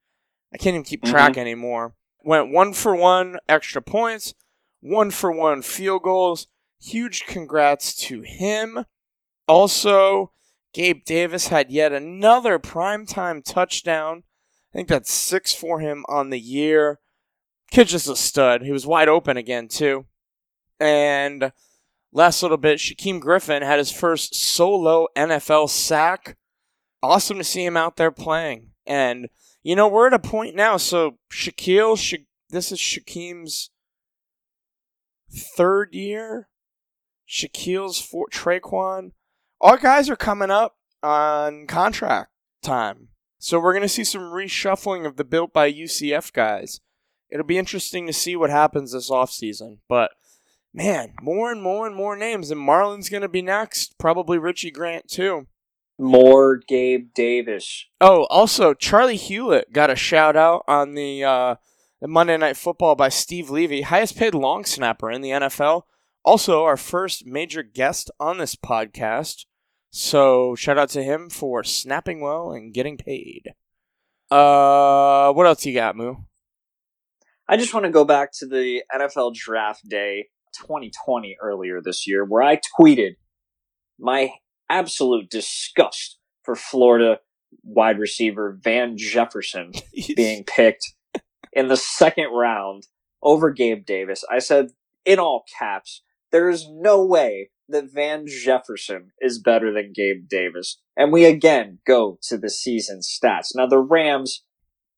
I 0.55 0.59
can't 0.59 0.75
even 0.75 0.85
keep 0.85 1.03
track 1.05 1.37
anymore. 1.37 1.95
Went 2.25 2.53
one 2.53 2.73
for 2.73 2.95
one 2.95 3.39
extra 3.49 3.83
points, 3.83 4.35
one 4.81 5.11
for 5.11 5.33
one 5.33 5.63
field 5.63 6.03
goals. 6.03 6.47
Huge 6.81 7.27
congrats 7.27 7.95
to 7.95 8.23
him. 8.23 8.85
Also, 9.47 10.33
Gabe 10.73 11.05
Davis 11.05 11.49
had 11.49 11.71
yet 11.71 11.93
another 11.93 12.59
primetime 12.59 13.45
touchdown. 13.45 14.23
I 14.73 14.77
think 14.77 14.89
that's 14.89 15.13
six 15.13 15.53
for 15.53 15.81
him 15.81 16.05
on 16.09 16.31
the 16.31 16.41
year. 16.41 16.99
Kid's 17.71 17.93
just 17.93 18.09
a 18.09 18.17
stud. 18.17 18.63
He 18.63 18.73
was 18.73 18.87
wide 18.87 19.09
open 19.09 19.37
again, 19.37 19.69
too. 19.69 20.07
And 20.81 21.53
last 22.13 22.43
little 22.43 22.57
bit, 22.57 22.79
Shaquem 22.79 23.21
Griffin 23.21 23.63
had 23.63 23.79
his 23.79 23.91
first 23.91 24.35
solo 24.35 25.09
NFL 25.17 25.69
sack. 25.71 26.37
Awesome 27.03 27.39
to 27.39 27.45
see 27.45 27.65
him 27.65 27.77
out 27.77 27.97
there 27.97 28.11
playing. 28.11 28.71
And, 28.87 29.29
you 29.63 29.77
know, 29.77 29.89
we're 29.89 30.09
at 30.09 30.13
a 30.15 30.19
point 30.19 30.55
now. 30.55 30.77
So, 30.77 31.19
Shaquill, 31.31 31.97
Sha- 31.99 32.25
this 32.51 32.73
is 32.73 32.79
Shaquem's 32.79 33.71
third 35.57 35.95
year. 35.95 36.49
Shaquill's 37.29 38.01
for 38.01 38.29
Tre'Quan. 38.29 39.13
Our 39.61 39.79
guys 39.79 40.11
are 40.11 40.17
coming 40.17 40.51
up 40.51 40.77
on 41.03 41.67
contract 41.67 42.31
time. 42.63 43.09
So 43.39 43.59
we're 43.59 43.73
going 43.73 43.83
to 43.83 43.89
see 43.89 44.05
some 44.05 44.23
reshuffling 44.23 45.07
of 45.07 45.17
the 45.17 45.25
built 45.25 45.53
by 45.53 45.73
UCF 45.73 46.33
guys. 46.33 46.81
It'll 47.31 47.47
be 47.47 47.59
interesting 47.59 48.07
to 48.07 48.13
see 48.13 48.37
what 48.37 48.51
happens 48.51 48.93
this 48.93 49.11
offseason. 49.11 49.79
But 49.89 50.13
man, 50.73 51.15
more 51.23 51.51
and 51.51 51.63
more 51.63 51.87
and 51.87 51.97
more 51.97 52.17
names. 52.17 52.51
And 52.51 52.61
Marlon's 52.61 53.09
going 53.09 53.23
to 53.23 53.29
be 53.29 53.43
next. 53.43 53.99
Probably 53.99 54.39
Richie 54.39 54.71
Grant, 54.71 55.09
too. 55.09 55.47
More 56.03 56.61
Gabe 56.69 57.15
Davis. 57.15 57.87
Oh, 58.01 58.25
also, 58.25 58.75
Charley 58.75 59.17
Hughlett 59.17 59.73
got 59.73 59.91
a 59.91 59.97
shout 59.97 60.37
out 60.37 60.65
on 60.67 60.95
the, 60.95 61.25
uh, 61.25 61.55
the 62.01 62.09
Monday 62.09 62.37
Night 62.37 62.57
Football 62.57 62.97
by 62.97 63.09
Steve 63.09 63.49
Levy, 63.49 63.83
highest 63.83 64.17
paid 64.17 64.35
long 64.35 64.65
snapper 64.65 65.11
in 65.11 65.23
the 65.23 65.31
NFL. 65.31 65.83
Also, 66.25 66.65
our 66.65 66.77
first 66.77 67.27
major 67.27 67.63
guest 67.63 68.11
on 68.21 68.39
this 68.39 68.57
podcast. 68.57 69.47
So, 69.91 70.55
shout 70.55 70.79
out 70.79 70.89
to 70.91 71.03
him 71.03 71.31
for 71.31 71.63
snapping 71.63 72.21
well 72.21 72.53
and 72.53 72.75
getting 72.75 72.97
paid. 72.97 73.55
Uh, 74.31 75.33
what 75.33 75.47
else 75.47 75.67
you 75.67 75.75
got, 75.75 75.97
Moo? 75.97 76.17
I 77.49 77.57
just 77.57 77.75
want 77.75 77.85
to 77.85 77.93
go 77.93 78.05
back 78.05 78.31
to 78.39 78.47
the 78.47 78.83
NFL 78.95 79.35
Draft 79.35 79.87
Day 79.89 80.29
2020 80.61 81.37
earlier 81.43 81.81
this 81.83 82.07
year, 82.07 82.25
where 82.25 82.43
I 82.43 82.61
tweeted 82.81 83.17
my 83.99 84.31
absolute 84.73 85.31
disgust 85.31 86.19
for 86.43 86.57
Florida 86.57 87.19
wide 87.63 87.99
receiver 87.99 88.59
Van 88.61 88.97
Jefferson 88.97 89.73
being 90.17 90.45
picked 90.45 90.95
in 91.53 91.69
the 91.69 91.77
second 91.77 92.31
round 92.33 92.87
over 93.23 93.51
Gabe 93.51 93.85
Davis. 93.85 94.25
I 94.31 94.39
said 94.39 94.71
in 95.05 95.19
all 95.19 95.45
caps, 95.59 96.03
there 96.31 96.49
is 96.49 96.67
no 96.69 97.05
way 97.05 97.51
that 97.69 97.93
Van 97.93 98.25
Jefferson 98.27 99.13
is 99.21 99.39
better 99.39 99.73
than 99.73 99.93
Gabe 99.95 100.29
Davis. 100.29 100.81
And 100.97 101.13
we 101.13 101.25
again 101.25 101.79
go 101.87 102.19
to 102.23 102.39
the 102.39 102.51
season 102.51 103.01
stats. 103.01 103.55
Now 103.55 103.67
the 103.67 103.79
Rams 103.79 104.45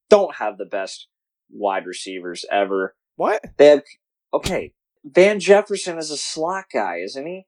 don't 0.09 0.35
have 0.35 0.57
the 0.57 0.65
best 0.65 1.07
wide 1.51 1.85
receivers 1.85 2.45
ever. 2.51 2.95
What? 3.15 3.43
They 3.57 3.67
have 3.67 3.83
okay. 4.33 4.73
Van 5.03 5.39
Jefferson 5.39 5.97
is 5.97 6.09
a 6.09 6.17
slot 6.17 6.65
guy, 6.73 6.97
isn't 7.03 7.25
he? 7.25 7.45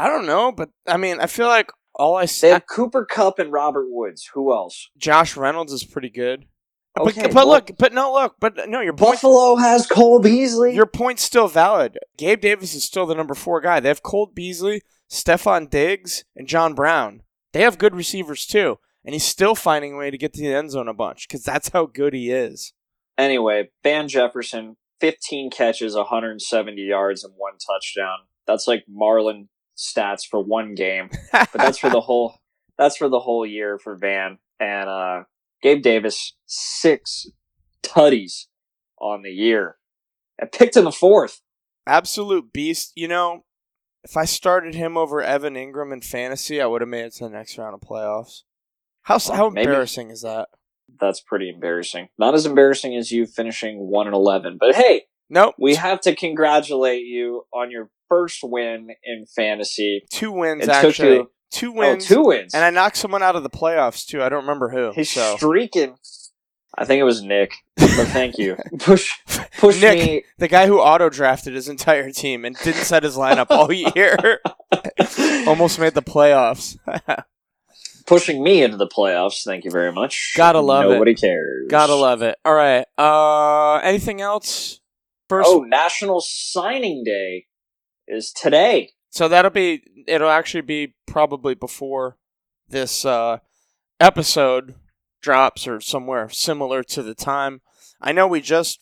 I 0.00 0.08
don't 0.08 0.26
know, 0.26 0.50
but 0.52 0.70
I 0.86 0.96
mean, 0.96 1.20
I 1.20 1.26
feel 1.26 1.48
like 1.48 1.70
all 1.94 2.16
I 2.16 2.24
say 2.24 2.48
They 2.48 2.52
have 2.54 2.66
Cooper 2.66 3.04
Kupp 3.04 3.38
and 3.38 3.52
Robert 3.52 3.86
Woods. 3.88 4.30
Who 4.34 4.52
else? 4.52 4.88
Josh 4.96 5.36
Reynolds 5.36 5.72
is 5.72 5.84
pretty 5.84 6.08
good. 6.10 6.46
Okay, 6.98 7.22
but, 7.22 7.34
but 7.34 7.34
well- 7.34 7.48
look, 7.48 7.70
but 7.78 7.92
no, 7.92 8.12
look, 8.12 8.36
but 8.40 8.54
no, 8.68 8.80
your 8.80 8.92
point, 8.94 9.14
Buffalo 9.14 9.56
has 9.56 9.86
Cole 9.86 10.18
Beasley. 10.20 10.74
your 10.74 10.86
point's 10.86 11.22
still 11.22 11.48
valid. 11.48 11.98
Gabe 12.16 12.40
Davis 12.40 12.74
is 12.74 12.84
still 12.84 13.06
the 13.06 13.14
number 13.14 13.34
four 13.34 13.60
guy. 13.60 13.78
They 13.78 13.88
have 13.88 14.02
Cole 14.02 14.26
Beasley, 14.26 14.82
Stefon 15.10 15.70
Diggs, 15.70 16.24
and 16.34 16.48
John 16.48 16.74
Brown. 16.74 17.22
They 17.52 17.62
have 17.62 17.78
good 17.78 17.94
receivers 17.94 18.46
too, 18.46 18.78
and 19.04 19.14
he's 19.14 19.24
still 19.24 19.54
finding 19.54 19.92
a 19.92 19.96
way 19.96 20.10
to 20.10 20.18
get 20.18 20.32
to 20.34 20.40
the 20.40 20.52
end 20.52 20.70
zone 20.72 20.88
a 20.88 20.94
bunch 20.94 21.28
because 21.28 21.44
that's 21.44 21.68
how 21.68 21.86
good 21.86 22.12
he 22.14 22.30
is. 22.30 22.72
Anyway, 23.16 23.70
Van 23.84 24.08
Jefferson, 24.08 24.76
15 25.00 25.50
catches, 25.50 25.94
170 25.94 26.80
yards, 26.80 27.22
and 27.22 27.34
one 27.36 27.54
touchdown. 27.58 28.18
That's 28.46 28.66
like 28.66 28.84
Marlon 28.90 29.48
stats 29.80 30.26
for 30.28 30.42
one 30.42 30.74
game, 30.74 31.10
but 31.32 31.48
that's 31.54 31.78
for 31.78 31.90
the 31.96 32.00
whole. 32.00 32.34
That's 32.78 32.96
for 32.96 33.08
the 33.08 33.20
whole 33.20 33.44
year 33.46 33.78
for 33.78 33.96
Van 33.96 34.38
and 34.58 34.88
uh, 34.88 35.22
Gabe 35.62 35.82
Davis. 35.82 36.34
Six 36.46 37.26
tutties 37.82 38.46
on 39.00 39.22
the 39.22 39.30
year, 39.30 39.76
and 40.38 40.52
picked 40.52 40.76
in 40.76 40.84
the 40.84 40.92
fourth. 40.92 41.40
absolute 41.86 42.52
beast. 42.52 42.92
You 42.94 43.08
know, 43.08 43.44
if 44.04 44.16
I 44.16 44.24
started 44.24 44.74
him 44.74 44.96
over 44.96 45.22
Evan 45.22 45.54
Engram 45.54 45.92
in 45.92 46.00
fantasy, 46.02 46.60
I 46.60 46.66
would 46.66 46.80
have 46.82 46.88
made 46.88 47.04
it 47.06 47.12
to 47.14 47.24
the 47.24 47.30
next 47.30 47.56
round 47.58 47.74
of 47.74 47.80
playoffs. 47.80 48.42
How 49.02 49.16
s 49.16 49.28
how 49.28 49.48
Maybe. 49.50 49.66
embarrassing 49.66 50.10
is 50.10 50.22
that? 50.22 50.48
That's 51.00 51.20
pretty 51.20 51.48
embarrassing. 51.48 52.08
Not 52.18 52.34
as 52.34 52.46
embarrassing 52.46 52.96
as 52.96 53.10
you 53.12 53.26
finishing 53.26 53.78
one 53.78 54.06
and 54.06 54.14
eleven, 54.14 54.56
but 54.58 54.74
hey, 54.74 55.04
Nope. 55.30 55.54
we 55.58 55.76
have 55.76 56.00
to 56.02 56.14
congratulate 56.14 57.04
you 57.06 57.44
on 57.54 57.70
your 57.70 57.88
first 58.08 58.40
win 58.42 58.90
in 59.04 59.24
fantasy. 59.34 60.02
two 60.10 60.32
wins 60.32 60.64
It 60.64 60.68
actually. 60.70 61.08
you- 61.14 61.30
two 61.52 61.72
wins. 61.72 62.10
Oh, 62.10 62.14
two 62.16 62.22
wins. 62.24 62.52
And 62.54 62.64
I 62.64 62.70
knocked 62.70 62.96
someone 62.96 63.22
out 63.22 63.36
of 63.36 63.42
the 63.42 63.50
playoffs 63.50 64.04
too. 64.06 64.22
I 64.22 64.28
don't 64.28 64.42
remember 64.42 64.68
who. 64.70 64.92
He's 64.94 65.10
so 65.10 65.36
streaking. 65.36 65.96
I 66.78 66.84
think 66.84 67.00
it 67.00 67.04
was 67.04 67.22
Nick, 67.22 67.52
but 67.76 68.06
thank 68.08 68.38
you. 68.38 68.56
Push, 68.78 69.12
push 69.58 69.80
Nick. 69.82 69.98
me. 69.98 70.24
the 70.38 70.46
guy 70.48 70.66
who 70.68 70.78
auto 70.78 71.08
drafted 71.10 71.52
his 71.54 71.68
entire 71.68 72.10
team 72.12 72.44
and 72.44 72.56
didn't 72.56 72.84
set 72.84 73.02
his 73.02 73.16
lineup 73.16 73.48
all 73.50 73.70
year 73.96 74.38
almost 75.48 75.78
made 75.80 75.94
the 75.94 76.02
playoffs. 76.02 76.76
pushing 78.06 78.42
me 78.42 78.62
into 78.62 78.76
the 78.76 78.86
playoffs. 78.86 79.44
Thank 79.44 79.64
you 79.64 79.70
very 79.70 79.92
much. 79.92 80.32
Gotta 80.36 80.60
love 80.60 80.86
it. 80.86 80.90
Nobody 80.94 81.14
cares. 81.14 81.66
Gotta 81.68 81.94
love 81.94 82.22
it. 82.22 82.36
All 82.44 82.54
right. 82.54 82.84
Uh, 82.98 83.76
anything 83.78 84.20
else? 84.20 84.79
First, 85.30 85.48
Oh, 85.48 85.60
National 85.60 86.20
Signing 86.20 87.04
Day 87.04 87.46
is 88.08 88.32
today. 88.32 88.90
so 89.10 89.28
that'll 89.28 89.52
be. 89.52 89.84
It'll 90.08 90.28
actually 90.28 90.62
be 90.62 90.94
probably 91.06 91.54
before 91.54 92.18
this 92.68 93.04
uh, 93.04 93.38
episode 94.00 94.74
drops 95.22 95.68
or 95.68 95.80
somewhere 95.80 96.28
similar 96.30 96.82
to 96.82 97.02
the 97.04 97.14
time. 97.14 97.60
I 98.00 98.10
know 98.10 98.26
we 98.26 98.40
just 98.40 98.80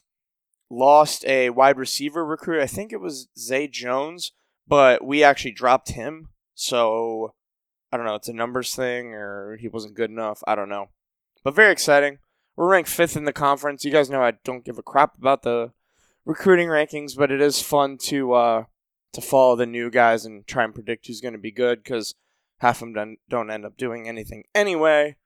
lost 0.71 1.23
a 1.27 1.51
wide 1.51 1.77
receiver 1.77 2.25
recruit. 2.25 2.63
I 2.63 2.67
think 2.67 2.93
it 2.95 3.01
was 3.01 3.29
Zay 3.39 3.69
Jones, 3.69 4.33
but 4.67 5.05
we 5.05 5.23
actually 5.23 5.53
dropped 5.53 5.91
him. 5.91 6.31
So 6.55 7.35
I 7.93 7.99
don't 7.99 8.07
know. 8.07 8.15
It's 8.15 8.29
a 8.29 8.33
numbers 8.33 8.75
thing, 8.75 9.13
or 9.13 9.59
he 9.61 9.69
wasn't 9.69 9.97
good 9.97 10.11
enough. 10.11 10.43
I 10.47 10.55
don't 10.55 10.71
know. 10.71 10.87
But 11.45 11.55
very 11.55 11.73
exciting. 11.73 12.21
We're 12.57 12.71
ranked 12.71 12.89
fifth 12.89 13.19
in 13.19 13.25
the 13.27 13.35
conference. 13.35 13.85
You 13.85 13.93
guys 13.93 14.09
know 14.09 14.23
I 14.23 14.33
don't 14.45 14.65
give 14.65 14.79
a 14.79 14.83
crap 14.83 15.19
about 15.19 15.43
the 15.43 15.73
recruiting 16.29 16.68
rankings, 16.68 17.16
but 17.16 17.33
it 17.33 17.41
is 17.41 17.61
fun 17.61 17.97
to 18.03 18.35
uh, 18.35 18.64
to 19.14 19.20
follow 19.20 19.57
the 19.57 19.66
new 19.66 19.91
guys 19.91 20.24
and 20.24 20.47
try 20.47 20.62
and 20.62 20.74
predict 20.74 21.07
who's 21.07 21.20
going 21.20 21.33
to 21.33 21.41
be 21.41 21.51
good 21.51 21.83
because 21.83 22.14
half 22.59 22.76
of 22.76 22.81
them 22.81 22.93
don't, 22.93 23.18
don't 23.29 23.51
end 23.51 23.64
up 23.64 23.76
doing 23.76 24.07
anything 24.07 24.45
anyway. 24.55 25.16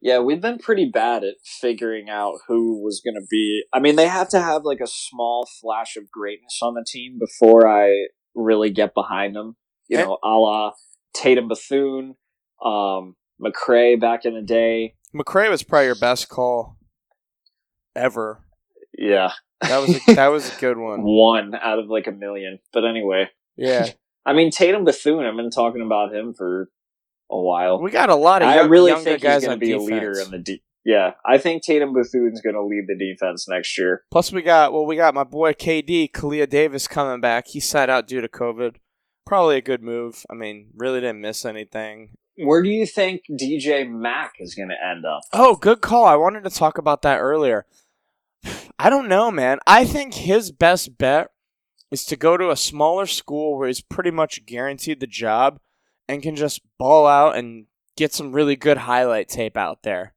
Yeah, 0.00 0.20
we've 0.20 0.40
been 0.40 0.58
pretty 0.58 0.90
bad 0.92 1.22
at 1.22 1.34
figuring 1.44 2.08
out 2.08 2.38
who 2.48 2.82
was 2.82 3.00
going 3.04 3.14
to 3.14 3.26
be. 3.30 3.64
I 3.72 3.80
mean, 3.80 3.96
they 3.96 4.08
have 4.08 4.28
to 4.30 4.40
have 4.40 4.62
like 4.64 4.80
a 4.80 4.86
small 4.86 5.48
flash 5.60 5.96
of 5.96 6.10
greatness 6.10 6.58
on 6.62 6.74
the 6.74 6.84
team 6.86 7.18
before 7.18 7.68
I 7.68 8.06
really 8.34 8.70
get 8.70 8.94
behind 8.94 9.36
them. 9.36 9.56
You 9.88 9.98
know, 9.98 10.18
a 10.24 10.28
la 10.28 10.72
Tatum 11.12 11.48
Bethune, 11.48 12.14
um, 12.64 13.16
McCray 13.40 14.00
back 14.00 14.24
in 14.24 14.34
the 14.34 14.42
day. 14.42 14.94
McCray 15.14 15.50
was 15.50 15.62
probably 15.62 15.86
your 15.86 15.94
best 15.94 16.28
call 16.28 16.78
ever. 17.94 18.42
Yeah, 18.96 19.32
That 19.62 19.80
was 19.80 19.96
a, 20.08 20.14
that 20.14 20.28
was 20.28 20.56
a 20.56 20.60
good 20.60 20.78
one. 20.78 21.02
one 21.02 21.54
out 21.54 21.78
of 21.78 21.88
like 21.88 22.06
a 22.06 22.12
million. 22.12 22.58
But 22.72 22.84
anyway, 22.84 23.30
Yeah, 23.56 23.88
I 24.26 24.32
mean 24.32 24.50
Tatum 24.50 24.84
Bethune. 24.84 25.24
I've 25.24 25.36
been 25.36 25.50
talking 25.50 25.82
about 25.82 26.14
him 26.14 26.34
for 26.34 26.68
a 27.30 27.40
while. 27.40 27.80
we 27.80 27.90
got 27.90 28.10
a 28.10 28.14
lot 28.14 28.42
of 28.42 28.48
I 28.48 28.60
really 28.60 28.90
younger 28.90 29.04
think 29.18 29.22
he's 29.22 29.44
going 29.44 29.58
to 29.58 29.64
be 29.64 29.68
defense. 29.72 29.88
a 29.88 29.94
leader 29.94 30.20
in 30.20 30.30
the. 30.30 30.38
De- 30.38 30.62
yeah, 30.84 31.12
I 31.24 31.38
think 31.38 31.62
Tatum 31.62 31.92
Bethune's 31.92 32.40
going 32.40 32.56
to 32.56 32.62
lead 32.62 32.86
the 32.88 32.96
defense 32.98 33.48
next 33.48 33.78
year. 33.78 34.02
Plus, 34.10 34.32
we 34.32 34.42
got 34.42 34.72
well, 34.72 34.84
we 34.84 34.96
got 34.96 35.14
my 35.14 35.24
boy 35.24 35.52
KD 35.52 36.10
Kalia 36.10 36.48
Davis 36.48 36.88
coming 36.88 37.20
back. 37.20 37.46
He 37.48 37.60
sat 37.60 37.88
out 37.88 38.08
due 38.08 38.20
to 38.20 38.28
COVID. 38.28 38.76
Probably 39.24 39.56
a 39.56 39.62
good 39.62 39.82
move. 39.82 40.26
I 40.28 40.34
mean, 40.34 40.70
really 40.74 41.00
didn't 41.00 41.20
miss 41.20 41.44
anything. 41.44 42.16
Where 42.36 42.62
do 42.62 42.68
you 42.70 42.86
think 42.86 43.22
DJ 43.30 43.88
Mack 43.88 44.32
is 44.40 44.54
going 44.54 44.70
to 44.70 44.74
end 44.84 45.04
up? 45.04 45.20
Oh, 45.32 45.54
good 45.54 45.80
call. 45.80 46.04
I 46.04 46.16
wanted 46.16 46.42
to 46.44 46.50
talk 46.50 46.78
about 46.78 47.02
that 47.02 47.18
earlier. 47.18 47.66
I 48.78 48.90
don't 48.90 49.08
know, 49.08 49.30
man. 49.30 49.58
I 49.66 49.84
think 49.84 50.14
his 50.14 50.50
best 50.50 50.98
bet 50.98 51.28
is 51.90 52.04
to 52.06 52.16
go 52.16 52.36
to 52.36 52.50
a 52.50 52.56
smaller 52.56 53.06
school 53.06 53.56
where 53.56 53.68
he's 53.68 53.80
pretty 53.82 54.10
much 54.10 54.44
guaranteed 54.46 55.00
the 55.00 55.06
job 55.06 55.58
and 56.08 56.22
can 56.22 56.34
just 56.36 56.60
ball 56.78 57.06
out 57.06 57.36
and 57.36 57.66
get 57.96 58.12
some 58.14 58.32
really 58.32 58.56
good 58.56 58.78
highlight 58.78 59.28
tape 59.28 59.56
out 59.56 59.82
there. 59.82 60.14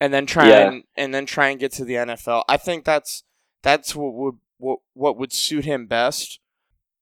And 0.00 0.12
then 0.12 0.26
try 0.26 0.48
Yeah. 0.48 0.68
and 0.70 0.84
and 0.96 1.12
then 1.14 1.26
try 1.26 1.48
and 1.48 1.58
get 1.60 1.72
to 1.72 1.84
the 1.84 1.94
NFL. 1.94 2.44
I 2.48 2.56
think 2.56 2.84
that's 2.84 3.24
that's 3.62 3.94
what 3.96 4.14
would 4.14 4.34
what, 4.58 4.78
what 4.94 5.16
would 5.18 5.32
suit 5.32 5.64
him 5.64 5.86
best. 5.86 6.40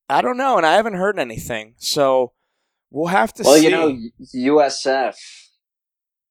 I 0.08 0.22
don't 0.22 0.36
know, 0.36 0.56
and 0.56 0.64
I 0.66 0.74
haven't 0.74 0.94
heard 0.94 1.18
anything. 1.18 1.74
So 1.78 2.32
we'll 2.90 3.08
have 3.08 3.32
to 3.34 3.42
Well, 3.42 3.56
see. 3.56 3.64
you 3.64 3.70
know, 3.70 3.98
USF 4.34 5.14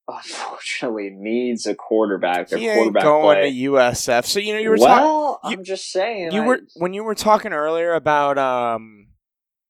unfortunately 0.07 1.09
needs 1.09 1.65
a 1.65 1.75
quarterback. 1.75 2.49
He 2.49 2.67
ain't 2.67 2.75
quarterback 2.77 3.03
going 3.03 3.37
play. 3.37 3.51
to 3.51 3.57
USF. 3.71 4.25
So 4.25 4.39
you 4.39 4.53
know 4.53 4.59
you 4.59 4.69
were 4.69 4.77
talking 4.77 5.03
well, 5.03 5.39
you- 5.45 5.57
I'm 5.57 5.63
just 5.63 5.91
saying. 5.91 6.31
you 6.31 6.41
I- 6.43 6.47
were 6.47 6.59
when 6.75 6.93
you 6.93 7.03
were 7.03 7.15
talking 7.15 7.53
earlier 7.53 7.93
about 7.93 8.37
um 8.37 9.07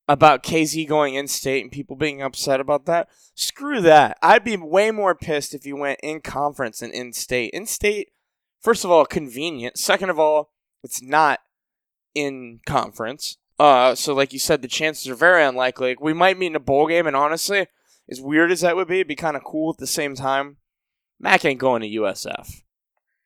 about 0.08 0.44
KZ 0.44 0.88
going 0.88 1.16
in 1.16 1.28
state 1.28 1.64
and 1.64 1.72
people 1.72 1.96
being 1.96 2.22
upset 2.22 2.60
about 2.60 2.86
that. 2.86 3.10
Screw 3.34 3.82
that. 3.82 4.18
I'd 4.22 4.44
be 4.44 4.56
way 4.56 4.92
more 4.92 5.16
pissed 5.16 5.54
if 5.56 5.66
you 5.66 5.76
went 5.76 6.00
in 6.04 6.22
conference 6.22 6.82
and 6.84 6.94
in 6.94 7.12
state. 7.12 7.50
In 7.54 7.66
state, 7.66 8.10
first 8.62 8.86
of 8.86 8.92
all, 8.92 9.06
convenient. 9.06 9.80
Second 9.80 10.12
of 10.12 10.20
all, 10.20 10.52
it's 10.84 11.02
not 11.02 11.40
in 12.14 12.60
conference. 12.68 13.38
Uh, 13.58 13.96
so 13.96 14.14
like 14.14 14.32
you 14.32 14.38
said, 14.40 14.62
the 14.62 14.68
chances 14.68 15.08
are 15.08 15.16
very 15.16 15.44
unlikely. 15.44 15.96
We 16.00 16.14
might 16.14 16.38
meet 16.38 16.48
in 16.48 16.56
a 16.56 16.60
bowl 16.60 16.88
game, 16.88 17.08
and 17.08 17.16
honestly, 17.16 17.66
as 18.10 18.22
weird 18.22 18.52
as 18.52 18.62
that 18.62 18.76
would 18.76 18.88
be, 18.88 18.96
it'd 18.96 19.08
be 19.08 19.16
kind 19.16 19.36
of 19.36 19.44
cool 19.44 19.72
at 19.72 19.78
the 19.78 19.88
same 19.88 20.16
time. 20.16 20.58
Mack 21.20 21.46
ain't 21.46 21.60
going 21.60 21.82
to 21.82 21.88
USF. 21.88 22.62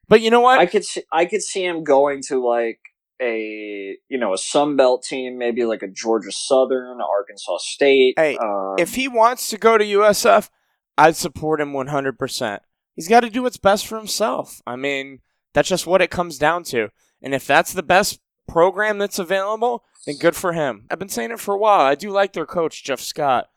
But 0.08 0.22
you 0.22 0.32
know 0.32 0.42
what? 0.42 0.60
I 0.60 0.66
could 0.66 0.86
see, 0.86 1.04
I 1.12 1.26
could 1.26 1.44
see 1.44 1.66
him 1.66 1.84
going 1.84 2.22
to 2.28 2.44
like 2.44 2.80
a 3.22 3.98
you 4.10 4.18
know 4.18 4.34
a 4.34 4.38
Sun 4.38 4.76
Belt 4.76 5.04
team, 5.04 5.38
maybe 5.38 5.66
like 5.66 5.84
a 5.84 5.88
Georgia 5.88 6.32
Southern, 6.32 7.00
Arkansas 7.02 7.58
State. 7.60 8.16
Hey, 8.18 8.38
um, 8.38 8.76
if 8.78 8.96
he 8.96 9.08
wants 9.08 9.50
to 9.50 9.58
go 9.58 9.78
to 9.78 9.86
USF, 9.86 10.50
I'd 10.98 11.16
support 11.16 11.62
him 11.62 11.74
100%. 11.74 12.60
He's 12.96 13.08
got 13.08 13.22
to 13.22 13.30
do 13.30 13.44
what's 13.44 13.58
best 13.58 13.88
for 13.88 13.98
himself. 13.98 14.62
I 14.66 14.76
mean, 14.76 15.20
that's 15.54 15.70
just 15.70 15.88
what 15.88 16.02
it 16.02 16.10
comes 16.10 16.38
down 16.38 16.64
to. 16.66 16.90
And 17.22 17.34
if 17.34 17.46
that's 17.46 17.74
the 17.74 17.84
best 17.84 18.20
program 18.48 18.98
that's 18.98 19.20
available, 19.20 19.86
then 20.06 20.18
good 20.18 20.36
for 20.36 20.54
him. 20.54 20.86
I've 20.90 21.00
been 21.00 21.10
saying 21.10 21.32
it 21.32 21.40
for 21.40 21.54
a 21.54 21.58
while. 21.58 21.82
I 21.82 21.96
do 21.96 22.10
like 22.10 22.34
their 22.34 22.46
coach, 22.46 22.84
Jeff 22.84 23.00
Scott. 23.00 23.48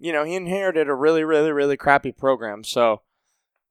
You 0.00 0.12
know, 0.12 0.24
he 0.24 0.34
inherited 0.34 0.88
a 0.88 0.94
really, 0.94 1.22
really, 1.24 1.52
really 1.52 1.76
crappy 1.76 2.10
program. 2.10 2.64
So, 2.64 3.02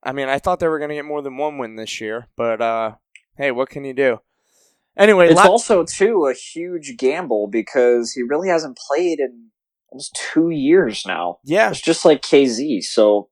I 0.02 0.12
mean, 0.12 0.28
I 0.28 0.38
thought 0.38 0.60
they 0.60 0.68
were 0.68 0.78
going 0.78 0.90
to 0.90 0.94
get 0.94 1.04
more 1.04 1.20
than 1.22 1.36
one 1.36 1.58
win 1.58 1.76
this 1.76 2.00
year. 2.00 2.28
But, 2.36 2.62
uh, 2.62 2.92
hey, 3.36 3.50
what 3.50 3.68
can 3.68 3.84
you 3.84 3.92
do? 3.92 4.20
Anyway, 4.96 5.26
it's 5.26 5.36
la- 5.36 5.46
also 5.48 5.84
too 5.84 6.26
a 6.26 6.34
huge 6.34 6.96
gamble 6.96 7.48
because 7.48 8.12
he 8.12 8.22
really 8.22 8.48
hasn't 8.48 8.78
played 8.78 9.18
in 9.18 9.48
almost 9.90 10.14
two 10.32 10.50
years 10.50 11.04
now. 11.06 11.38
yeah, 11.44 11.70
It's 11.70 11.80
just 11.80 12.04
like 12.04 12.22
KZ. 12.22 12.82
So 12.84 13.28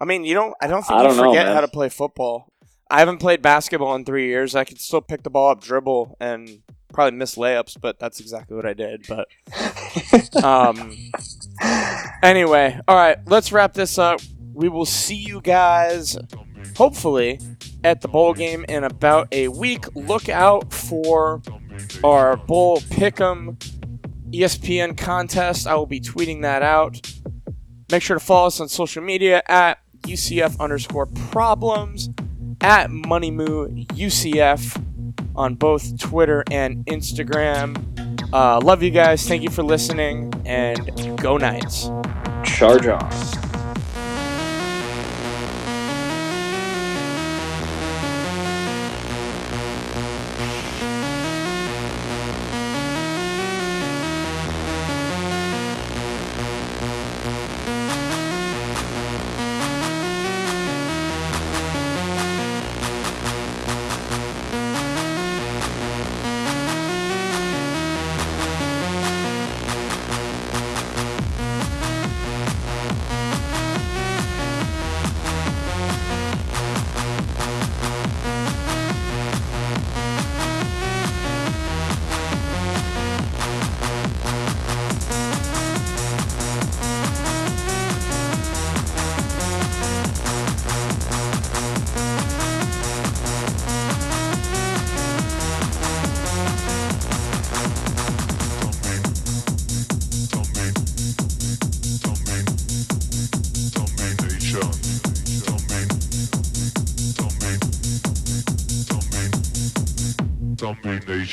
I 0.00 0.04
mean, 0.04 0.24
you 0.24 0.34
don't. 0.34 0.54
I 0.60 0.66
don't 0.66 0.82
think 0.82 0.98
I 0.98 1.02
you 1.02 1.08
don't 1.08 1.16
know, 1.16 1.30
forget 1.30 1.46
man. 1.46 1.54
how 1.54 1.60
to 1.60 1.68
play 1.68 1.88
football. 1.88 2.52
I 2.90 3.00
haven't 3.00 3.18
played 3.18 3.42
basketball 3.42 3.94
in 3.96 4.04
three 4.04 4.26
years. 4.28 4.54
I 4.56 4.64
can 4.64 4.78
still 4.78 5.00
pick 5.02 5.22
the 5.24 5.30
ball 5.30 5.50
up, 5.50 5.60
dribble, 5.62 6.16
and 6.20 6.62
probably 6.92 7.18
miss 7.18 7.34
layups, 7.36 7.80
but 7.80 7.98
that's 7.98 8.20
exactly 8.20 8.56
what 8.56 8.66
I 8.66 8.74
did. 8.74 9.06
But 9.08 9.28
um, 10.44 10.96
anyway, 12.22 12.80
all 12.88 12.96
right, 12.96 13.18
let's 13.26 13.52
wrap 13.52 13.74
this 13.74 13.98
up. 13.98 14.20
We 14.52 14.68
will 14.68 14.86
see 14.86 15.14
you 15.14 15.40
guys, 15.40 16.18
hopefully, 16.76 17.40
at 17.84 18.00
the 18.00 18.08
bowl 18.08 18.34
game 18.34 18.64
in 18.68 18.84
about 18.84 19.28
a 19.32 19.48
week. 19.48 19.84
Look 19.94 20.28
out 20.28 20.72
for 20.72 21.42
our 22.02 22.36
bowl 22.36 22.78
pick'em 22.80 23.56
ESPN 24.32 24.96
contest. 24.96 25.66
I 25.66 25.74
will 25.74 25.86
be 25.86 26.00
tweeting 26.00 26.42
that 26.42 26.62
out. 26.62 27.00
Make 27.90 28.02
sure 28.02 28.18
to 28.18 28.24
follow 28.24 28.48
us 28.48 28.60
on 28.60 28.68
social 28.68 29.02
media 29.02 29.42
at 29.48 29.78
UCF 30.02 30.58
underscore 30.60 31.06
problems, 31.06 32.10
at 32.60 32.90
MoneyMoo 32.90 33.86
UCF 33.88 34.84
on 35.38 35.54
both 35.54 35.98
Twitter 35.98 36.44
and 36.50 36.84
Instagram. 36.86 37.78
Uh, 38.32 38.60
love 38.60 38.82
you 38.82 38.90
guys. 38.90 39.26
Thank 39.26 39.42
you 39.42 39.50
for 39.50 39.62
listening, 39.62 40.32
and 40.44 41.18
go 41.18 41.36
Knights. 41.38 41.90
Charge 42.44 42.88
on. 42.88 43.37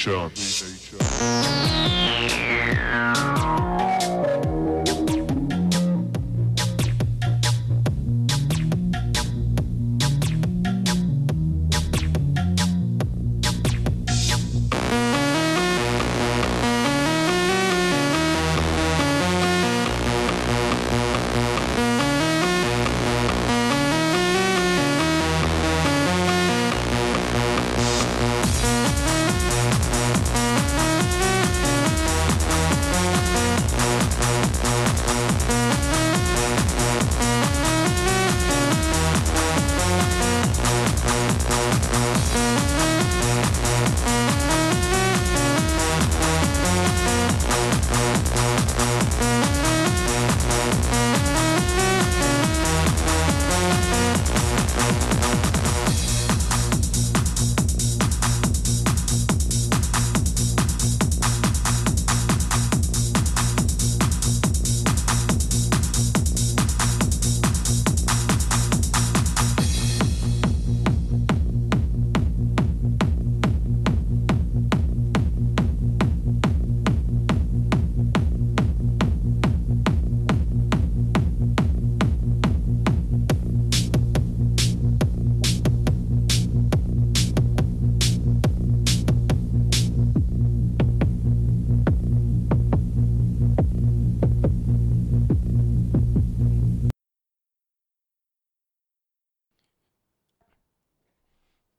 Domination. 0.06 0.35